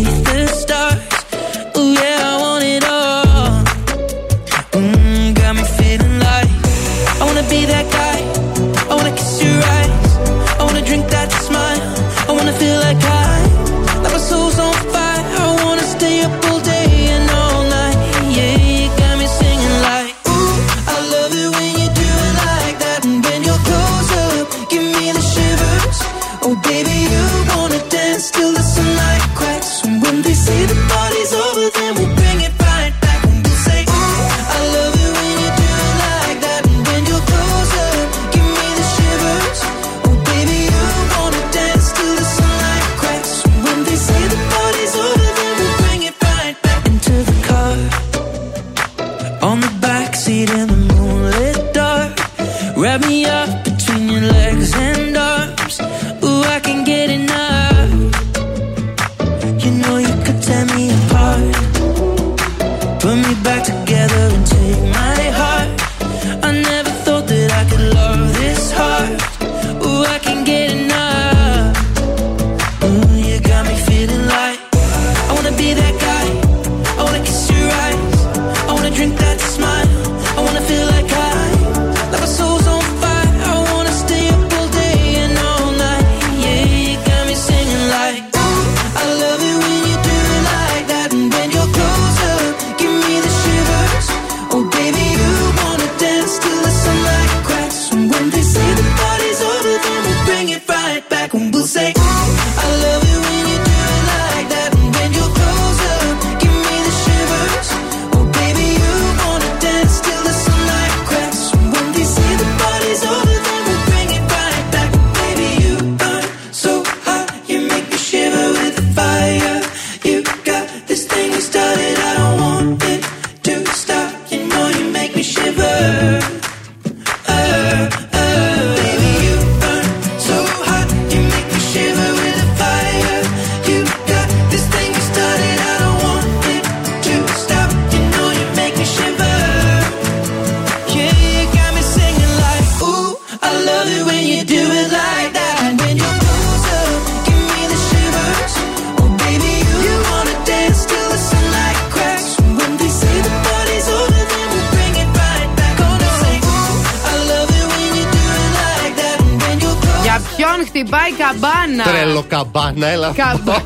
[162.74, 163.12] καμπάνα, έλα.
[163.16, 163.62] Καμπά-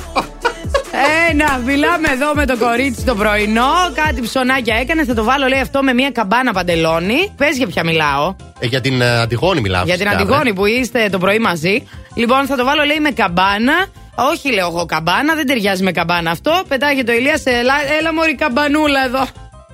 [1.31, 3.73] Ένα, μιλάμε εδώ με το κορίτσι το πρωινό.
[3.95, 5.05] Κάτι ψωνάκια έκανε.
[5.05, 7.33] Θα το βάλω, λέει αυτό με μια καμπάνα παντελόνι.
[7.37, 8.35] Πες για ποια μιλάω.
[8.59, 9.85] Ε, για την ε, Αντιγόνη μιλάω.
[9.85, 10.53] Για την φυσικά, Αντιγόνη βρε.
[10.53, 11.87] που είστε το πρωί μαζί.
[12.15, 13.87] Λοιπόν, θα το βάλω, λέει με καμπάνα.
[14.33, 16.63] Όχι, λέω εγώ καμπάνα, δεν ταιριάζει με καμπάνα αυτό.
[16.69, 19.27] Πετάγεται ο Ηλίας, έλα, έλα μωρή καμπανούλα εδώ.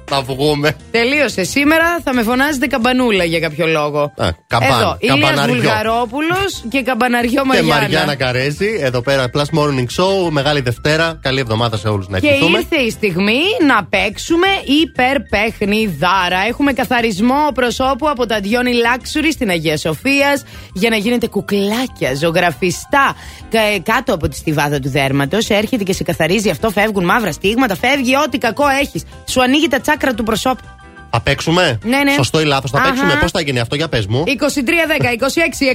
[0.04, 0.76] Θα βγούμε.
[0.90, 1.44] Τελείωσε.
[1.44, 4.00] Σήμερα θα με φωνάζετε καμπανούλα για κάποιο λόγο.
[4.16, 5.54] Α, καμπάν, Εδώ, Ηλίας καμπαναριό.
[5.54, 7.74] Βουλγαρόπουλος και καμπαναριό Και Μαριάννα.
[7.74, 10.30] Μαριάννα Καρέζη, εδώ πέρα Plus Morning Show.
[10.30, 11.18] Μεγάλη Δευτέρα.
[11.22, 12.58] Καλή εβδομάδα σε όλους να Και ευχηθούμε.
[12.58, 14.46] ήρθε η στιγμή να παίξουμε
[14.82, 16.38] υπερπαιχνιδάρα.
[16.48, 23.16] Έχουμε καθαρισμό προσώπου από τα Διόνι Luxury στην Αγία Σοφίας για να γίνετε κουκλάκια, ζωγραφιστά
[23.50, 25.48] κα- κάτω από τη στιβάδα του δέρματος.
[25.50, 29.02] Έρχεται και σε καθαρίζει αυτό, φεύγουν μαύρα στίγματα, φεύγει ό,τι κακό έχεις.
[29.28, 30.64] Σου ανοίγει τα τσάκρα του προσώπου.
[31.10, 32.12] Θα παίξουμε; Ναι, ναι.
[32.12, 32.70] Σωστό ή λάθος.
[32.70, 32.88] Θα Αχα.
[32.88, 33.16] παίξουμε.
[33.20, 35.74] Πώς θα γίνει αυτό, για πες μου; 2310 26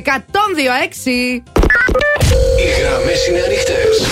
[1.56, 1.59] 1026
[2.60, 4.07] Οι γραμμές είναι ανοιχτές.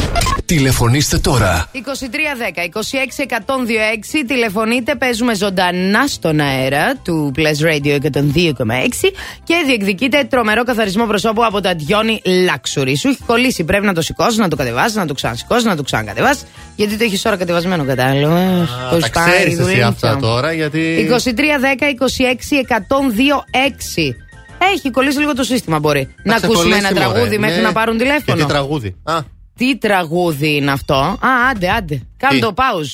[0.45, 1.69] Τηλεφωνήστε τώρα.
[1.73, 9.11] 2310 26 1026 τηλεφωνείτε, παίζουμε ζωντανά στον αέρα του Plus Radio 102,6
[9.43, 12.93] και διεκδικείτε τρομερό καθαρισμό προσώπου από τα Διόνι Luxury.
[12.97, 15.83] Σου έχει κολλήσει, πρέπει να το σηκώσεις, να το κατεβάσεις, να το ξανασηκώσεις, να το
[15.83, 16.43] ξανακατεβάσεις.
[16.75, 18.67] Γιατί το έχεις ώρα κατεβασμένο, κατάλαβα.
[18.91, 19.87] Πώς Τα πάει η ξέρεις εσύ δουλίτσα.
[19.87, 21.07] αυτά τώρα, γιατί.
[21.09, 24.15] 2310 26 102,6
[24.61, 26.15] Έχει κολλήσει λίγο το σύστημα μπορεί.
[26.23, 27.11] Να, ακούσουμε ξεκολλήσει, ένα μωρέ.
[27.13, 27.61] τραγούδι μέχρι Ναι.
[27.61, 28.37] να πάρουν Και τηλέφωνο.
[28.37, 29.19] τι τραγούδι; Α,
[29.57, 31.17] Τι τραγούδι είναι αυτό; Α,
[31.51, 32.01] άντε, άντε.
[32.17, 32.87] Κάνε Τι; το πάουζ.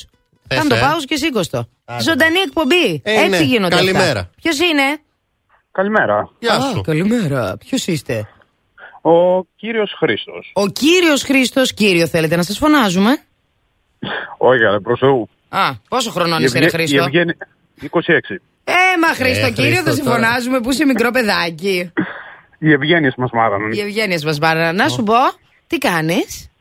[0.47, 1.65] Θες, Κάνε το ε; πάουζ και σήκω το.
[1.85, 2.03] Άντε.
[2.03, 3.01] Ζωντανή εκπομπή.
[3.03, 3.41] Ε, Έτσι ναι.
[3.41, 3.75] γίνονται.
[3.75, 4.29] Καλημέρα.
[4.41, 4.83] Ποιος είναι;
[5.71, 6.29] Καλημέρα.
[6.39, 6.81] Γεια Α, σου.
[6.81, 7.57] καλημέρα.
[7.57, 8.27] Ποιος είστε;
[9.01, 10.51] Ο κύριος Χρήστος.
[10.53, 13.17] Ο κύριος Χρήστος, κύριο θέλετε να σας φωνάζουμε;
[14.37, 15.29] Όχι, αλλά προς Θεού.
[15.49, 17.37] Α, πόσο χρονών Η είσαι, ρε Ευγέ- η Χρήστο; Ευγένη-
[17.81, 18.41] 26.
[18.63, 20.15] Ε, μα Χρήστο, Ε, κύριο, Χρήστο θα σε τώρα.
[20.15, 21.91] φωνάζουμε που είσαι μικρό παιδάκι;
[22.59, 23.71] Οι ευγένειες μας μάθαναν.
[23.71, 24.71] Οι ευγένειες μας πάρανε.
[24.83, 25.15] Να σου πω,
[25.67, 26.51] τι κάνεις;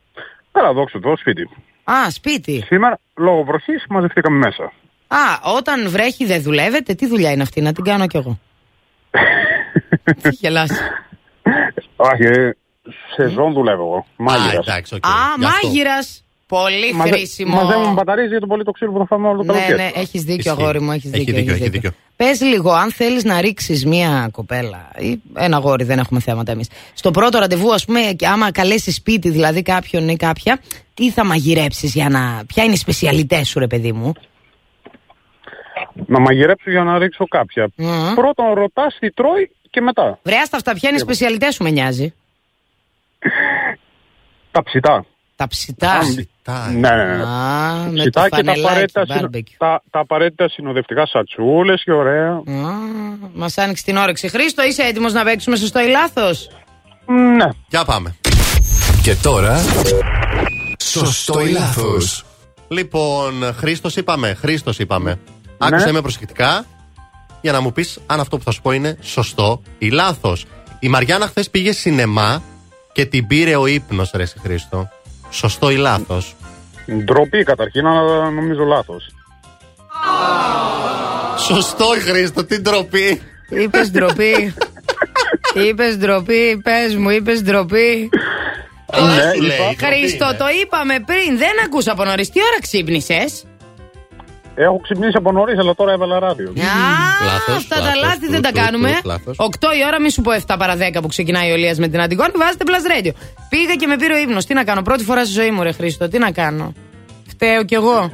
[0.51, 1.49] Καλά, δόξα τω, σπίτι.
[1.83, 2.63] Α, σπίτι.
[2.67, 4.63] Σήμερα, λόγω βροχής, μαζευτήκαμε μέσα.
[5.07, 8.39] Α, όταν βρέχει δεν δουλεύετε; Τι δουλειά είναι αυτή, να την κάνω κι εγώ;
[10.21, 10.69] Τι γελάς.
[11.95, 12.49] Όχι, ε,
[13.15, 13.97] σεζόν δουλεύω εγώ.
[13.97, 14.67] Α, Μάγειρας.
[14.67, 15.05] εντάξει, οκ.
[15.05, 15.09] Α,
[15.39, 15.67] Γι' αυτό.
[15.67, 16.23] μάγειρας.
[16.47, 17.55] Πολύ Μαζε- χρήσιμο.
[17.55, 19.81] Μαζεύουμε μπαταρίες για το πολύ το ξύλο που θα φάμε όλο το Ναι, καλοκαίρι.
[19.81, 20.61] ναι, έχεις δίκιο, Ισχύει.
[20.61, 20.91] αγόρι μου.
[20.91, 21.33] Έχεις Έχει δίκιο.
[21.35, 21.91] δίκιο, έχεις δίκιο.
[22.15, 26.69] Πες λίγο, αν θέλεις να ρίξεις μία κοπέλα ή ένα αγόρι, δεν έχουμε θέματα εμείς.
[26.93, 30.59] Στο πρώτο ραντεβού, ας πούμε, και άμα καλέσει σπίτι δηλαδή κάποιον ή κάποια,
[30.93, 32.41] τι θα μαγειρέψεις για να.
[32.47, 34.11] Ποια είναι οι σπεσιαλιτές σου, ρε παιδί μου;
[36.05, 37.67] Να μαγειρέψω για να ρίξω κάποια.
[37.75, 38.13] Μμμ.
[38.15, 40.19] Πρώτον ρωτάς τι τρώει και μετά.
[40.23, 42.13] Βρέα στα αυτά, ποια είναι οι σπεσιαλιτές σου, με νοιάζει;
[44.51, 45.05] Τα ψητά.
[45.35, 46.15] Τα ψητάς.
[46.41, 47.23] Τα- Ναι, ναι, ναι.
[47.23, 49.55] Α, με το Ψητά και τα φανελάκι, απαραίτητα, συνο- barbecue.
[49.57, 52.41] τα, τα απαραίτητα συνοδευτικά σατσούλες και ωραία.
[53.33, 54.27] Μας άνοιξε την όρεξη.
[54.29, 56.49] Χρήστο, είσαι έτοιμος να παίξουμε σωστό ή λάθος;
[57.05, 57.49] Ναι.
[57.69, 58.15] Για πάμε.
[59.03, 59.61] Και τώρα.
[60.83, 62.25] Σωστό ή λάθος.
[62.67, 64.33] Λοιπόν, Χρήστος είπαμε.
[64.33, 65.19] Χρήστος είπαμε.
[65.57, 66.65] Άκουσε με προσεκτικά
[67.41, 70.45] για να μου πεις αν αυτό που θα σου πω είναι σωστό ή λάθος.
[70.79, 72.41] Η Μαριάννα χθες πήγε σινεμά
[72.91, 74.89] και την πήρε ο ύπνος, ρε εσύ Χρήστο.
[75.33, 76.35] Σωστό ή λάθος;
[77.03, 79.09] Ντροπή καταρχήν, αλλά νομίζω λάθος.
[81.37, 83.21] Σωστό, Χρήστο, τι ντροπή.
[83.49, 84.53] Είπες ντροπή.
[85.67, 88.09] Είπες ντροπή, πες μου, είπες ντροπή.
[89.01, 89.87] Ναι, σου λέει, είπα.
[89.87, 92.29] Χρήστο, το είπαμε πριν, δεν ακούσα από νωρίς.
[92.29, 93.43] Τι ώρα ξύπνησες;
[94.55, 96.49] Έχω ξυπνήσει από νωρίς, αλλά τώρα έβαλα ράδιο.
[96.49, 98.89] Α, Λάθος, αυτά τα λάθος, λάθη του, δεν τα του, κάνουμε.
[99.01, 99.35] του, λάθος.
[99.39, 99.45] 8
[99.79, 102.31] η ώρα, μη σου πω 7 παρα 10 που ξεκινάει ο Λίας με την Αντιγόνη,
[102.37, 103.11] βάζετε plus radio.
[103.49, 104.45] Πήγα και με πήρε ο ύπνος.
[104.45, 106.73] Τι να κάνω, πρώτη φορά στη ζωή μου, ρε Χρήστο, τι να κάνω.
[107.27, 108.11] Φταίω κι εγώ.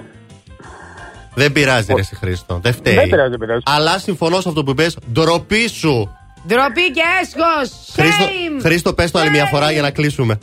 [1.33, 2.59] Δεν πειράζει, ρε εσύ Χρήστο.
[2.61, 2.95] Δεν φταίει.
[2.95, 3.61] Δεν πειράζει, δεν πειράζει.
[3.65, 6.15] Αλλά συμφωνώ σε αυτό που είπες Ντροπή σου.
[6.47, 7.93] Ντροπή και έσχος!
[7.93, 8.61] Χρήστο, Shame!
[8.61, 10.37] Χρήστο πες το άλλη μια φορά για να κλείσουμε.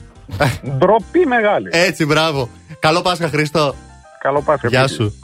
[0.78, 1.68] Ντροπή μεγάλη.
[1.72, 2.48] Έτσι, μπράβο.
[2.78, 3.74] Καλό Πάσχα, Χρήστο.
[4.22, 4.68] Καλό Πάσχα.
[4.68, 4.96] Γεια επίσης.
[4.96, 5.20] σου.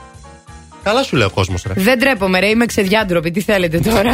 [0.82, 1.64] Καλά σου λέω κόσμος.
[1.74, 3.30] Δεν τρέπομαι, Ρε, είμαι εξαιδιάντροπη.
[3.30, 4.12] Τι θέλετε τώρα,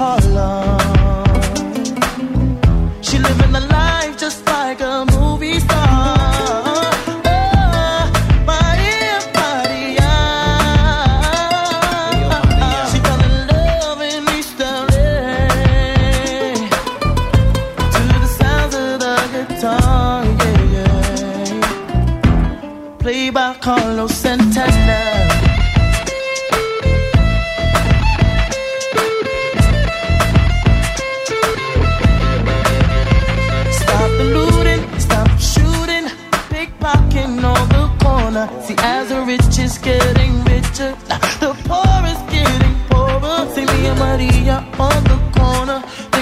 [0.00, 0.89] Harlem.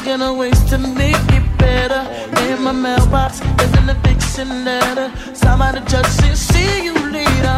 [0.09, 2.03] thinking of ways to make it better.
[2.49, 5.13] In my mailbox, there's an eviction letter.
[5.35, 7.57] Somebody just the see you later.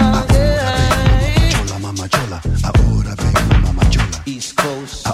[4.26, 5.06] East Coast.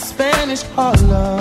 [0.00, 1.33] Spanish Harlem.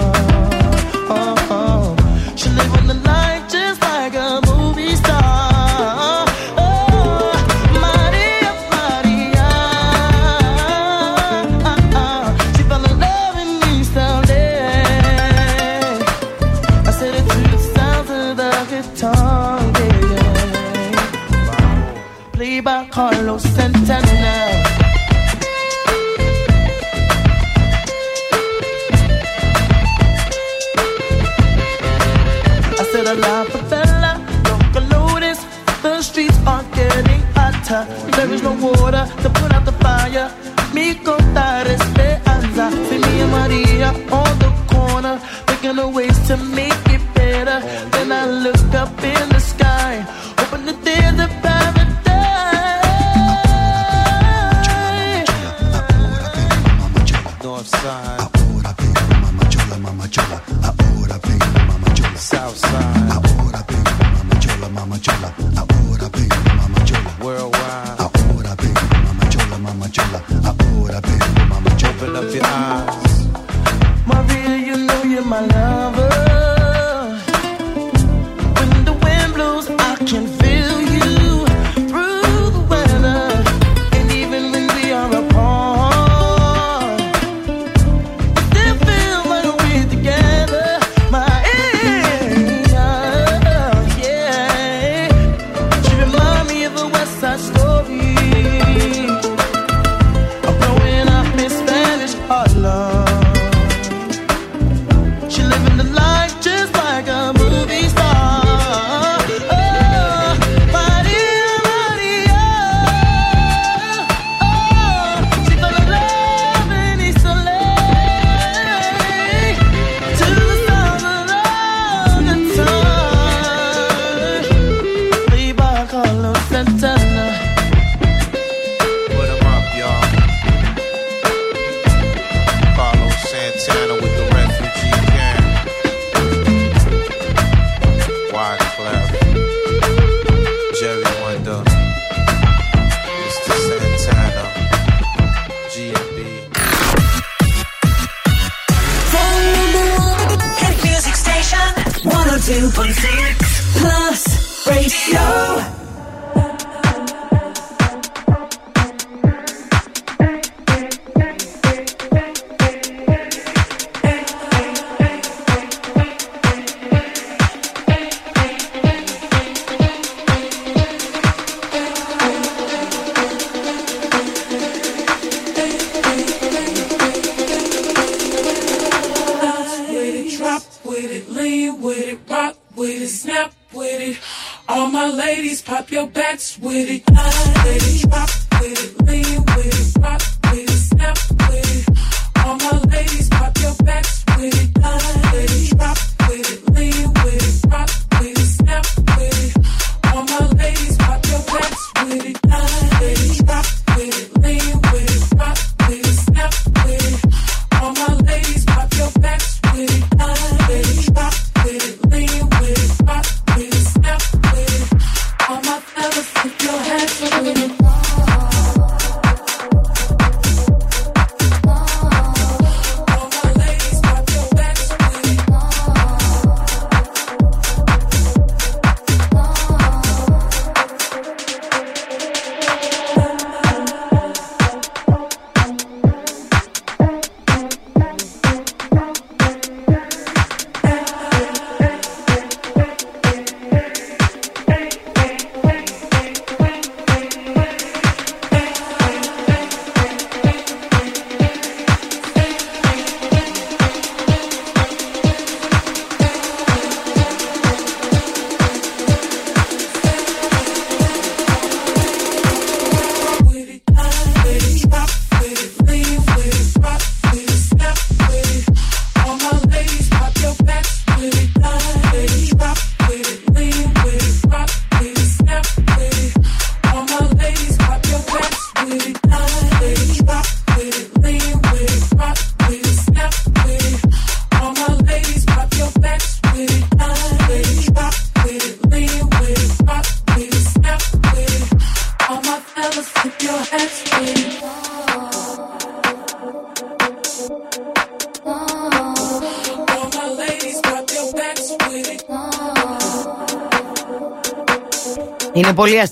[57.63, 58.19] south side.
[58.19, 60.41] Ahora vengo, mama chola, mama chola.
[60.63, 62.17] Ahora vengo, mama chola.
[62.17, 63.11] South side.
[63.11, 65.33] Ahora vengo, mama chola, mama chola.
[65.57, 65.72] Ahora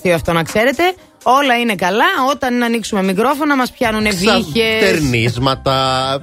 [0.02, 0.82] αστείο αυτό να ξέρετε.
[1.22, 2.04] Όλα είναι καλά.
[2.30, 4.80] Όταν ανοίξουμε μικρόφωνα μας πιάνουν βύχες.
[4.80, 5.74] Τερνίσματα.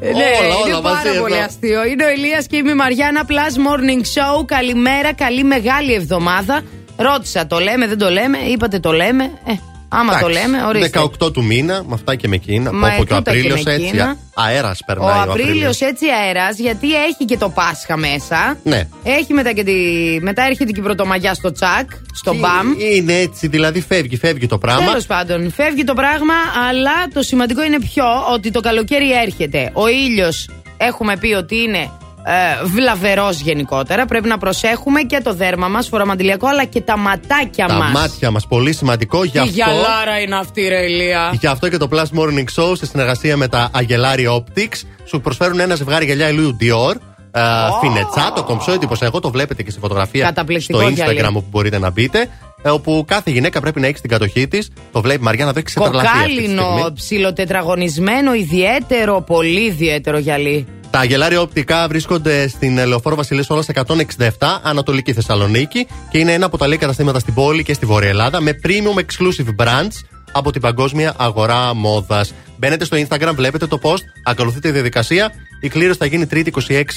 [0.02, 0.18] Ναι, όλα,
[0.66, 1.44] είναι όλα πάρα μαζί πολύ εδώ.
[1.46, 1.86] αστείο.
[1.86, 3.32] Είναι ο Ηλίας και είμαι η Μαριάννα Plus
[3.68, 4.46] Morning Show.
[4.46, 6.62] Καλημέρα, καλή μεγάλη εβδομάδα.
[6.98, 8.38] Ρώτησα, το λέμε, δεν το λέμε.
[8.38, 9.24] Είπατε, το λέμε.
[9.24, 9.54] Ε,
[9.90, 11.00] άμα το Εντάξει, λέμε, ορίστε.
[11.24, 12.72] 18 του μήνα, με αυτά και με εκείνα.
[12.74, 13.86] Μα Όπου και ο τούτα και Απρίλιος με έτσι.
[13.86, 14.18] εκείνα.
[14.34, 15.82] Αέρας Ο περνάει ο Απρίλιος Απρίλιος.
[15.82, 18.58] έτσι αέρας, γιατί έχει και το Πάσχα μέσα.
[18.64, 18.88] Ναι.
[19.04, 19.74] Έχει μετά, και τη...
[20.22, 21.90] μετά έρχεται και η Πρωτομαγιά στο τσακ,
[22.20, 22.68] στο μπαμ.
[22.78, 24.86] Είναι έτσι, δηλαδή φεύγει, φεύγει το πράγμα.
[24.86, 26.34] Τέλος πάντων, φεύγει το πράγμα,
[26.70, 29.70] αλλά το σημαντικό είναι πιο ότι το καλοκαίρι έρχεται.
[29.74, 31.92] Ο ήλιος έχουμε πει ότι είναι
[32.24, 34.06] ε, βλαβερός γενικότερα.
[34.06, 37.92] Πρέπει να προσέχουμε και το δέρμα μας, φοραμαντιλιακό, αλλά και τα ματάκια Τα μας.
[37.92, 39.24] μάτια μας, πολύ σημαντικό.
[39.24, 41.36] Γι' Τι αυτό, γυαλάρα είναι αυτή, ρε Ηλία.
[41.40, 45.60] γι' αυτό και το Plus Morning Show σε συνεργασία με τα Αγελάρι Optics σου προσφέρουν
[45.60, 46.96] ένα ζευγάρι γυαλιά ηλίου Dior.
[47.32, 47.42] Ε,
[47.82, 51.20] Φινετσά, το κομψό εντυπωσιακό, το βλέπετε και στη φωτογραφία Καταπληκτικό στο γυαλί.
[51.22, 52.28] Instagram όπου μπορείτε να μπείτε.
[52.62, 54.70] ε, Όπου κάθε γυναίκα πρέπει να έχει στην κατοχή της.
[54.92, 56.56] Το βλέπει η Μαριάννα, δεν έχει ξετρελαθεί αυτή τη στιγμή.
[56.56, 60.68] Κοκάλινο, ψιλοτετραγωνισμένο, ιδιαίτερο, πολύ ιδιαίτερο γυαλί.
[60.92, 66.58] Τα αγελάρια οπτικά βρίσκονται στην Λεωφόρο Βασιλής Όλα 167, Ανατολική Θεσσαλονίκη και είναι ένα από
[66.58, 70.62] τα λίγα καταστήματα στην πόλη και στη Βόρεια Ελλάδα με premium exclusive brands από την
[70.62, 72.34] παγκόσμια αγορά μόδας.
[72.58, 75.32] Μπαίνετε στο Instagram, βλέπετε το post, ακολουθείτε τη διαδικασία.
[75.60, 76.48] Η κλήρωση θα γίνει 3η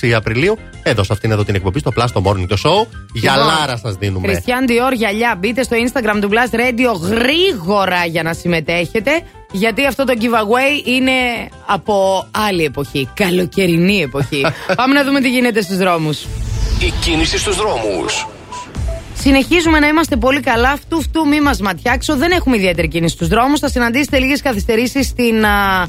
[0.02, 2.86] 26 Απριλίου, εδώ σε αυτήν εδώ την εκπομπή, στο Plus το Morning το Show.
[3.12, 4.28] Γυαλάρα σας δίνουμε.
[4.28, 5.36] Χριστιαν Dior γυαλιά.
[5.39, 9.10] Μπείτε στο Instagram του Blast Radio γρήγορα για να συμμετέχετε.
[9.52, 11.12] Γιατί αυτό το giveaway είναι
[11.66, 13.09] από άλλη εποχή.
[13.14, 14.44] Καλοκαιρινή εποχή.
[14.76, 16.26] Πάμε να δούμε τι γίνεται στους δρόμους.
[16.80, 18.26] Η κίνηση στους δρόμους.
[19.14, 20.70] Συνεχίζουμε να είμαστε πολύ καλά.
[20.70, 22.16] Αυτού φτού μη μας ματιάξω.
[22.16, 23.60] Δεν έχουμε ιδιαίτερη κίνηση στους δρόμους.
[23.60, 25.44] Θα συναντήσετε λίγες καθυστερήσεις στην.
[25.44, 25.86] Α, α,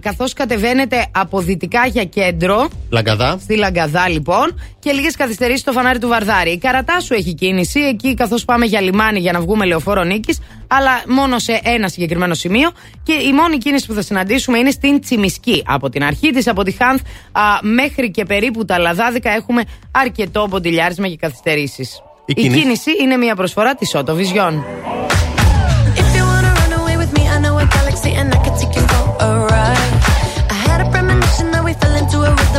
[0.00, 2.68] καθώς κατεβαίνετε από δυτικά για κέντρο.
[2.90, 3.38] Λαγκαδά.
[3.42, 4.60] Στη Λαγκαδά, λοιπόν.
[4.78, 6.50] Και λίγες καθυστερήσεις στο φανάρι του Βαρδάρη.
[6.50, 7.80] Η Καρατάσου έχει κίνηση.
[7.80, 10.38] Εκεί, καθώς πάμε για λιμάνι για να βγούμε λεωφόρο νίκης.
[10.66, 12.70] Αλλά μόνο σε ένα συγκεκριμένο σημείο.
[13.02, 15.62] Και η μόνη κίνηση που θα συναντήσουμε είναι στην Τσιμισκή.
[15.66, 17.00] Από την αρχή της, από τη Χάνθ
[17.32, 22.02] α, μέχρι και περίπου τα Λαδάδικα έχουμε αρκετό ποντιλιάρισμα και καθυστερήσεις.
[22.26, 24.52] Η Η, κίνηση- κίνηση είναι μια προσφορά της Auto Vision.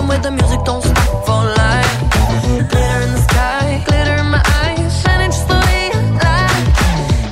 [0.08, 1.94] Where the music don't stop for life.
[2.72, 5.92] Glitter in the sky, glitter in my eyes, just the way.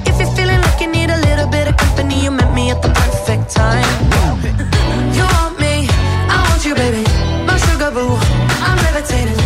[0.10, 2.82] If you're feeling like you need a little bit of company, you met me at
[2.82, 3.86] the perfect time.
[5.18, 5.88] You want me,
[6.34, 7.04] I want you, baby.
[7.46, 8.16] My sugar boo,
[8.68, 9.41] I'm levitating.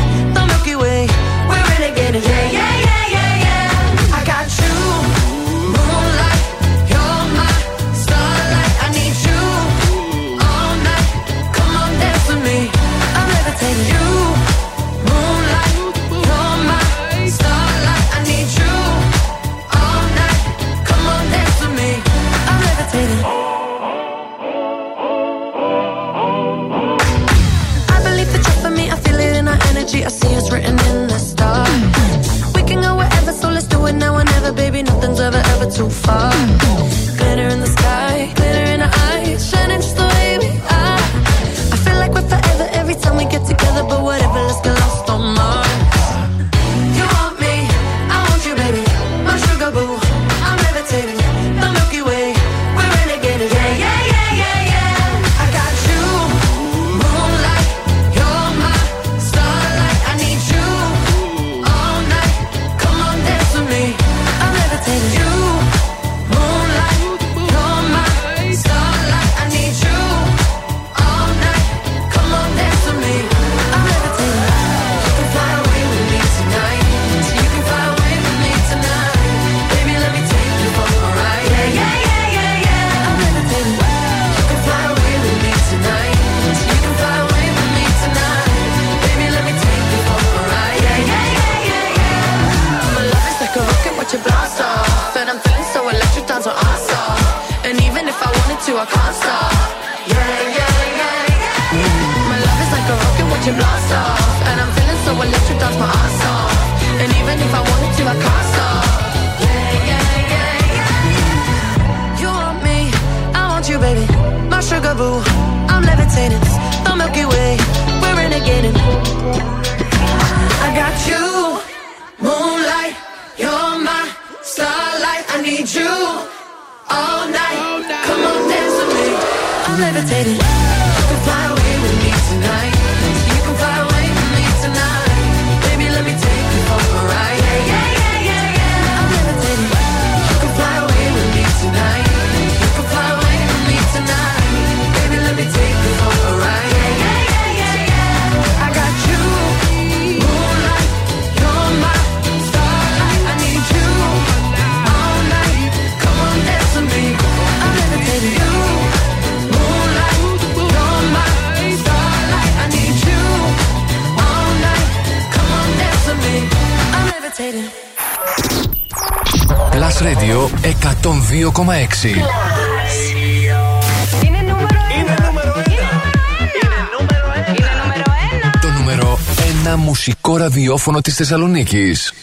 [180.56, 182.14] Ραδιόφωνο της Θεσσαλονίκης.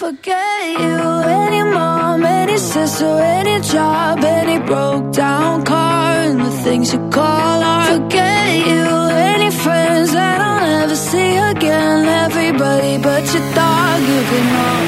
[0.00, 1.00] Forget you,
[1.44, 7.58] any mom, any sister, any job, any broke down car, and the things you call
[7.74, 7.88] art.
[7.94, 8.84] Forget you,
[9.32, 11.98] any friends that I'll never see again.
[12.26, 14.87] Everybody but your dog, you can all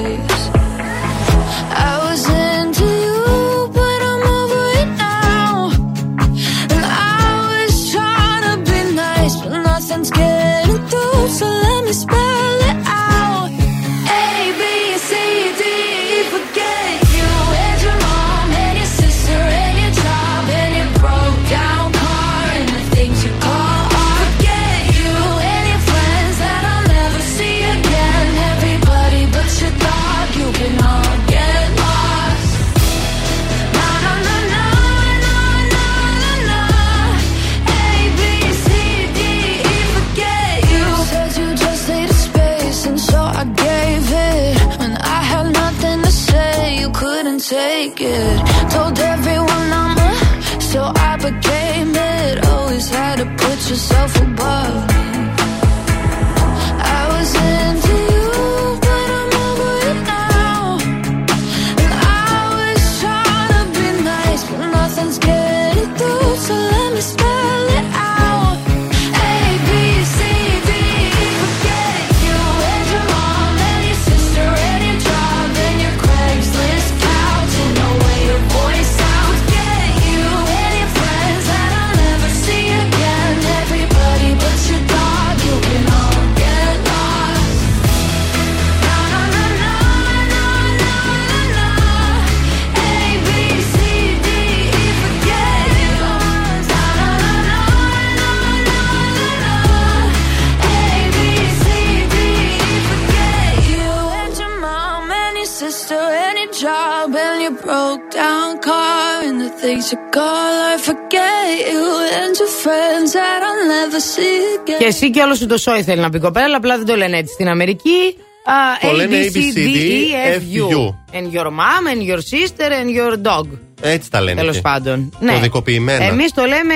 [114.81, 117.17] Και εσύ και όλος σου το σόι θέλει να πει κοπέλα, απλά δεν το λένε
[117.17, 118.17] έτσι στην Αμερική.
[118.45, 120.77] Α, Το λένε A, B, C, D, E, F, U.
[120.77, 120.95] U.
[121.17, 123.47] And your mom, and your sister, and your dog.
[123.83, 124.39] Έτσι τα λένε.
[124.39, 124.61] Τέλος και.
[124.61, 125.13] πάντων.
[125.19, 125.33] Ναι.
[125.33, 126.03] Κωδικοποιημένα.
[126.05, 126.73] Εμείς το λέμε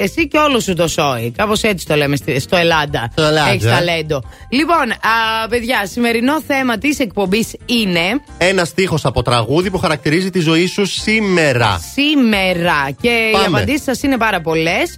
[0.00, 1.32] εσύ και όλο σου το σόι.
[1.36, 3.08] Κάπως έτσι το λέμε στη- στο Ελλάδα.
[3.12, 3.50] Στο Ελλάδα.
[3.50, 4.22] Έχεις ταλέντο.
[4.50, 10.40] Λοιπόν, α, παιδιά, σημερινό θέμα της εκπομπής είναι Ένα στίχος από τραγούδι που χαρακτηρίζει τη
[10.40, 11.80] ζωή σου σήμερα.
[11.92, 12.90] σήμερα.
[13.00, 13.46] Και οι Πάμε.
[13.46, 14.96] απαντήσεις σας είναι πάρα πολλές.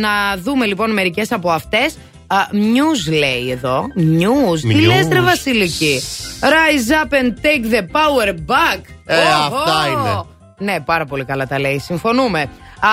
[0.00, 1.94] Να δούμε λοιπόν μερικές από αυτές.
[2.52, 3.86] Muse λέει εδώ.
[3.96, 4.58] Muse.
[4.60, 4.86] Τι Muse.
[4.86, 6.00] λες ρε Βασιλική;
[6.40, 8.80] Rise up and take the power back.
[9.06, 9.56] Ε, Οχό.
[9.56, 10.24] αυτά είναι.
[10.72, 11.78] Ναι, πάρα πολύ καλά τα λέει.
[11.78, 12.40] Συμφωνούμε.
[12.40, 12.88] Α,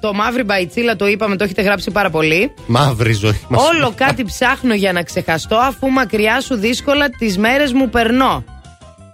[0.00, 2.52] το μαύρη μπαϊτσίλα το είπαμε, το έχετε γράψει πάρα πολύ.
[2.66, 3.62] Μαύρη ζωή μας.
[3.68, 8.44] Όλο κάτι ψάχνω για να ξεχαστώ αφού μακριά σου δύσκολα τις μέρες μου περνώ.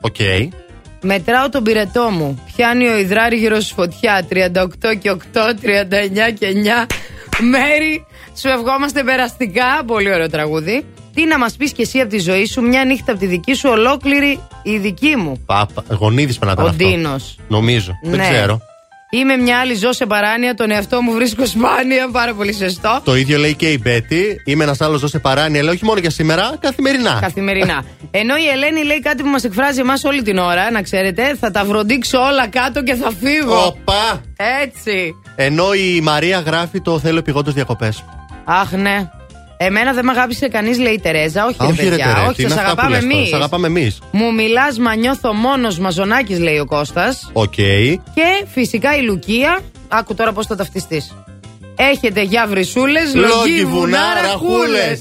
[0.00, 0.16] Οκ.
[1.02, 2.42] Μετράω τον πυρετό μου.
[2.56, 4.26] Πιάνει ο υδράργυρος φωτιά.
[4.30, 4.36] 38
[4.98, 6.86] και 8, 39 και 9.
[7.40, 8.06] Μέρη,
[8.40, 9.84] σου ευχόμαστε περαστικά.
[9.86, 10.84] Πολύ ωραίο τραγούδι.
[11.14, 13.54] Τι να μας πεις και εσύ από τη ζωή σου, μια νύχτα από τη δική
[13.54, 15.42] σου, ολόκληρη η δική μου.
[15.46, 15.84] Πάπα.
[15.88, 16.84] Γονίδης πρέπει να ήταν Ο αυτό.
[16.88, 17.36] Ντίνος.
[17.48, 17.92] Νομίζω.
[18.02, 18.28] Δεν Ναι.
[18.30, 18.60] ξέρω.
[19.14, 22.08] Είμαι μια άλλη, ζω σε παράνοια, τον εαυτό μου βρίσκω σπάνια.
[22.12, 23.00] Πάρα πολύ σωστό.
[23.04, 24.42] Το ίδιο λέει και η Μπέτη.
[24.44, 27.18] Είμαι ένας άλλος ζω σε παράνοια, λέει όχι μόνο για σήμερα, καθημερινά.
[27.20, 27.84] Καθημερινά.
[28.10, 31.50] Ενώ η Ελένη λέει κάτι που μας εκφράζει εμάς όλη την ώρα, να ξέρετε, θα
[31.50, 33.64] τα βροντίξω όλα κάτω και θα φύγω.
[33.66, 34.20] Οπα!
[34.62, 35.14] Έτσι.
[35.36, 38.04] Ενώ η Μαρία γράφει το θέλω επειγόντως διακοπές.
[38.44, 39.10] Αχ, ναι.
[39.56, 41.44] Εμένα δεν με αγάπησε κανείς, λέει η Τερέζα.
[41.46, 42.06] Όχι, ρε Όχι, ρε παιδιά.
[42.06, 43.28] Τερέ, όχι, τι είναι σα αυτά που αγαπάμε λες τώρα, εμείς.
[43.28, 43.98] σ' αγαπάμε εμείς.
[44.10, 47.30] Μου μιλάς, μα νιώθω μόνος, Μαζωνάκη, λέει ο Κώστας.
[47.32, 47.54] Οκ.
[47.54, 49.58] Και φυσικά η Λουκία.
[49.88, 51.16] Άκου τώρα πώς θα ταυτιστείς.
[51.76, 54.60] Έχετε γεια βρυσούλες, Λόγγοι λόγγοι βουνά, βουνά, ραχούλες.
[54.60, 55.00] ραχούλες.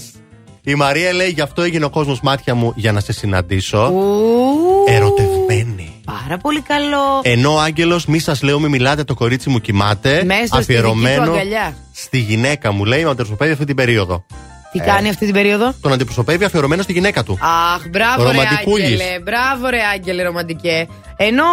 [0.63, 3.87] Η Μαρία λέει γι' αυτό έγινε ο κόσμος μάτια μου για να σε συναντήσω.
[3.87, 6.00] Ου, Ερωτευμένη.
[6.23, 7.19] Πάρα πολύ καλό.
[7.21, 10.23] Ενώ ο Άγγελος, μη σας λέω, μη μιλάτε, το κορίτσι μου κοιμάται.
[10.25, 11.75] Μέσα στη δική του αφιερωμένο αγκαλιά.
[11.93, 14.25] στη γυναίκα μου, λέει, με αντερσοπαίδει αυτή την περίοδο.
[14.71, 14.83] Τι Ε.
[14.83, 17.39] κάνει αυτή την περίοδο; Τον αντιπροσωπεύει αφιερωμένο στη γυναίκα του.
[17.75, 18.85] Αχ, μπράβο ρε Ρομαντικούλης.
[18.85, 20.87] Άγγελε, μπράβο ρε Άγγελε ρομαντικέ.
[21.17, 21.43] Ενώ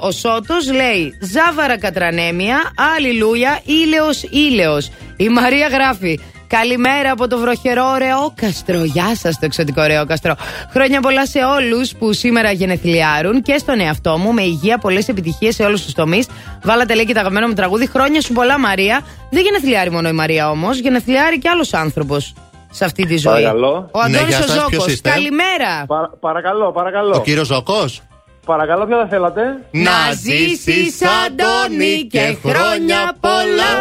[0.00, 4.90] ο Σώτος λέει Ζάβαρα κατρανέμια, αλληλούια, ήλαιος ήλαιος.
[5.16, 8.84] Η Μαρία γράφει Καλημέρα από το βροχερό Ρεόκαστρο.
[8.84, 10.34] Γεια σας, το εξωτικό Ρεόκαστρο.
[10.70, 14.32] Χρόνια πολλά σε όλους που σήμερα γενεθλιάρουν και στον εαυτό μου.
[14.32, 16.26] Με υγεία, πολλές επιτυχίες σε όλους τους τομείς.
[16.62, 17.86] Βάλατε λέει και το αγαπημένο μου τραγούδι.
[17.86, 19.00] Χρόνια σου πολλά, Μαρία.
[19.30, 20.78] Δεν γενεθλιάρει μόνο η Μαρία όμως.
[20.78, 22.34] Γενεθλιάρει και άλλος άνθρωπος
[22.70, 23.32] σε αυτή τη ζωή.
[23.32, 23.88] Παρακαλώ.
[23.92, 24.92] Ο Αντώνης Ναι, γεια ο σας, ποιος Ζώκος.
[24.92, 25.84] είστε; Καλημέρα.
[25.86, 27.16] Πα- παρακαλώ, παρακαλώ.
[27.16, 28.02] Ο κύριος Ζώκος;
[28.46, 33.72] Παρακαλώ, ποιο θα θέλατε; Να ζήσεις Αντώνη και χρόνια πολλά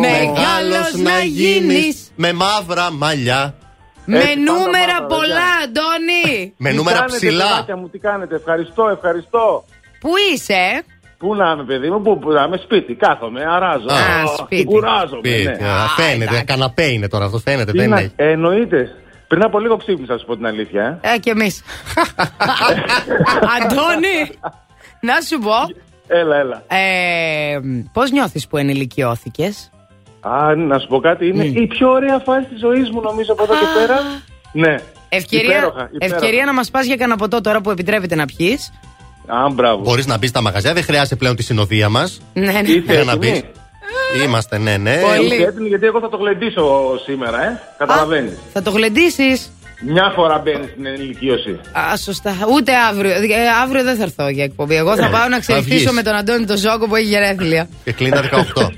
[0.00, 3.54] Μεγάλος να γίνεις Με μαύρα μαλλιά.
[4.04, 7.44] Με Έτσι, πάντα νούμερα μαύρα, πολλά Αντώνη Με Τι νούμερα κάνετε, ψηλά.
[7.48, 9.64] παιδάκια μου, τι κάνετε; Ευχαριστώ, ευχαριστώ.
[10.00, 10.84] Πού είσαι;
[11.18, 12.94] Πού να είμαι, παιδί μου, πού, πού να είμαι; Σπίτι.
[12.94, 13.86] Κάθομαι, αράζω.
[13.86, 14.64] Α, Ω, σπίτι.
[14.64, 15.20] Κουράζομαι.
[15.28, 15.68] Σπίτι, ναι.
[15.68, 17.72] α, Φαίνεται, καναπέ είναι τώρα αυτό, φαίνεται.
[17.72, 18.12] Τι Δεν να- έχει.
[18.16, 18.88] ε, εννοείται.
[19.30, 20.98] Πριν από λίγο ξύπνησα, να σου πω την αλήθεια.
[21.02, 21.14] Ε.
[21.14, 21.62] Ε και εμείς
[23.60, 24.18] Αντώνη
[25.00, 25.54] Να σου πω
[26.06, 26.62] Έλα, έλα.
[26.66, 27.58] ε,
[27.92, 29.70] Πώς νιώθεις που ενηλικιώθηκες;
[30.20, 31.26] Α, να σου πω κάτι.
[31.28, 33.98] Είναι η πιο ωραία φάση της ζωής μου, νομίζω, από εδώ και πέρα.
[34.52, 34.74] Ναι.
[35.08, 36.16] Ευκαιρία, Υπέροχα, υπέροχα.
[36.16, 38.72] ευκαιρία να μας πας για κανένα ποτό τώρα που επιτρέπεται να πιείς
[39.26, 39.82] Α, μπράβο.
[39.82, 42.20] Μπορείς να μπεις στα μαγαζιά, δεν χρειάζεται πλέον τη συνοδεία μας.
[42.32, 42.58] Ναι, ναι.
[42.68, 43.42] Είστε Για να έτοιμοι; μπεις.
[44.24, 44.96] Είμαστε, ναι, ναι.
[44.96, 45.24] Πολύ.
[45.34, 47.60] Είστε έτοιμοι, γιατί εγώ θα το γλεντήσω σήμερα, ε.
[47.78, 48.38] Καταλαβαίνεις.
[48.52, 49.52] Θα το γλεντήσεις
[49.86, 51.60] Μια φορά μπαίνει στην ενηλικίωση.
[51.78, 52.34] Α, σωστά.
[52.54, 53.10] Ούτε αύριο.
[53.10, 54.74] Ε, αύριο δεν θα έρθω για εκπομπή.
[54.76, 55.92] Εγώ θα πάω να ξελιχθήσω βγεις.
[55.92, 57.68] με τον Αντώνη τον Ζόκο που έχει γενέθλια.
[57.84, 58.26] Και κλείνει τα 18.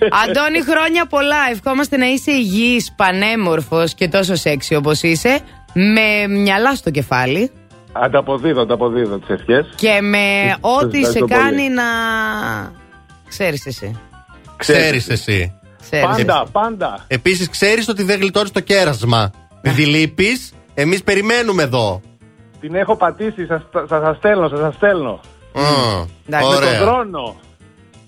[0.25, 1.37] Αντώνη, χρόνια πολλά.
[1.53, 5.39] Ευχόμαστε να είσαι υγιής, πανέμορφος και τόσο σεξι όπως είσαι.
[5.75, 7.51] Με μυαλά στο κεφάλι
[7.93, 9.73] Ανταποδίδω, ανταποδίδω τις ευχές.
[9.77, 11.69] και με ό,τι σε ευχαριστώ κάνει πολύ.
[11.75, 11.83] να.
[13.29, 14.01] Ξέρεις εσύ.
[14.67, 15.55] Ξέρεις εσύ.
[15.81, 16.07] Ξέρεις.
[16.07, 17.05] Πάντα, πάντα.
[17.07, 19.31] Επίσης, ξέρεις ότι δεν γλιτώνεις το κέρασμα.
[19.63, 20.29] Επειδή λείπει,
[20.75, 22.01] εμείς περιμένουμε εδώ.
[22.61, 25.21] Την έχω πατήσει, σας σας στέλνω, σας σας στέλνω.
[25.55, 25.61] Μμ,
[26.27, 26.49] Εντάξει.
[26.49, 26.81] Με τον Ωραία.
[26.81, 27.37] δρόνο.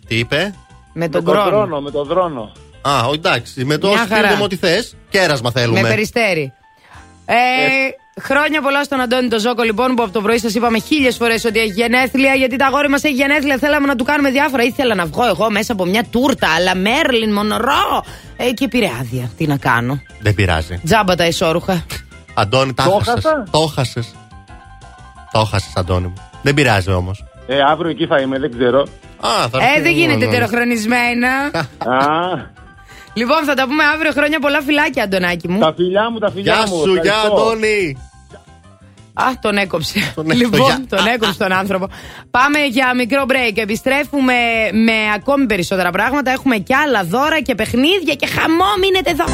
[0.06, 0.54] Τι είπε;
[0.92, 1.50] Με τον με τον χρόνο.
[1.56, 2.52] δρόνο, με τον δρόνο.
[2.82, 3.64] Α, ο, εντάξει.
[3.64, 4.22] Με το Μια χαρά.
[4.22, 4.96] στείλουμε ό,τι θες.
[5.08, 5.80] Κέρασμα θέλουμε.
[5.80, 6.52] Με περιστέρι.
[7.26, 7.34] Ε,
[8.22, 11.44] χρόνια πολλά στον Αντώνη τον Ζόκο, λοιπόν, που από το πρωί σας είπαμε χίλιες φορές
[11.44, 12.34] ότι έχει γενέθλια.
[12.34, 13.58] Γιατί τα αγόρι μας έχει γενέθλια.
[13.58, 14.62] Θέλαμε να του κάνουμε διάφορα.
[14.62, 18.04] Ήθελα να βγω εγώ μέσα από μια τούρτα, αλλά Μέρλιν, Μονορό.
[18.36, 19.30] Ε, και πήρε άδεια.
[19.36, 20.00] Τι να κάνω.
[20.20, 20.80] Δεν πειράζει.
[20.84, 21.84] Τζάμπα τα ισόρουχα.
[22.34, 23.12] Αντώνη, τα Το χάσες.
[23.14, 24.04] χάσα; Το χάσε.
[25.32, 26.14] Το χάσε, Αντώνη μου.
[26.42, 27.24] Δεν πειράζει όμως.
[27.46, 28.80] Ε, αύριο εκεί θα είμαι, δεν ξέρω.
[29.20, 30.34] Α, θα Ε, έρθει δεν ο γίνεται Αντώνης.
[30.34, 31.30] τεροχρονισμένα.
[31.98, 32.52] Α,
[33.14, 34.12] λοιπόν, θα τα πούμε αύριο.
[34.12, 35.58] Χρόνια πολλά φυλάκια, Αντωνάκη μου.
[35.60, 36.82] τα φιλιά μου, τα φιλιά Γεια μου.
[36.82, 37.34] σου, γεια ευχαριστώ.
[37.42, 37.96] Αντώνη.
[39.16, 39.98] Α, τον έκοψε.
[40.14, 40.84] Τον έκοψε, λοιπόν, γεια.
[40.88, 41.88] τον έκοψε τον άνθρωπο.
[42.30, 43.56] Πάμε για μικρό break.
[43.56, 44.34] Επιστρέφουμε
[44.72, 46.30] με ακόμη περισσότερα πράγματα.
[46.30, 48.64] Έχουμε και άλλα δώρα και παιχνίδια και χαμό.
[48.80, 49.24] Μείνετε εδώ.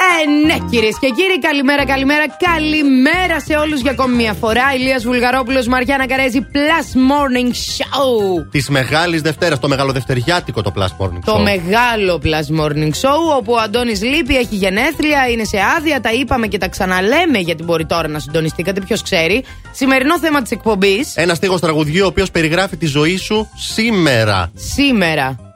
[0.00, 4.74] Ε, ναι, κυρίες και κύριοι, καλημέρα, καλημέρα, καλημέρα σε όλους για ακόμη μια φορά.
[4.74, 8.46] Ηλίας Βουλγαρόπουλος, Μαριάννα Καρέζη, Plus Morning Show.
[8.50, 11.42] Της Μεγάλης Δευτέρας, το Μεγαλοδευτεριάτικο το Plus Morning Το Show.
[11.42, 16.00] μεγάλο Plus Morning Show, όπου ο Αντώνης λείπει, έχει γενέθλια, είναι σε άδεια.
[16.00, 19.44] Τα είπαμε και τα ξαναλέμε γιατί μπορεί τώρα να συντονιστήκατε, ποιος ξέρει.
[19.72, 21.16] Σημερινό θέμα της εκπομπής.
[21.16, 24.50] Ένα στίχος τραγουδιού ο οποίος περιγράφει τη ζωή σου σήμερα.
[24.54, 25.47] Σήμερα.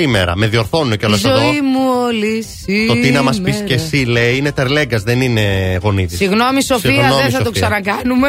[0.00, 0.36] Σήμερα.
[0.36, 1.36] Με διορθώνουν Η κιόλα εδώ.
[1.36, 2.94] ζωή μου όλη σήμερα.
[2.94, 6.16] Το τι να μας πεις και εσύ, λέει, είναι τερλέγκας, δεν είναι γονίδι.
[6.16, 8.28] Συγγνώμη, Σοφία, δεν θα το ξανακάνουμε.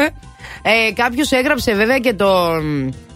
[0.62, 2.50] Ε, Κάποιος έγραψε βέβαια και το.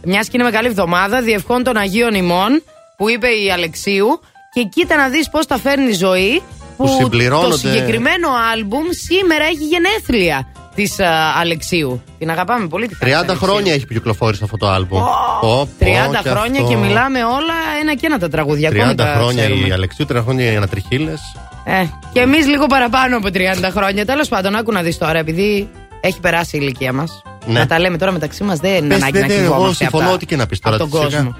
[0.05, 2.62] Μια και είναι μεγάλη εβδομάδα, Διευχών των Αγίων ημών,
[2.97, 4.20] που είπε η Αλεξίου.
[4.55, 6.43] Και κοίτα να δεις πώς τα φέρνει η ζωή.
[6.76, 7.57] Που το συμπληρώνονται.
[7.57, 10.97] συγκεκριμένο άλμπουμ σήμερα έχει γενέθλια της
[11.41, 12.03] Αλεξίου.
[12.19, 13.47] Την αγαπάμε πολύ τη 30 Χάρη Αλεξίου.
[13.49, 15.01] χρόνια έχει κυκλοφόρησε αυτό το άλμπουμ.
[15.41, 15.85] Πω, 30
[16.23, 16.73] πω, χρόνια αυτό.
[16.73, 18.69] και μιλάμε όλα ένα και ένα τα τραγούδια.
[18.69, 19.67] Ακόμη 30 τα χρόνια ξέρουμε.
[19.67, 21.21] η Αλεξίου, 30 χρόνια οι Ανατριχίλες.
[21.65, 24.05] Ε, και εμείς λίγο παραπάνω από 30 χρόνια.
[24.05, 25.69] Τέλος πάντων, άκου να δεις τώρα, επειδή
[26.01, 27.23] έχει περάσει η ηλικία μας.
[27.47, 27.59] Ναι.
[27.59, 29.75] Να τα λέμε τώρα μεταξύ μας, δεν είναι Πες, ανάγκη δεν- να δεν, εγώ κρυβόμαστε.
[29.85, 31.17] συμφωνώ από τα- ό,τι και να πεις τώρα, Από τον σιγά.
[31.17, 31.37] κόσμο.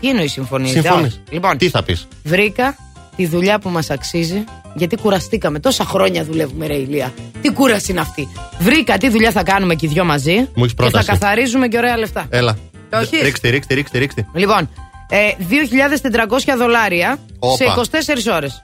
[0.00, 0.70] Τι εννοείς συμφωνείς.
[0.70, 1.20] Συμφωνείς.
[1.30, 2.76] Λοιπόν, Τι θα πεις; βρήκα
[3.18, 4.44] τη δουλειά που μας αξίζει.
[4.74, 5.58] Γιατί κουραστήκαμε.
[5.60, 7.12] Τόσα χρόνια δουλεύουμε, ρε Ηλία.
[7.42, 8.28] Τι κούραση είναι αυτή.
[8.58, 10.32] Βρήκα τι δουλειά θα κάνουμε και οι δυο μαζί.
[10.32, 11.06] Μου έχεις και θα πρόταση.
[11.06, 12.26] καθαρίζουμε και ωραία λεφτά.
[12.30, 12.58] Έλα.
[12.90, 14.26] Το έχεις; Ρίξτε, ρίξτε, ρίξτε, ρίξτε.
[14.34, 14.70] Λοιπόν,
[15.08, 17.54] ε, 2.400 δολάρια Όπα.
[17.56, 18.62] σε 24 ώρες.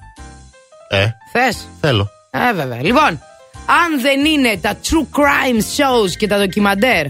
[0.89, 2.09] Ε, Θες; θέλω.
[2.31, 2.83] Ε, βέβαια.
[2.83, 3.09] Λοιπόν,
[3.67, 7.07] αν δεν είναι τα true crime shows και τα ντοκιμαντέρ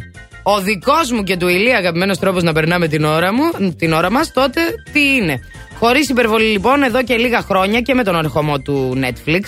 [0.47, 4.11] ο δικός μου και του Ηλία αγαπημένος τρόπος να περνάμε την ώρα, μου, την ώρα
[4.11, 4.61] μας, τότε
[4.93, 5.41] τι είναι;
[5.79, 9.41] Χωρίς υπερβολή λοιπόν, εδώ και λίγα χρόνια και με τον ορχομό του Netflix,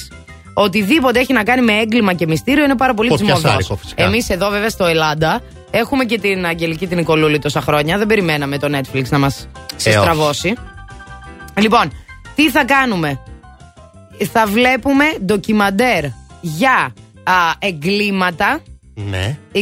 [0.55, 3.48] οτιδήποτε έχει να κάνει με έγκλημα και μυστήριο είναι πάρα πολύ Φωτιά ψημωδό.
[3.48, 4.05] σάρικο, φυσικά.
[4.05, 5.40] Εμείς εδώ βέβαια στο Ελλάδα
[5.70, 7.98] έχουμε και την Αγγελική την Νικολούλη τόσα χρόνια.
[7.98, 10.55] Δεν περιμέναμε το Netflix να μας συστραβώσει.
[11.60, 11.92] Λοιπόν,
[12.34, 13.20] τι θα κάνουμε;
[14.32, 16.05] Θα βλέπουμε ντοκιμαντέρ
[16.40, 16.92] για
[17.24, 18.60] α, εγκλήματα
[18.94, 19.38] Ναι.
[19.52, 19.60] 24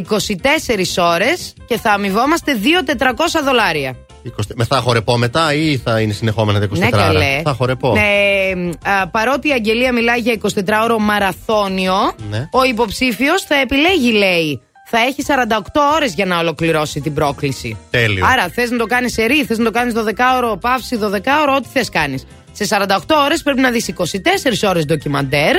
[0.98, 2.58] ώρες και θα αμοιβόμαστε
[2.96, 3.04] 2.400
[3.44, 3.96] δολάρια.
[4.28, 4.30] 20...
[4.54, 7.40] Με θα χορεπώ μετά ή θα είναι συνεχόμενα τα 24 Ναι, ώρα; καλέ.
[7.44, 7.92] Θα χορεπώ.
[7.92, 12.48] Ναι, α, παρότι η Αγγελία μιλάει για 24ωρο μαραθώνιο, Ναι.
[12.52, 17.76] ο υποψήφιος θα επιλέγει, λέει, θα έχει 48 ώρες για να ολοκληρώσει την πρόκληση.
[17.90, 18.26] Τέλειο.
[18.26, 21.68] Άρα, θες να το κάνεις σε ρί, θες να το κάνεις 12ωρο παύση, 12ωρο, ό,τι
[21.72, 22.26] θες κάνεις.
[22.52, 25.56] Σε 48 ώρες πρέπει να δεις 24 ώρες ντοκιμαντέρ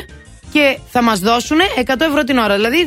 [0.56, 2.78] και θα μας δώσουν 100 ευρώ την ώρα, δηλαδή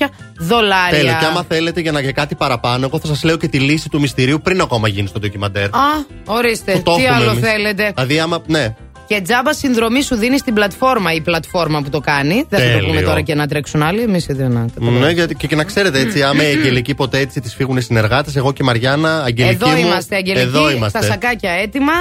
[0.00, 0.06] 2.400
[0.38, 0.98] δολάρια.
[0.98, 1.16] Τέλειο.
[1.20, 3.88] Και άμα θέλετε για να για κάτι παραπάνω, εγώ θα σας λέω και τη λύση
[3.88, 5.64] του μυστηρίου πριν ακόμα γίνει στο ντοκιμαντέρ.
[5.64, 6.72] Α, ορίστε.
[6.72, 7.48] Που το Τι έχουμε άλλο εμείς.
[7.48, 8.42] θέλετε; Δηλαδή, άμα.
[8.46, 8.74] Ναι.
[9.06, 12.34] Και τζάμπα συνδρομή σου δίνει στην πλατφόρμα η πλατφόρμα που το κάνει.
[12.48, 12.86] Δεν θα το Τέλειο.
[12.88, 14.00] πούμε τώρα και να τρέξουν άλλοι.
[14.02, 17.40] Εμείς δεν να Ναι, γιατί και, και να ξέρετε έτσι, άμα η Αγγελική ποτέ έτσι
[17.40, 19.54] τη φύγουν οι συνεργάτες, εγώ και η Μαριάννα, Αγγελική.
[19.54, 20.46] Εδώ μου, είμαστε, Αγγελική.
[20.46, 20.98] Εδώ είμαστε.
[20.98, 21.92] Τα σακάκια έτοιμα.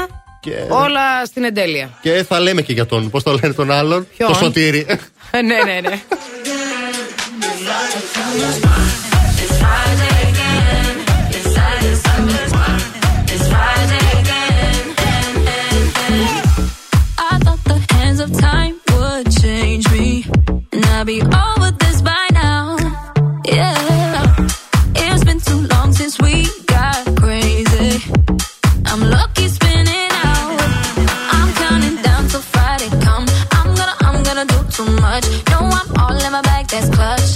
[0.69, 1.89] Όλα στην εντέλεια.
[2.01, 3.09] Και θα λέμε και για τον.
[3.09, 4.07] Πώς το λένε τον άλλον.
[4.17, 4.85] Ποιον; Το σωτήρι.
[5.31, 6.01] Ε, ναι, ναι, ναι.
[21.09, 21.79] be over
[34.79, 35.25] too much.
[35.51, 37.29] No, I'm all in my bag, that's clutch.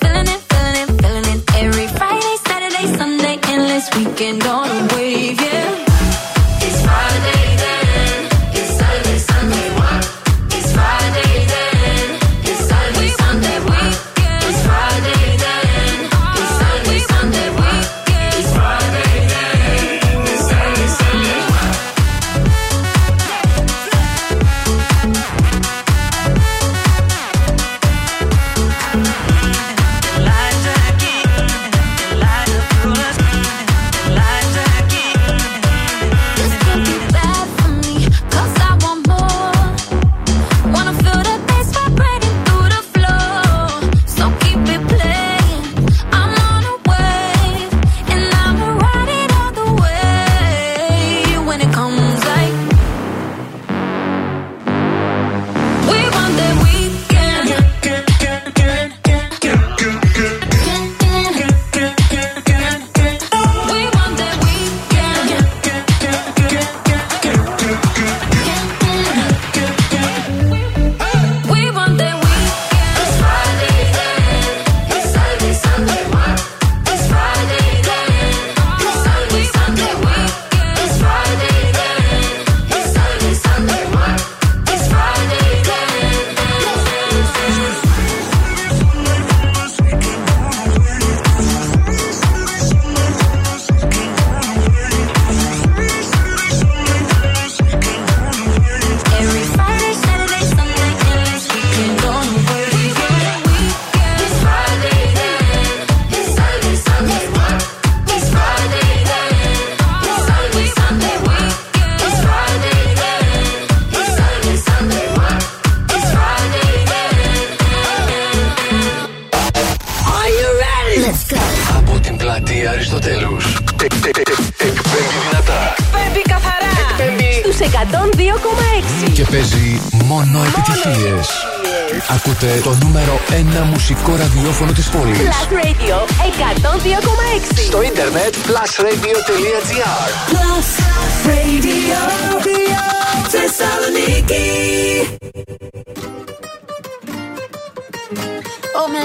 [0.00, 1.40] Feeling it, feeling it, feeling it.
[1.62, 4.69] Every Friday, Saturday, Sunday, endless weekend on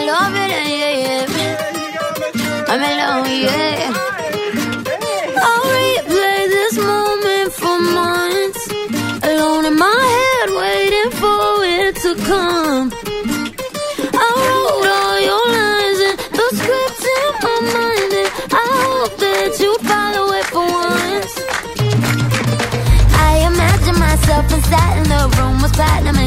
[0.06, 1.26] love it, yeah, yeah.
[2.72, 3.94] I'm alone, yeah.
[5.48, 8.64] I'll replay this moment for months.
[9.30, 12.92] Alone in my head, waiting for it to come.
[14.14, 19.52] I wrote all your lines and the script in my mind, and I hope that
[19.64, 21.34] you follow it for once.
[23.28, 26.18] I imagine myself inside in the room with platinum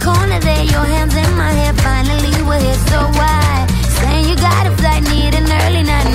[0.00, 1.74] corner there, your hands in my hair.
[1.74, 3.66] Finally, we're here, so why?
[4.00, 6.07] Saying you got a flight, need an early night,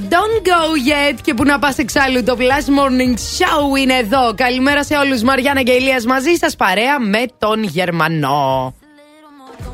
[0.00, 1.18] don't go yet.
[1.22, 2.40] Και που να πας εξάλλου, το Plus
[2.78, 4.34] Morning Show είναι εδώ.
[4.34, 5.22] Καλημέρα σε όλους.
[5.22, 8.74] Μαριάννα και Ηλίας μαζί σας, παρέα με τον Γερμανό.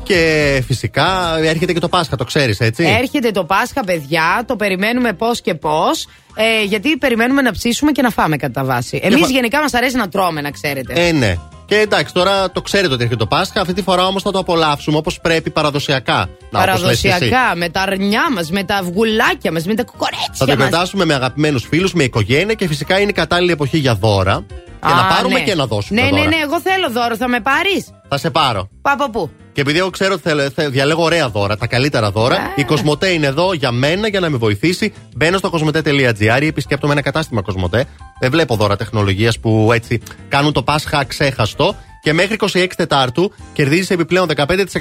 [0.03, 4.43] Και φυσικά έρχεται και το Πάσχα, το ξέρεις έτσι; Έρχεται το Πάσχα, παιδιά.
[4.47, 6.07] Το περιμένουμε πώς και πώς.
[6.35, 8.99] Ε, γιατί περιμένουμε να ψήσουμε και να φάμε κατά βάση.
[9.03, 10.93] Εμείς Εγώ- γενικά μας αρέσει να τρώμε, να ξέρετε.
[11.07, 11.35] Ε, ναι.
[11.65, 13.61] Και εντάξει, τώρα το ξέρετε ότι έρχεται το Πάσχα.
[13.61, 16.29] Αυτή τη φορά όμως θα το απολαύσουμε όπως πρέπει παραδοσιακά.
[16.49, 17.17] Να, όπως λες και εσύ.
[17.17, 20.55] Παραδοσιακά, με τα αρνιά μας, με τα αυγουλάκια μας, με τα Θα το κουκορέτσια μας.
[20.55, 24.45] γιορτάσουμε με αγαπημένους φίλους, με οικογένεια και φυσικά είναι η κατάλληλη εποχή για δώρα.
[24.85, 26.01] Για να πάρουμε και να δώσουμε.
[26.01, 26.21] Ναι, δώρα.
[26.21, 27.15] ναι, ναι, εγώ θέλω δώρο.
[27.15, 28.69] Θα με πάρεις; Θα σε πάρω.
[28.81, 32.11] Πάω από πού; Και επειδή εγώ ξέρω ότι θέλω- θε- διαλέγω ωραία δώρα, τα καλύτερα
[32.11, 34.93] δώρα, η Κοσμοτέ είναι εδώ για μένα για να με βοηθήσει.
[35.15, 37.85] Μπαίνω στο κοσμοτέ.gr ή επισκέπτομαι ένα κατάστημα Κοσμοτέ.
[38.19, 41.75] Δεν βλέπω δώρα τεχνολογίας που έτσι κάνουν το Πάσχα ξέχαστο.
[42.05, 44.29] Και μέχρι 26 Τετάρτου κερδίζεις επιπλέον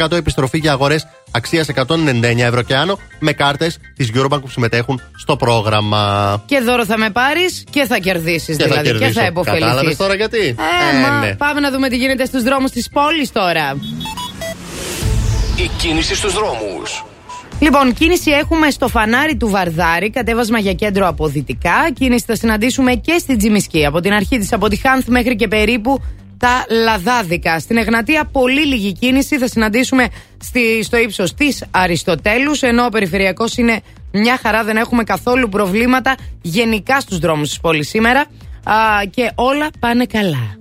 [0.00, 5.00] 15% επιστροφή για αγορές αξίας 199 ευρώ και άνω με κάρτες της Eurobank που συμμετέχουν
[5.16, 6.42] στο πρόγραμμα.
[6.46, 8.90] Και δώρο θα με πάρεις και θα κερδίσεις Και θα δηλαδή.
[8.90, 9.20] Και κερδίσω.
[9.20, 9.64] θα υποφεληθεί.
[9.64, 11.34] Κατάλαβες τώρα γιατί; Ε, Ε, μα, ναι.
[11.34, 13.76] Πάμε να δούμε τι γίνεται στους δρόμους της πόλης τώρα.
[15.56, 17.04] Η κίνηση στους δρόμους.
[17.58, 21.90] Λοιπόν, κίνηση έχουμε στο φανάρι του Βαρδάρη, κατέβασμα για κέντρο από δυτικά.
[21.94, 23.86] Κίνηση θα συναντήσουμε και στην Τζιμισκή.
[23.86, 26.02] Από την αρχή της, από τη Χάνθ μέχρι και περίπου
[26.36, 27.58] τα Λαδάδικα.
[27.58, 29.38] Στην Εγνατία, πολύ λίγη κίνηση.
[29.38, 30.08] Θα συναντήσουμε
[30.40, 33.80] στη, στο ύψος της Αριστοτέλους, ενώ ο περιφερειακός είναι
[34.12, 38.20] μια χαρά, δεν έχουμε καθόλου προβλήματα γενικά στους δρόμους της πόλης σήμερα.
[38.64, 38.74] Α,
[39.10, 40.56] και όλα πάνε καλά.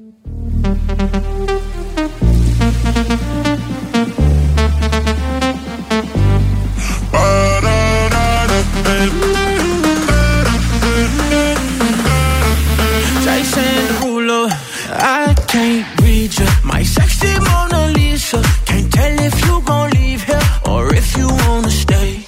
[15.53, 16.47] Can't read you.
[16.63, 18.41] My sexy Mona Lisa.
[18.65, 22.23] Can't tell if you gon' leave here or if you wanna stay.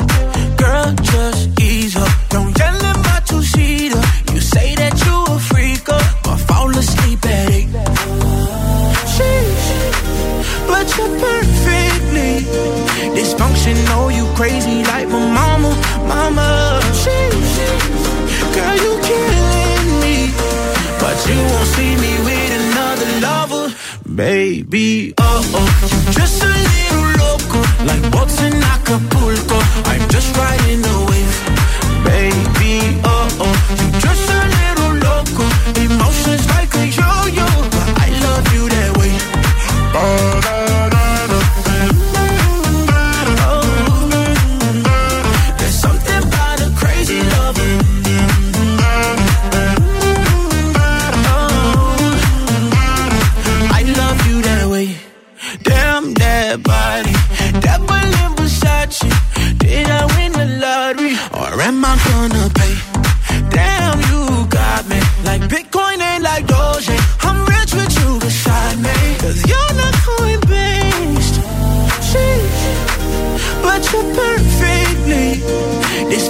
[0.61, 2.11] Girl, just ease up.
[2.29, 4.03] Don't yell in my two-seater.
[4.33, 7.69] You say that you a freak, uh, but fall asleep at eight.
[9.15, 9.69] Sheesh,
[10.69, 12.33] but you're perfectly
[13.17, 14.01] dysfunctional.
[14.03, 15.71] Oh, You crazy like my mama,
[16.13, 16.47] mama.
[17.01, 17.57] Sheesh,
[18.55, 20.17] girl, you killing me.
[21.01, 22.14] But you won't see me
[24.13, 25.13] baby.
[25.17, 25.69] Oh oh,
[26.07, 29.57] you just a little loco, like boats in Acapulco.
[29.89, 31.35] I'm just riding the wave,
[32.03, 32.99] baby.
[33.03, 35.45] Oh oh, you just a little loco,
[35.81, 37.47] emotions like a yo-yo.
[37.97, 39.13] I love you that way.
[39.97, 40.54] Oh,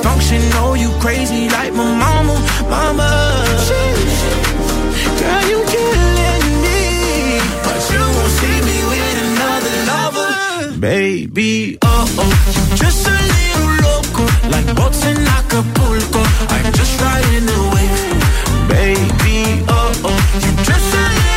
[0.05, 0.77] dysfunctional.
[0.79, 2.35] You crazy like my mama,
[2.69, 3.09] mama.
[5.19, 11.77] Girl, you killing me, but you won't see me with another lover, baby.
[11.81, 16.21] Oh oh, just a little loco, like boats in Acapulco.
[16.53, 19.63] I'm just riding the wave, baby.
[19.67, 21.34] Oh oh, you just a little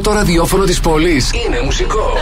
[0.00, 1.30] Το ραδιόφωνο της πόλης.
[1.46, 2.12] Είναι μουσικό.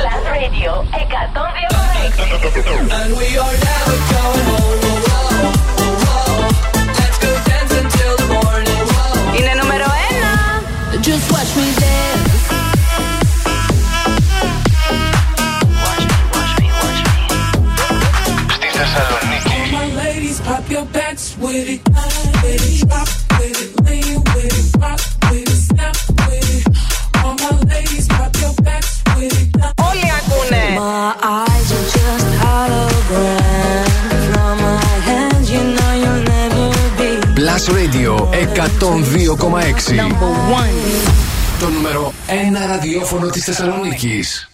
[9.39, 10.41] Είναι νούμερο ένα.
[38.61, 38.67] 102,6.
[38.67, 41.09] Number one.
[41.61, 44.50] Το νούμερο 1 ραδιόφωνο της Θεσσαλονίκης.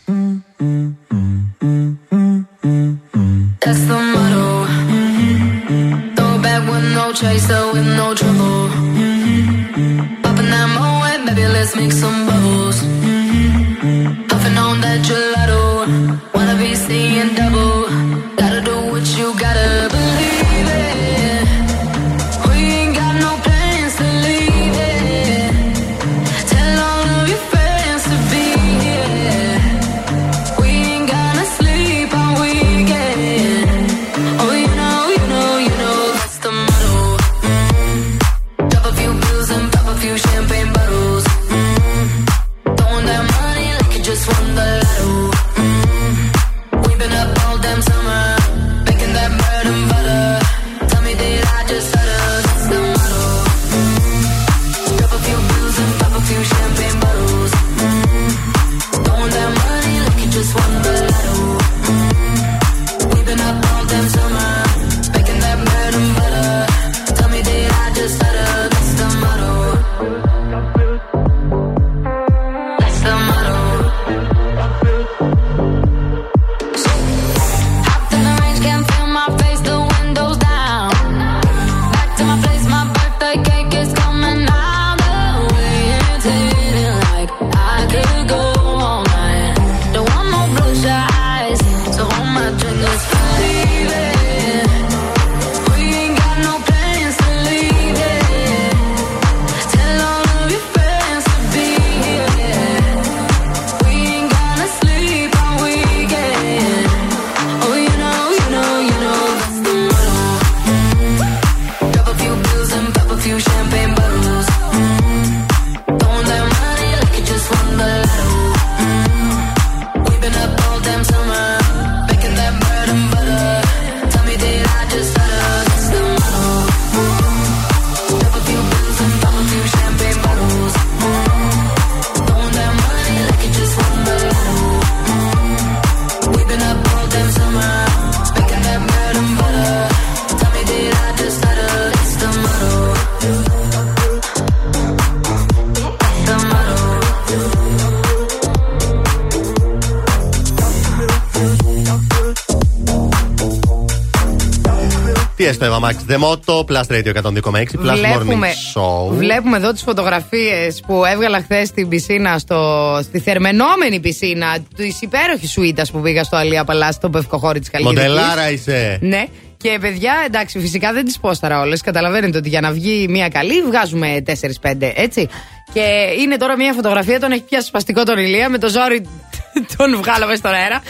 [156.17, 158.43] Εύα Μάξ, Δεμότο, Plus Radio 102,6, Plus Morning
[158.75, 159.09] Show.
[159.11, 165.51] βλέπουμε εδώ τις φωτογραφίες που έβγαλα χθες στην πισίνα, στο, στη θερμενόμενη πισίνα της υπέροχης
[165.51, 168.09] σουίτας που πήγα στο Αλία Παλάς, στο πευκοχώρι της Καλλιτεχνική.
[168.09, 168.99] Μοντελάρα είσαι.
[169.01, 169.25] Ναι.
[169.57, 171.81] Και παιδιά, εντάξει, φυσικά δεν τις πόσταρα όλες.
[171.81, 174.23] Καταλαβαίνετε ότι για να βγει μία καλή, βγάζουμε
[174.63, 175.29] 4-5, έτσι.
[175.73, 175.81] Και
[176.21, 179.09] είναι τώρα μία φωτογραφία, τον έχει πιάσει σπαστικό τον ηλία, με το ζόρι
[179.77, 180.83] τον βγάλαμε στον αέρα.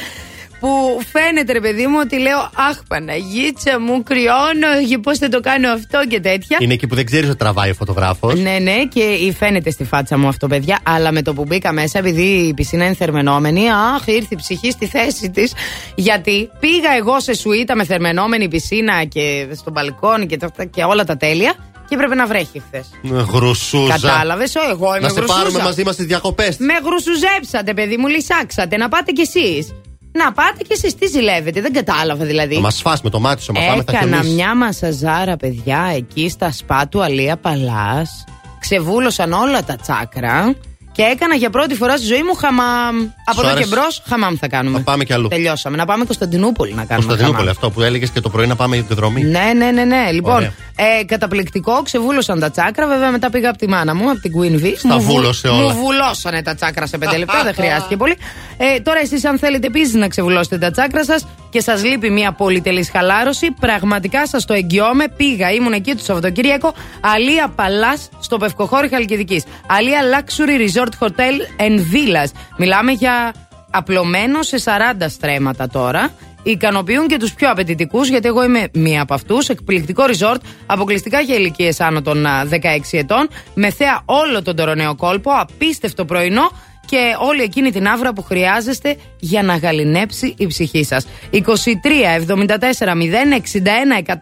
[0.61, 2.39] Που φαίνεται, ρε παιδί μου, ότι λέω
[2.71, 6.57] Αχ, Παναγίτσα μου, κρυώνω, και πώς θα το κάνω αυτό και τέτοια.
[6.61, 8.41] Είναι εκεί που δεν ξέρεις ότι τραβάει ο φωτογράφος.
[8.41, 10.79] Ναι, ναι, και φαίνεται στη φάτσα μου αυτό, παιδιά.
[10.83, 14.71] Αλλά με το που μπήκα μέσα, επειδή η πισίνα είναι θερμενόμενη, αχ, ήρθε η ψυχή
[14.71, 15.53] στη θέση της.
[15.95, 21.05] Γιατί πήγα εγώ σε σουίτα με θερμενόμενη πισίνα και στο μπαλκόνι και, τα- και όλα
[21.05, 21.55] τα τέλεια.
[21.89, 22.91] Και έπρεπε να βρέχει χθες.
[23.33, 23.93] Γρουσούζα.
[24.01, 25.39] Κατάλαβες, εγώ είμαι Να σε γρουσούζα.
[25.43, 26.57] πάρουμε μαζί μας στις διακοπές.
[26.59, 28.77] Με γρουσουζέψατε, παιδί μου, λυσάξατε.
[28.77, 29.75] Να πάτε κι εσείς.
[30.17, 30.95] Να πάτε κι εσείς.
[30.95, 32.55] Τι ζηλεύετε, δεν κατάλαβα δηλαδή.
[32.55, 34.35] Θα μας φας με το μάτι σου, μα πάμε θα Έκανα χιονίσει.
[34.35, 38.25] μια μασαζάρα, παιδιά, εκεί στα σπά του Αλία Παλάς.
[38.61, 40.55] Ξεβούλωσαν όλα τα τσάκρα.
[40.97, 42.97] Και έκανα για πρώτη φορά στη ζωή μου χαμάμ.
[43.25, 44.79] Από εδώ και άρεσε; μπρος, χαμάμ θα κάνουμε.
[44.79, 45.29] Θα πάμε κι αλλού.
[45.29, 45.77] Τελειώσαμε.
[45.77, 46.95] Να πάμε Κωνσταντινούπολη να κάνουμε.
[47.07, 47.49] Κωνσταντινούπολη, χαμάμ.
[47.57, 49.23] αυτό που έλεγες και το πρωί να πάμε εκδρομή.
[49.25, 50.11] Ναι, ναι, ναι, ναι.
[50.13, 50.53] Λοιπόν, Ωραία.
[51.01, 52.87] ε, καταπληκτικό, ξεβούλωσαν τα τσάκρα.
[52.87, 54.73] Βέβαια, μετά πήγα από τη μάνα μου, από την Queen V.
[54.77, 55.61] Στα Μου βου- βούλωσε όλα.
[55.63, 58.17] Μου βουλώσανε τα τσάκρα σε πέντε λεπτά, δεν χρειάστηκε πολύ.
[58.57, 62.33] Ε, τώρα, εσείς, αν θέλετε επίσης να ξεβουλώσετε τα τσάκρα σας και σας λείπει μια
[62.33, 65.05] πολυτελής χαλάρωση, πραγματικά σας το εγγυώμαι.
[65.17, 66.75] Πήγα, ήμουν εκεί το Σαββατοκύριακο.
[67.01, 69.45] Αλία Παλάς στο Πευκοχώρι Χαλκιδικής.
[69.67, 72.31] Αλία Luxury Resort Hotel and Villas.
[72.57, 73.35] Μιλάμε για
[73.71, 76.11] απλωμένο σε 40 στρέμματα τώρα.
[76.43, 79.49] Ικανοποιούν και τους πιο απαιτητικούς, γιατί εγώ είμαι μία από αυτούς.
[79.49, 82.57] Εκπληκτικό resort, αποκλειστικά για ηλικίες άνω των α, 16
[82.91, 86.51] ετών, με θέα όλο τον τωροναίο κόλπο, απίστευτο πρωινό
[86.87, 91.07] και όλη εκείνη την άβρα που χρειάζεστε για να γαλινέψει η ψυχή σας.
[91.33, 92.97] 23 74 0
[93.43, 94.15] 61 166.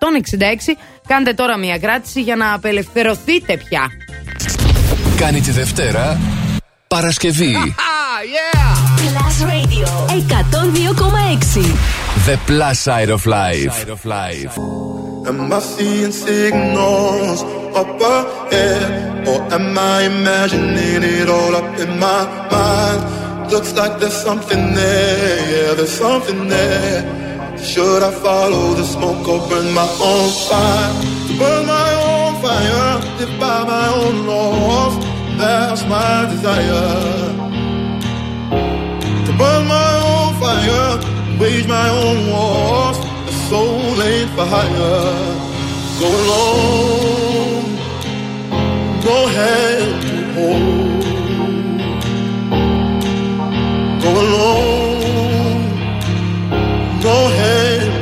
[1.07, 3.91] Κάντε τώρα μία κράτηση για να απελευθερωθείτε πια.
[5.17, 6.21] Κάνει τη Δευτέρα
[6.94, 7.56] Παρασκευή.
[9.02, 11.74] Plus Radio 102,6.
[12.28, 13.78] The Plus Side of Life.
[15.30, 17.40] Am I seeing signals
[17.82, 18.90] up ahead?
[19.30, 22.22] Or am I imagining it all up in my
[22.54, 23.02] mind?
[23.54, 27.00] Looks like there's something there, yeah, there's something there.
[27.70, 30.92] Should I follow the smoke or burn my own fire?
[31.28, 34.94] To burn my own fire, live by my own laws,
[35.39, 37.33] that's my desire.
[39.27, 40.91] To burn my own fire,
[41.41, 45.53] wage my own wars, the soul ain't for hire.
[46.01, 47.65] Go alone,
[49.09, 51.05] no hand to hold.
[54.03, 55.63] Go alone,
[57.03, 57.93] no hand.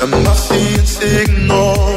[0.00, 1.87] Am I seeing signals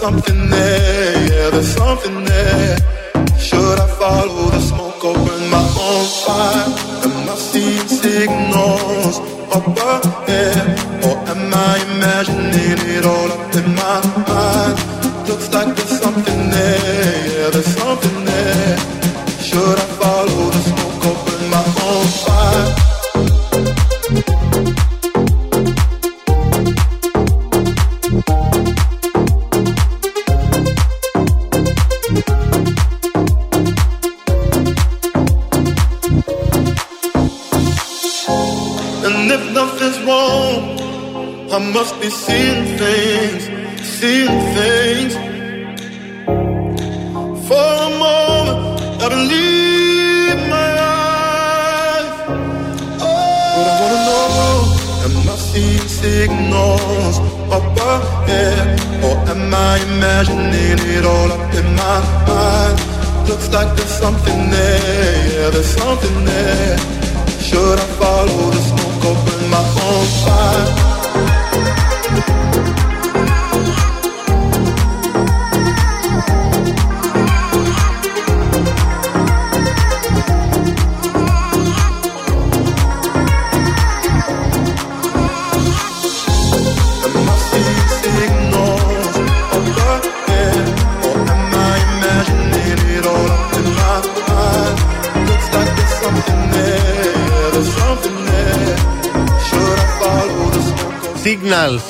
[0.00, 2.76] something there, yeah, there's something there.
[3.38, 6.68] Should I follow the smoke or burn my own fire?
[7.04, 9.18] Am I seeing signals
[9.52, 10.09] signals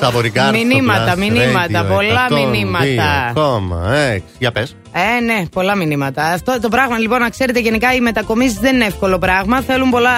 [0.00, 0.52] Signals από Ricardo.
[0.52, 2.50] Μηνύματα, Plus μηνύματα, Radio πολλά 102,6.
[2.50, 3.32] μηνύματα.
[4.38, 4.76] Για πες.
[4.92, 6.24] Ε, ναι, πολλά μηνύματα.
[6.24, 9.60] Αυτό το πράγμα λοιπόν, να ξέρετε, γενικά οι μετακομίσεις δεν είναι εύκολο πράγμα.
[9.60, 10.10] Θέλουν πολλά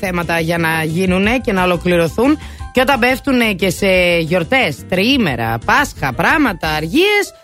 [0.00, 2.38] θέματα για να γίνουν και να ολοκληρωθούν.
[2.72, 7.34] Και όταν πέφτουν και σε γιορτές, τριήμερα, Πάσχα, πράγματα, αργίες.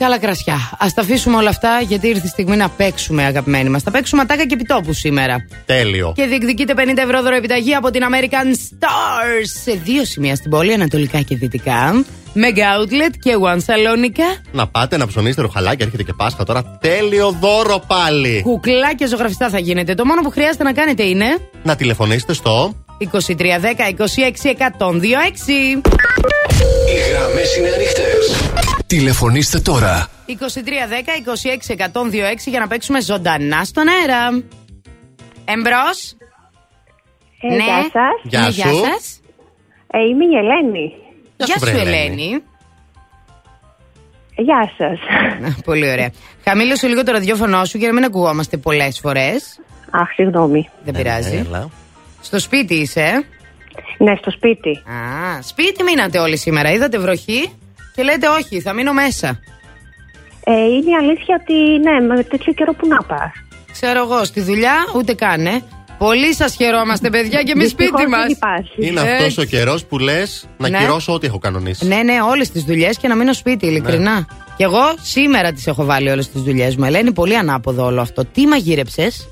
[0.00, 0.54] Καλά κρασιά.
[0.54, 3.82] Α τα αφήσουμε όλα αυτά γιατί ήρθε η στιγμή να παίξουμε, αγαπημένοι μας.
[3.82, 5.46] Θα παίξουμε ατάκα και επιτόπου σήμερα.
[5.66, 6.12] Τέλειο.
[6.16, 11.20] Και διεκδικείτε 50 ευρώ δωροεπιταγή από την American Stars σε δύο σημεία στην πόλη, ανατολικά
[11.20, 12.04] και δυτικά.
[12.34, 14.42] Mega Outlet και One Salonica.
[14.52, 16.78] Να πάτε να ψωνίσετε ροχαλάκια, έρχεται και Πάσχα τώρα.
[16.80, 18.40] Τέλειο δώρο πάλι.
[18.42, 19.94] Κουκλάκια ζωγραφιστά θα γίνεται.
[19.94, 21.26] Το μόνο που χρειάζεται να κάνετε είναι.
[21.62, 25.52] Να τηλεφωνήσετε στο 2310 26 126.
[26.88, 28.50] Οι γραμμές είναι ανοιχτές.
[28.86, 30.08] Τηλεφωνήστε τώρα.
[30.26, 34.42] 2310 26 126 για να παίξουμε ζωντανά στον αέρα.
[35.44, 36.16] Εμπρός.
[37.40, 38.20] Ε, Γεια σας.
[38.22, 38.60] Γεια Ναι, σου.
[38.60, 39.20] Γεια σας.
[39.92, 40.92] Ε, είμαι η Ελένη.
[41.36, 42.42] Γεια σου, Ελένη.
[44.36, 44.98] Γεια σας.
[45.64, 46.10] Πολύ ωραία.
[46.44, 49.60] Χαμήλωσε λίγο το ραδιόφωνο σου για να μην ακουγόμαστε πολλές φορές.
[49.90, 50.68] Αχ, συγγνώμη.
[50.84, 51.36] Δεν πειράζει.
[51.48, 51.68] Έλα.
[52.20, 53.00] Στο σπίτι είσαι.
[53.00, 53.24] ε;
[54.04, 54.70] Ναι, στο σπίτι.
[54.70, 56.72] Α, σπίτι μείνατε όλοι σήμερα.
[56.72, 57.52] Είδατε βροχή
[57.94, 59.40] και λέτε όχι, θα μείνω μέσα.
[60.44, 63.30] Ε, είναι η αλήθεια ότι ναι, με τέτοιο καιρό που να πας.
[63.72, 65.62] Ξέρω εγώ, στη δουλειά ούτε καν, ε.
[65.98, 68.20] Πολύ σας χαιρόμαστε, παιδιά, και εμείς Δυστυχώς σπίτι μας.
[68.22, 68.86] δεν υπάρχει.
[68.86, 70.78] Είναι αυτός ο καιρός που λες να Ναι.
[70.78, 71.86] κυρώσω ό,τι έχω κανονίσει.
[71.86, 74.14] Ναι, ναι, όλες τις δουλειές και να μείνω σπίτι, ειλικρινά.
[74.14, 74.24] Ναι.
[74.56, 76.84] Και εγώ σήμερα τις έχω βάλει όλες τις δουλειές μου.
[76.84, 78.24] Ελένη, πολύ ανάποδο όλο αυτό.
[78.24, 79.28] Τι μαγείρεψες,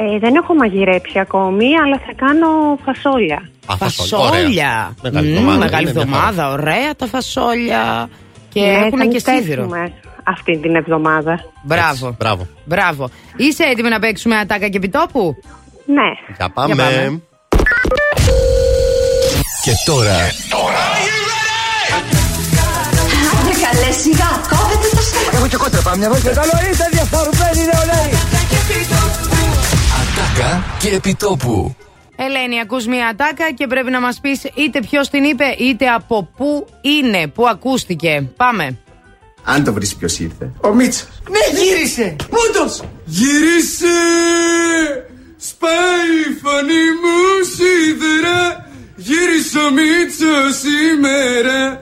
[0.00, 3.48] Ε, δεν έχω μαγειρέψει ακόμη, αλλά θα κάνω φασόλια.
[3.66, 4.28] Α, Φασόλια.
[4.28, 4.94] Ωραία.
[5.02, 8.08] Μεγάλη Μμμ, εβδομάδα, Μεγάλη είναι μια εβδομάδα, ωραία τα φασόλια.
[8.48, 9.68] Και Ναι, θα έχουν και νηστεύσουμε σίδηρο.
[10.24, 11.40] Αυτή την εβδομάδα.
[11.62, 12.16] Μπράβο.
[12.18, 12.46] Μπράβο.
[12.64, 13.10] Μπράβο.
[13.36, 15.34] Είσαι έτοιμη να παίξουμε ατάκα και επιτόπου;
[15.86, 16.08] Ναι.
[16.36, 16.74] Για πάμε.
[16.74, 17.22] Για πάμε.
[19.64, 20.16] Και τώρα
[23.38, 25.30] Άντε καλέ σιγά, κόβετε το στόμα.
[25.32, 26.30] Έχω και κόντρα, πάμε μια βόλτα.
[26.30, 28.37] Καλό είστε διαφορμένοι νεολαίοι.
[30.18, 31.76] Ατάκα και επιτόπου.
[32.16, 36.28] Ελένη, ακούς μια ατάκα και πρέπει να μας πεις είτε ποιος την είπε είτε από
[36.36, 38.28] πού είναι, πού ακούστηκε.
[38.36, 38.78] Πάμε.
[39.44, 40.50] Αν το βρεις ποιος ήρθε.
[40.60, 41.04] Ο Μίτσο.
[41.30, 42.16] Ναι, γύρισε.
[42.30, 42.82] Πούντος.
[43.04, 43.86] Γύρισε!
[45.36, 47.18] Σπάει η φωνή μου
[47.56, 48.66] σίδερα
[48.96, 51.80] Γύρισε ο Μίτσος σήμερα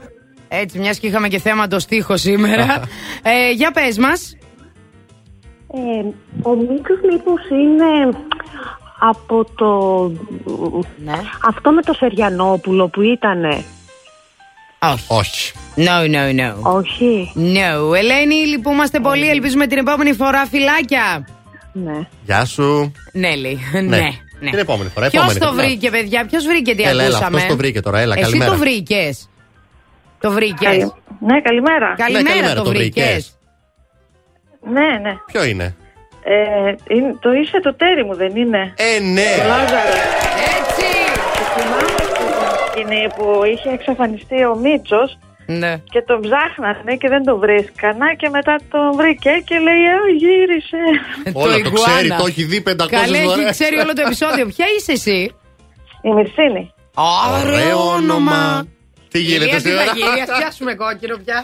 [0.48, 2.82] Έτσι, μιας και είχαμε και θέμα το στίχος σήμερα.
[3.23, 4.36] ε, για πες μας.
[5.77, 6.05] Ε,
[6.43, 8.19] ο Μίτσος μήπως είναι
[9.11, 9.71] από το...
[11.05, 11.13] Ναι.
[11.49, 13.65] Αυτό με το Σεριανόπουλο που ήτανε;
[14.79, 15.05] Όχι.
[15.09, 15.53] Όχι.
[15.77, 16.55] No, no, no.
[16.63, 17.33] Όχι.
[17.37, 17.97] No.
[17.97, 19.29] Ελένη, λυπούμαστε πολύ.
[19.29, 21.29] Ελπίζουμε την επόμενη φορά φυλάκια.
[21.73, 22.07] Ναι.
[22.25, 22.93] Γεια σου.
[23.13, 23.59] Νέλη.
[23.73, 23.81] Ναι.
[23.81, 24.51] ναι.
[24.51, 25.09] Την επόμενη φορά.
[25.11, 25.63] Ποιος επόμενη το φορά.
[25.63, 28.51] βρήκε, παιδιά, ποιος βρήκε τι Έλα, έλα, ακούσαμε; αυτός το βρήκε τώρα, έλα, Εσύ καλημέρα.
[28.51, 29.29] το βρήκες.
[30.21, 30.69] Το βρήκες.
[30.69, 31.95] Καλη- Ναι, καλημέρα.
[31.97, 33.35] Καλημέρα, Ναι, καλημέρα, το το βρήκες.
[34.67, 34.83] Βρήκες.
[34.83, 35.17] Ναι, ναι.
[35.33, 35.77] Ποιο είναι;
[36.25, 39.31] Ε, είναι- το είσαι το τέρι μου, δεν είναι; Ε, ναι.
[39.36, 39.97] Το Λάζαρο.
[40.59, 40.86] Έτσι.
[41.55, 42.28] Θυμάμαι στην
[42.70, 45.78] σκηνή που είχε εξαφανιστεί ο Μίτσος Ναι.
[45.91, 50.83] και τον ψάχνανε και δεν τον βρίσκανα και μετά τον βρήκε και λέει «Α, γύρισε».
[51.33, 51.93] Όλα το Ιγκουάνα.
[51.95, 53.51] ξέρει, το έχει δει 500 Καλέ, έχει φορές.
[53.51, 54.47] ξέρει όλο το επεισόδιο.
[54.47, 55.35] Ποια είσαι εσύ;
[56.03, 56.73] Η Μυρσίνη.
[57.43, 58.67] Ωραίο όνομα.
[59.11, 59.85] Τι γίνεται Ηλία, τι σήμερα.
[59.85, 61.39] θα γίνει, ας πιάσουμε κόκκινο πια.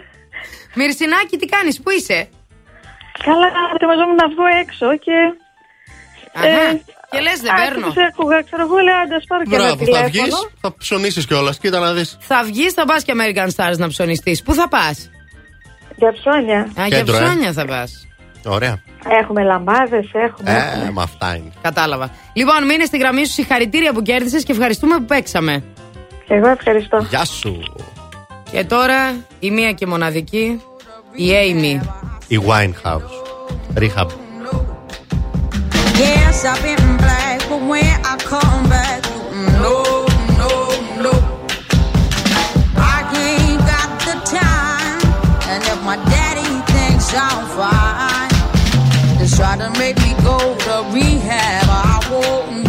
[0.78, 2.28] Μυρσινάκη, τι κάνεις, πού είσαι;
[3.24, 5.16] Καλά, ετοιμαζόμουν να βγω έξω και...
[6.38, 6.72] Αχα,
[7.10, 7.86] και λες δεν παίρνω.
[7.86, 10.50] άκουσα, άκουγα, ξέρω εγώ, λέω, άντε, ας πάρω και ένα Μπράβο, θα βγεις, τηλέφωνο.
[10.60, 11.58] θα ψωνίσεις κιόλας.
[11.58, 12.16] Κοίτα να δεις.
[12.20, 14.42] Θα βγεις, θα πας και American Stars να ψωνιστείς.
[14.42, 15.10] Πού θα πας;
[15.96, 16.60] Για ψώνια.
[16.80, 17.20] Α, για Κέντρο, ε.
[17.22, 17.90] ψώνια θα πας.
[18.44, 18.82] Ωραία.
[19.20, 20.50] Έχουμε λαμπάδες, έχουμε...
[20.86, 21.52] Ε, μα αυτά είναι.
[21.62, 22.10] Κατάλαβα.
[22.32, 25.62] Λοιπόν, μείνε στη γραμμή σου, συγχαρητήρια που κέρδισες και ευχαριστούμε που παίξαμε.
[26.28, 27.06] Εγώ ευχαριστώ.
[27.08, 27.62] Γεια σου.
[28.50, 30.62] Και τώρα η μία και μοναδική,
[31.14, 31.86] η Amy.
[32.28, 33.14] Η Winehouse.
[33.76, 34.10] Rehab.
[36.02, 39.00] Yes, I've been black, but when I come back,
[39.62, 39.76] no,
[40.40, 40.52] no,
[41.04, 41.14] no.
[42.94, 45.00] I ain't got the time,
[45.50, 48.34] and if my daddy thinks I'm fine,
[49.18, 51.64] just try to make me go to rehab.
[51.68, 52.65] I won't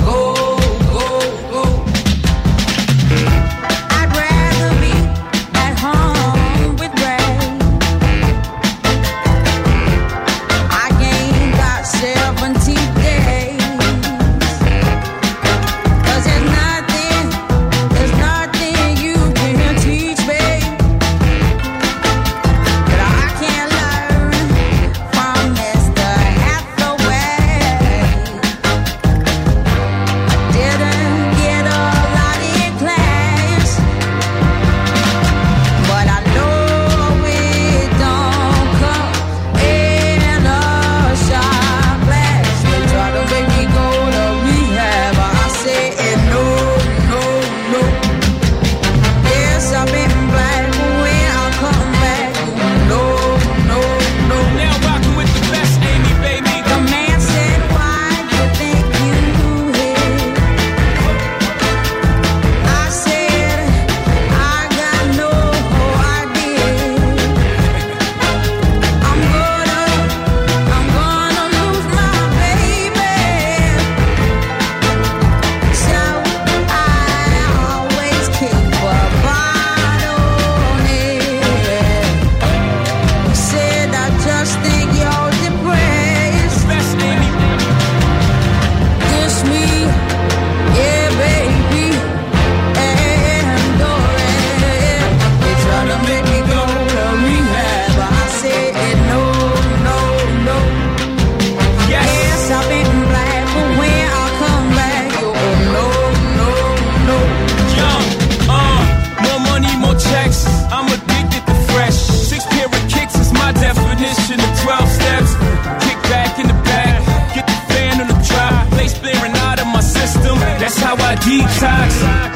[121.25, 121.89] detox.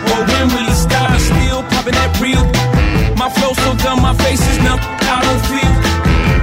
[0.06, 1.14] Well, when will it stop?
[1.20, 2.44] Still popping that real.
[3.18, 4.80] My flow so dumb, my face is numb.
[4.82, 5.74] I don't feel.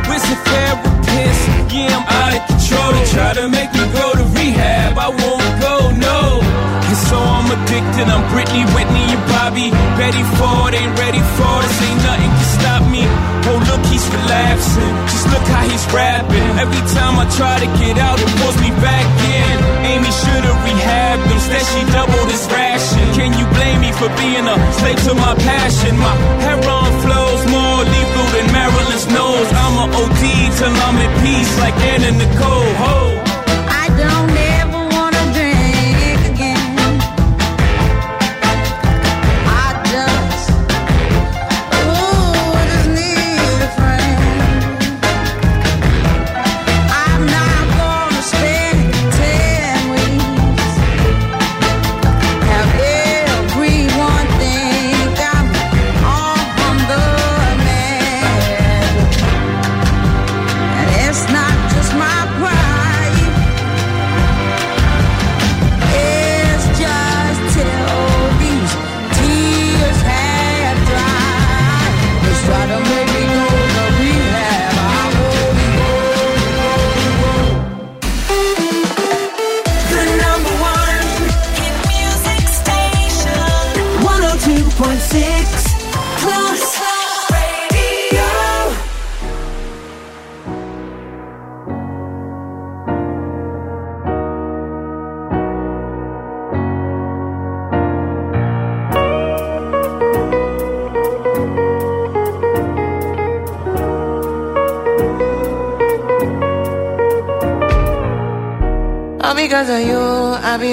[0.06, 1.42] Where's the therapist?
[1.74, 2.88] Yeah, I'm out of control.
[2.94, 4.96] They try to make me go to rehab.
[4.96, 6.40] I won't go, no.
[6.88, 8.06] And so I'm addicted.
[8.08, 9.68] I'm Britney, Whitney, and Bobby.
[9.98, 11.76] Betty Ford ain't ready for this.
[11.82, 13.04] Ain't nothing can stop me.
[13.48, 14.94] Oh, look, he's relapsing.
[15.12, 16.50] Just look how he's rapping.
[16.62, 19.54] Every time I try to get out, it pulls me back in.
[19.92, 20.57] Amy should've
[21.08, 21.32] rehabbed him.
[21.32, 23.14] Instead, she doubled his ration.
[23.14, 25.96] Can you blame me for being a slave to my passion?
[25.98, 26.14] My
[26.44, 29.48] heroin flows more lethal than Marilyn's nose.
[29.52, 30.22] I'm a OD
[30.58, 32.72] till I'm at peace, like Anna Nicole.
[32.82, 32.96] Ho.
[33.68, 34.37] I don't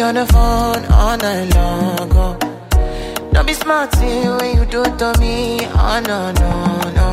[0.06, 2.12] on the phone all night long.
[2.14, 2.38] Oh.
[3.34, 5.58] Don't be smart when you do it to me.
[5.84, 6.52] Oh no, no,
[6.98, 7.10] no.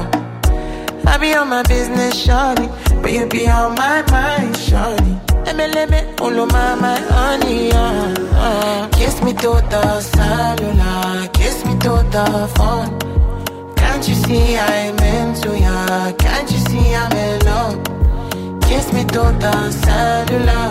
[1.06, 2.68] I be on my business, shawty.
[3.00, 5.12] But you be on my mind, shawty.
[5.46, 8.14] Let me, let me, all my, my honey, uh,
[8.46, 8.88] uh.
[8.90, 12.90] Kiss me to the cellular, kiss me to the phone.
[13.74, 16.12] Can't you see I'm into ya?
[16.12, 18.60] Can't you see I'm in love?
[18.68, 20.70] Kiss me to the cellular,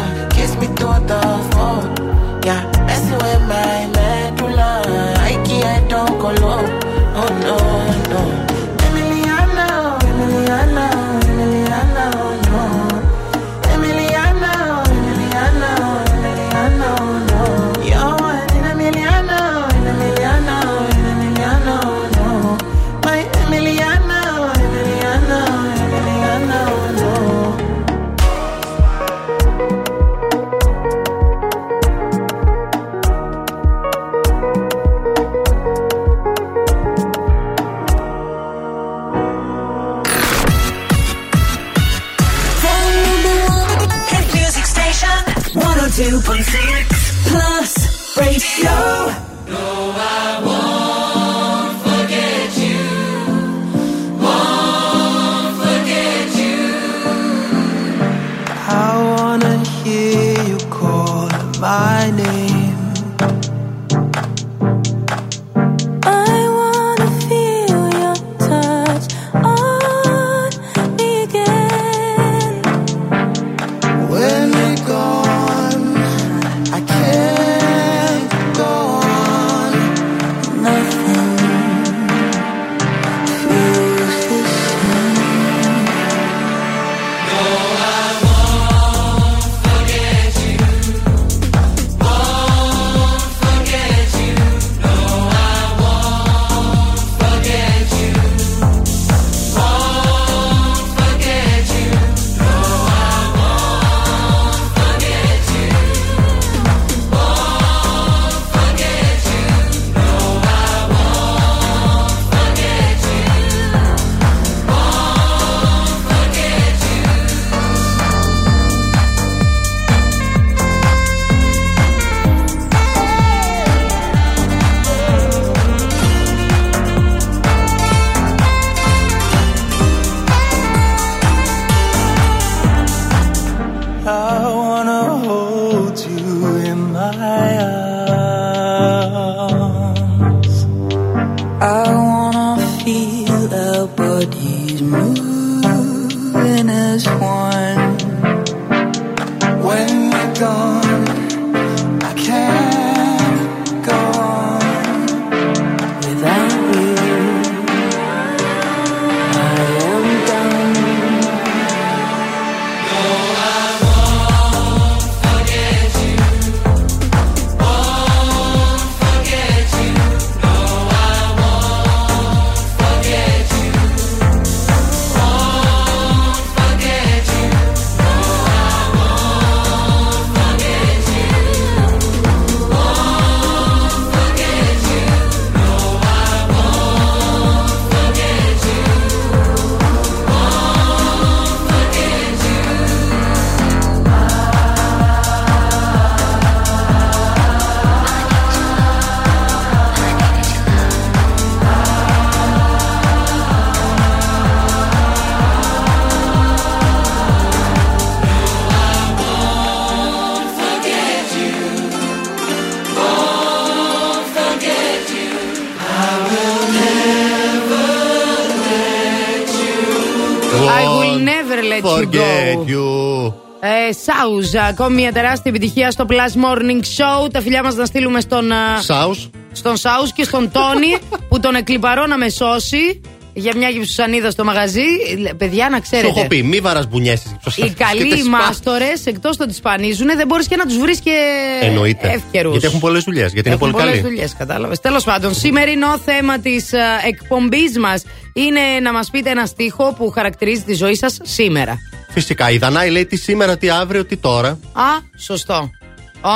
[224.21, 226.79] Σάουζ, ακόμη μια τεράστια επιτυχία στο Plus Morning
[227.25, 227.31] Show.
[227.31, 229.29] Τα φιλιά μας να στείλουμε στον, α, Σάους.
[229.51, 230.95] στον Σάουζ και στον Τόνι
[231.29, 233.01] που τον εκλυπαρώ να με σώσει
[233.33, 234.83] για μια γυψουσανίδα στο μαγαζί.
[235.29, 236.07] Ε, Παιδιά, να Σου ξέρετε.
[236.19, 237.37] έχω πει, μη βαράς μπουνιέσει.
[237.55, 241.15] Οι καλοί μάστορες, εκτός το ότι σπανίζουν, δεν μπορείς και να τους βρεις και
[241.61, 242.07] Εννοείται.
[242.11, 242.51] εύκαιρους.
[242.51, 243.33] Γιατί έχουν πολλές δουλειές.
[243.33, 243.99] Γιατί είναι πολύ καλοί.
[243.99, 244.79] δουλειές, κατάλαβες.
[244.79, 246.71] Τέλος πάντων, σημερινό θέμα της
[247.07, 251.77] εκπομπής μας είναι να μας πείτε ένα στίχο που χαρακτηρίζει τη ζωή σας σήμερα.
[252.13, 252.49] Φυσικά.
[252.49, 254.49] Η Δανάη λέει τι σήμερα, τι αύριο, τι τώρα.
[254.73, 254.83] Α,
[255.17, 255.69] σωστό.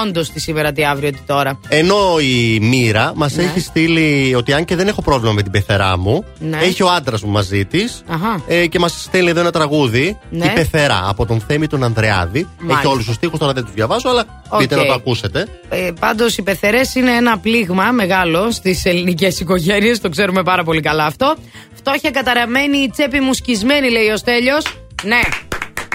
[0.04, 1.60] Όντως τι σήμερα, τι αύριο, τι τώρα.
[1.68, 3.44] Ενώ η Μοίρα μας Ναι.
[3.44, 6.58] έχει στείλει ότι αν και δεν έχω πρόβλημα με την πεθερά μου, Ναι.
[6.62, 8.42] έχει ο άντρας μου μαζί της Αχα.
[8.48, 10.18] ε, και μας στέλνει εδώ ένα τραγούδι.
[10.30, 10.46] Ναι.
[10.46, 12.48] Η πεθερά από τον Θέμη τον Ανδρεάδη.
[12.60, 12.80] Μάλιστα.
[12.80, 14.60] Έχει όλους τους στίχους, τώρα δεν τους διαβάζω, αλλά Οκ.
[14.60, 15.48] δείτε να το ακούσετε.
[15.70, 20.00] Ε, Πάντως, οι πεθερές είναι ένα πλήγμα μεγάλο στις ελληνικές οικογένειες.
[20.00, 21.36] Το ξέρουμε πάρα πολύ καλά αυτό.
[21.74, 24.64] Φτώχεια καταραμένη, τσέπη μου σκισμένη, λέει ο Στέλιος.
[25.04, 25.20] Ναι.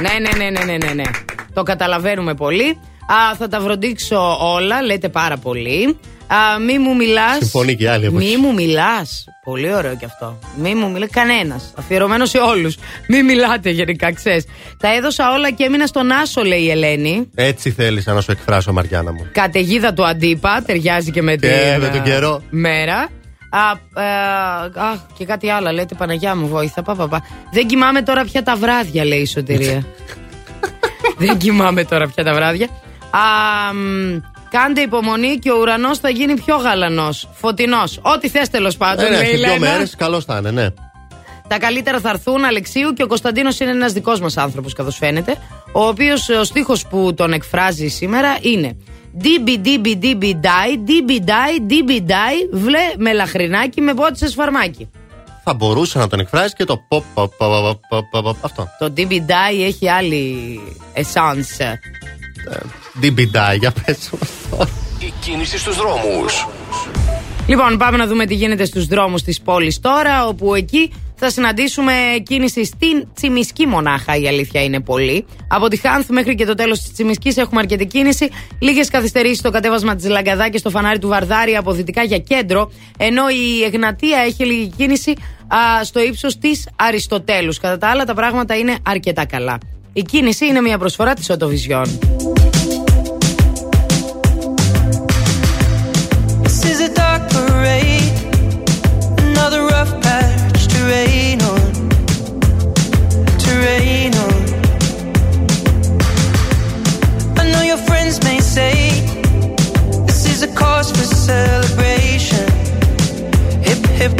[0.00, 1.02] Ναι, ναι, ναι, ναι, ναι, ναι, ναι.
[1.54, 2.78] Το καταλαβαίνουμε πολύ.
[3.06, 5.96] Α, θα τα βροντίξω όλα, λέτε πάρα πολύ.
[6.26, 7.34] Α, μη μου μιλά.
[7.38, 8.36] Συμφωνεί και η άλλη από Μη εκεί.
[8.36, 9.24] μου μιλάς.
[9.44, 10.38] Πολύ ωραίο κι αυτό.
[10.56, 11.72] Μη μου μιλά κανένας.
[11.76, 12.76] Αφιερωμένο σε όλους.
[13.08, 14.44] Μη μιλάτε γενικά, ξέρεις.
[14.78, 17.30] Τα έδωσα όλα και έμεινα στον Άσο, λέει η Ελένη.
[17.34, 19.26] Έτσι θέλησα να σου εκφράσω, Μαριάννα μου.
[19.32, 22.42] Καταιγίδα του Αντίπα, ταιριάζει και με την Και με ε, τον καιρό.
[22.50, 23.08] μέρα.
[23.50, 23.70] Α,
[24.02, 24.06] ε,
[24.80, 26.82] α, και κάτι άλλο, λέτε Παναγιά μου, βοήθα.
[26.82, 27.22] Πα, πα, πα.
[27.52, 29.84] Δεν κοιμάμαι τώρα πια τα βράδια, λέει η Σωτηρία.
[31.18, 32.68] Δεν κοιμάμαι τώρα πια τα βράδια.
[33.10, 34.18] Α, μ,
[34.50, 37.98] κάντε υπομονή και ο ουρανός θα γίνει πιο γαλανός, φωτεινός.
[38.02, 39.58] Ό,τι θες τέλος πάντων, Ε, ναι, λέει η σε δύο Λένα.
[39.70, 40.66] μέρες καλό θα είναι, ναι.
[41.48, 45.36] Τα καλύτερα θα έρθουν Αλεξίου και ο Κωνσταντίνος είναι ένας δικός μας άνθρωπος, καθώς φαίνεται.
[45.72, 48.76] Ο οποίος ο στίχος που τον εκφράζει σήμερα είναι
[49.18, 54.88] Ντίμπι, ντίμπι, ντίμπι, ντάι, ντίμπι, ντάι, ντίμπι, ντάι, βλέ- μελαχρινάκι με πότισε φαρμάκι.
[55.44, 58.68] Θα μπορούσε να τον εκφράσει και το pop, pop, pop, pop, pop, pop, αυτό.
[58.78, 60.60] Το ντίμπι, ντάι έχει άλλη
[60.94, 61.74] essence.
[62.92, 64.18] Διμπιντά, για πες μου.
[64.98, 66.46] Η κίνηση στους δρόμους.
[67.46, 70.92] Λοιπόν, πάμε να δούμε τι γίνεται στους δρόμους της πόλης τώρα, όπου εκεί
[71.22, 71.92] θα συναντήσουμε
[72.22, 75.26] κίνηση στην Τσιμισκή μονάχα, η αλήθεια είναι πολύ.
[75.48, 78.28] Από τη ΧΑΝΘ μέχρι και το τέλος της Τσιμισκής έχουμε αρκετή κίνηση.
[78.58, 82.72] Λίγες καθυστερήσεις στο κατέβασμα της Λαγκαδά και στο φανάρι του Βαρδάρη από δυτικά για κέντρο,
[82.98, 85.10] ενώ η Εγνατία έχει λίγη κίνηση
[85.48, 87.58] α, στο ύψος της Αριστοτέλους.
[87.58, 89.58] Κατά τα άλλα τα πράγματα είναι αρκετά καλά.
[89.92, 91.98] Η κίνηση είναι μια προσφορά της Οτοβιζιόν.
[111.26, 112.48] Celebration.
[113.62, 114.12] Hip hip.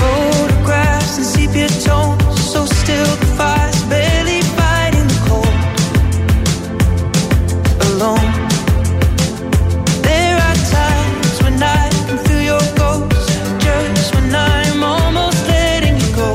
[0.00, 5.56] Photographs and sepia so still the fire's barely fighting the cold.
[7.88, 8.32] Alone.
[10.08, 13.28] There are times when I can feel your ghost,
[13.66, 16.32] just when I'm almost letting you go.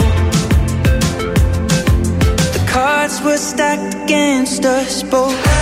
[2.55, 5.60] The cards were stacked against us both.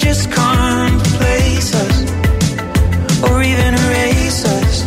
[0.00, 1.96] just can't replace us
[3.22, 4.84] or even erase us.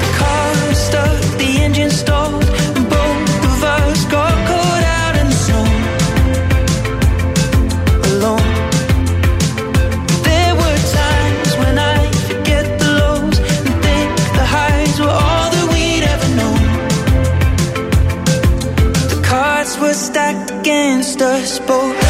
[0.00, 2.42] The car stuck, the engine stalled,
[2.76, 5.64] and both of us got caught out in the snow.
[8.10, 8.52] Alone.
[10.28, 11.98] There were times when I
[12.28, 16.62] forget the lows and think the highs were all that we'd ever known.
[19.12, 22.05] The cards were stacked against us both.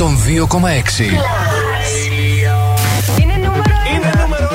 [0.00, 0.04] 102,6.
[3.20, 3.62] Είναι νούμερο
[3.94, 4.48] Είναι νούμερο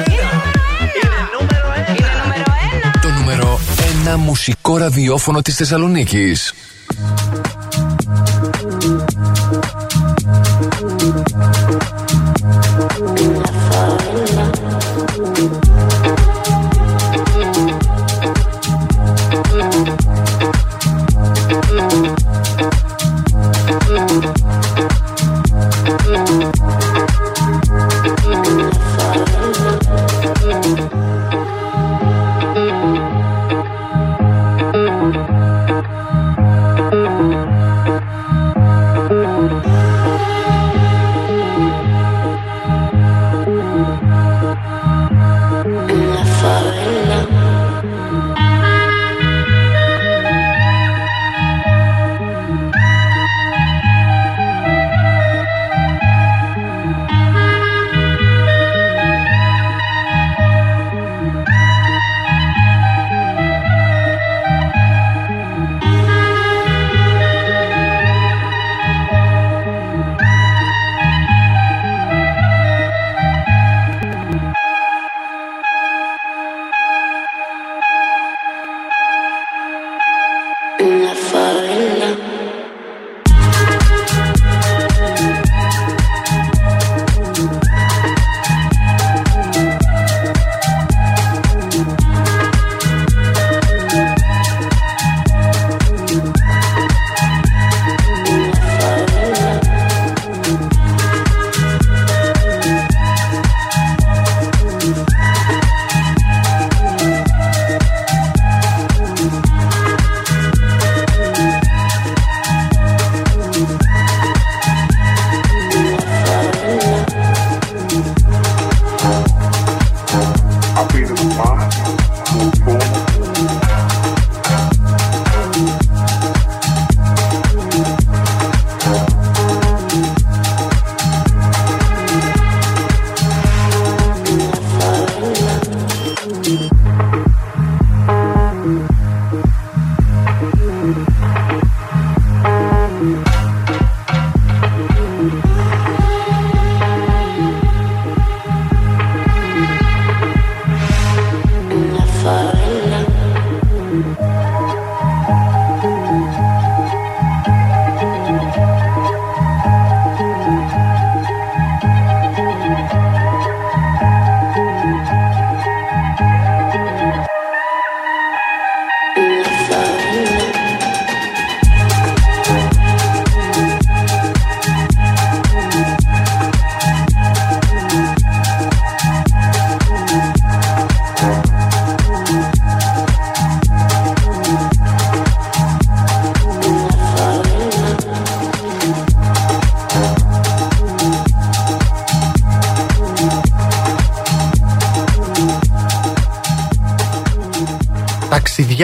[3.02, 3.60] Το νούμερο
[4.14, 6.54] 1 μουσικό ραδιόφωνο της Θεσσαλονίκης.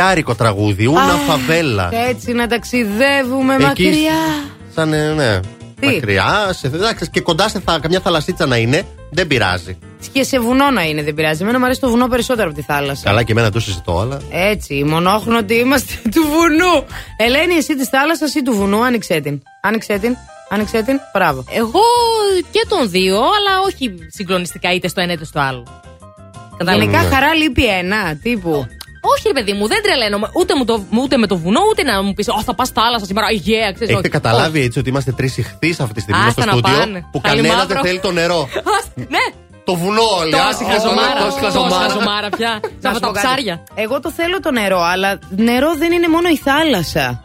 [0.01, 1.89] Ταξιδιάρικο τραγούδι, ούνα Αχ, φαβέλα.
[2.09, 4.21] Έτσι να ταξιδεύουμε Εκεί μακριά.
[4.75, 5.39] Σαν, ε, ναι.
[5.79, 9.77] Τι; Μακριά, σε, εντάξει, και κοντά σε θα, καμιά θαλασσίτσα να είναι, δεν πειράζει.
[10.11, 11.41] Και σε βουνό να είναι, δεν πειράζει.
[11.41, 13.03] Εμένα μου αρέσει το βουνό περισσότερο από τη θάλασσα.
[13.03, 14.21] Καλά και εμένα το συζητώ, αλλά.
[14.31, 16.85] Έτσι, μονόχρονο είμαστε του βουνού.
[17.17, 19.41] Ελένη, εσύ της θάλασσας ή του βουνού, άνοιξε την.
[19.61, 20.15] Άνοιξε την.
[20.49, 20.99] Άνοιξε την.
[21.13, 21.43] Μπράβο.
[21.49, 21.81] Εγώ
[22.51, 25.81] και των δύο, αλλά όχι συγκλονιστικά είτε στο ένα είτε στο άλλο.
[26.57, 26.83] Κατάλαβα.
[26.83, 27.13] Γενικά Ναι.
[27.13, 28.67] χαρά λείπει ένα, τύπου.
[29.31, 32.03] Όχι, ρε παιδί μου, δεν τρελαίνομαι ούτε, μου το, ούτε με το βουνό, ούτε να
[32.03, 33.27] μου πεις Ω, θα πας θάλασσα σήμερα.
[33.27, 34.07] Yeah, ξέρεις, Έχετε όχι.
[34.09, 37.07] καταλάβει έτσι ότι είμαστε τρεις ηχθείς αυτή τη στιγμή Άστα στο να στούντιο πάνε.
[37.11, 37.73] που Χαλί κανένας μαύρο.
[37.75, 38.39] δεν θέλει το νερό.
[38.75, 39.07] Όχι.
[39.09, 39.25] Ναι,
[39.63, 40.31] Το βουνό όλοι.
[40.31, 41.19] τόση α, χαζομάρα.
[41.19, 41.75] τόση Τόση χαζομάρα.
[41.89, 42.59] χαζομάρα πια.
[42.61, 43.25] Να Σαν σου τα πω κάτι.
[43.27, 43.63] ψάρια.
[43.75, 47.21] Εγώ το θέλω το νερό, αλλά νερό δεν είναι μόνο η θάλασσα.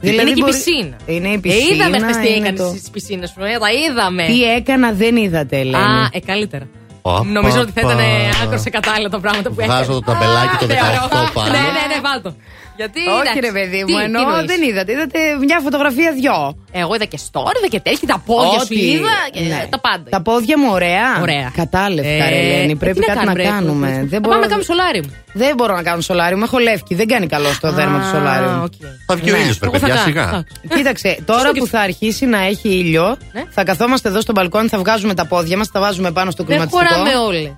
[0.00, 0.96] είναι και η μπορεί- πισίνα.
[1.06, 1.74] Είναι η Ε, πισίνα.
[1.74, 3.40] είδαμε χθες τι είναι έκανες το- στις πισίνες σου.
[3.44, 4.24] Ε, τα είδαμε.
[4.26, 5.76] Τι έκανα, δεν είδατε, Ελένη.
[5.84, 6.66] Α, ε, καλύτερα.
[7.04, 8.42] Πα, Νομίζω πα, ότι θα ήταν πα.
[8.42, 9.86] άκρος σε κατάλληλα τα πράγματα που έκανες.
[9.86, 11.50] Βγάζω το ταμπελάκι το 18 πάνω.
[11.50, 12.34] Ναι, ναι, ναι, βάλτο.
[12.76, 13.00] Γιατί.
[13.00, 14.92] Όχι, εντάξει, ρε παιδί τι- μου, τι ενώ εννοείς; δεν είδατε.
[14.92, 16.56] Είδατε μια φωτογραφία δυο.
[16.72, 19.16] Εγώ είδα και story, είδα και τέτοια, τα πόδια σου Ό,τι- είδα.
[19.32, 19.66] και ναι.
[19.70, 20.08] Τα πάντα.
[20.10, 21.08] Τα πόδια μου ωραία.
[21.20, 21.52] Ωραία.
[21.56, 22.72] Κατάλευκα, Ε, ρε Ελένη.
[22.72, 23.88] ε, Πρέπει τι κάτι να, κάνουμε, ρε, κάνουμε.
[23.88, 25.02] θα Δεν Πάμε να κάνουμε σολάριο.
[25.32, 26.38] Δεν μπορώ να κάνω σολάριο.
[26.42, 26.94] Έχω λεύκη.
[26.94, 28.68] Δεν κάνει καλό στο δέρμα του σολάριου.
[29.06, 29.40] Θα βγει ο Ναι.
[29.40, 30.24] ήλιος, Εγώ παιδιά, θα σιγά.
[30.24, 30.44] κάνω.
[30.76, 33.42] Κοίταξε, τώρα που θα αρχίσει να έχει ήλιο, Ναι.
[33.50, 36.56] θα καθόμαστε εδώ στο μπαλκόνι, θα βγάζουμε τα πόδια μας, θα βάζουμε πάνω στο Δεν
[36.58, 36.94] κλιματιστικό.
[36.94, 37.52] χωράμε όλες.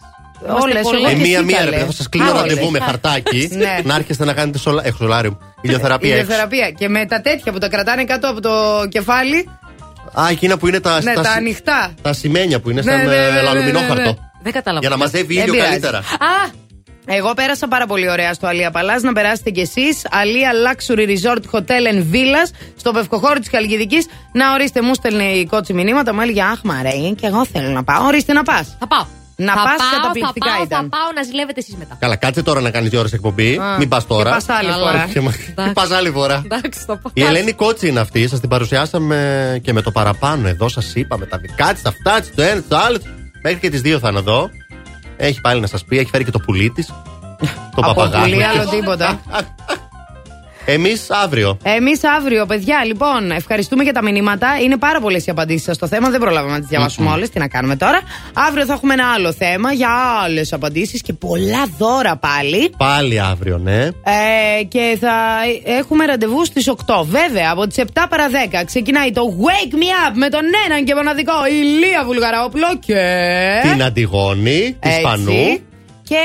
[0.62, 0.78] Όλε,
[1.10, 3.78] Ε, μία-μία, ρε παιδιά, θα σας κλείνω ραντεβού με χαρτάκι Ναι.
[3.84, 4.82] να έρχεστε να κάνετε σολα...
[4.86, 5.38] Έχω σολάριο.
[5.60, 6.22] Ηλιοθεραπεία έξω.
[6.22, 6.70] Ηλιοθεραπεία.
[6.70, 8.50] Και με τα τέτοια που τα κρατάνε κάτω από το
[8.88, 9.48] κεφάλι.
[10.20, 11.94] Α, εκείνα που είναι τα, Ναι, τα, τα σι- ανοιχτά.
[12.02, 13.94] τα σημαίνια που είναι Ναι, σαν ναι, ναι, ναι, ε, ναι, αλουμινόχαρτο.
[13.94, 14.14] ναι, ναι.
[14.42, 14.80] Δεν κατάλαβα.
[14.86, 15.70] Για να μαζεύει Δεν ήλιο πειράζει.
[15.70, 15.98] καλύτερα.
[15.98, 16.64] Α!
[17.08, 19.02] Εγώ πέρασα πάρα πολύ ωραία στο Αλία Παλάς.
[19.02, 20.02] Να περάσετε κι εσείς.
[20.10, 23.96] Αλία Luxury Resort Hotel and Villas στο πευκοχώρο της Καλλικιδική.
[24.32, 26.14] Να ορίστε, μου στέλνε η κότσι μηνύματα.
[26.14, 26.90] Μου έλεγε Αχ, μαρέ,
[27.20, 28.04] και εγώ θέλω να πάω.
[28.06, 28.76] Ορίστε να πας.
[28.78, 29.06] Θα πάω.
[29.38, 30.80] Να θα πας πάω, καταπληκτικά θα πάω, ήταν.
[30.82, 31.96] Θα πάω να ζηλεύετε εσείς μετά.
[31.98, 33.56] Καλά, κάτσε τώρα να κάνεις δύο ώρες εκπομπή.
[33.56, 34.30] Α, Μην πας τώρα.
[34.30, 34.86] και πας άλλη Καλά.
[34.90, 35.08] φορά.
[35.12, 36.42] Και μα- Πας άλλη φορά.
[36.44, 37.12] Εντάξει, θα πάω.
[37.14, 38.28] Η Ελένη Κότσι είναι αυτή.
[38.28, 40.68] Σας την παρουσιάσαμε και με το παραπάνω εδώ.
[40.68, 42.98] Σας είπαμε τα δικά της, αυτά της, το ένα, το άλλο.
[42.98, 43.06] της.
[43.42, 44.50] Μέχρι και τις δύο θα είναι εδώ.
[45.16, 46.86] Έχει πάλι να σας πει, έχει φέρει και το πουλί της.
[46.86, 46.96] το
[47.76, 48.22] Από παπαγάλο.
[48.30, 49.20] πολύ άλλο τίποτα.
[50.68, 51.58] Εμείς αύριο.
[51.62, 54.58] Εμείς αύριο, παιδιά, λοιπόν, ευχαριστούμε για τα μηνύματα.
[54.62, 56.10] Είναι πάρα πολλές οι απαντήσεις σας στο θέμα.
[56.10, 57.30] Δεν προλάβαμε να τις διαβάσουμε όλες.
[57.30, 58.00] Τι να κάνουμε τώρα;
[58.34, 59.88] Αύριο θα έχουμε ένα άλλο θέμα για
[60.24, 62.70] άλλες απαντήσεις και πολλά δώρα πάλι.
[62.76, 63.84] Πάλι αύριο, ναι.
[63.84, 65.14] Ε, και θα
[65.64, 67.02] έχουμε ραντεβού στις 8.
[67.04, 70.94] Βέβαια, από τις 7 παρα 10 ξεκινάει το Wake Me Up με τον έναν και
[70.94, 73.00] μοναδικό Ηλία Βουλγαρόπουλο και.
[73.72, 75.00] Την Αντιγόνη, τη Έτσι.
[75.00, 75.60] Σπανού.
[76.08, 76.16] Και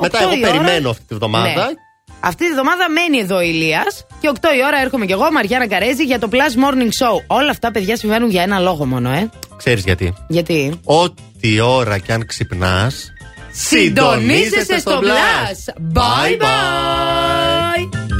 [0.00, 1.46] Μετά 8 εγώ η ώρα- περιμένω αυτή τη βδομάδα.
[1.66, 1.81] Ναι.
[2.24, 5.66] Αυτή τη βδομάδα μένει εδώ ο Ηλίας και 8 η ώρα έρχομαι κι εγώ, Μαριάννα
[5.66, 7.22] Καρέζη, για το Plus Morning Show.
[7.26, 9.30] Όλα αυτά, παιδιά, συμβαίνουν για ένα λόγο μόνο, ε.
[9.56, 10.14] Ξέρεις γιατί.
[10.28, 13.12] Γιατί; Ό,τι ώρα κι αν ξυπνάς.
[13.52, 15.92] Συντονίζεσαι στο Plus.
[15.94, 18.11] Bye bye.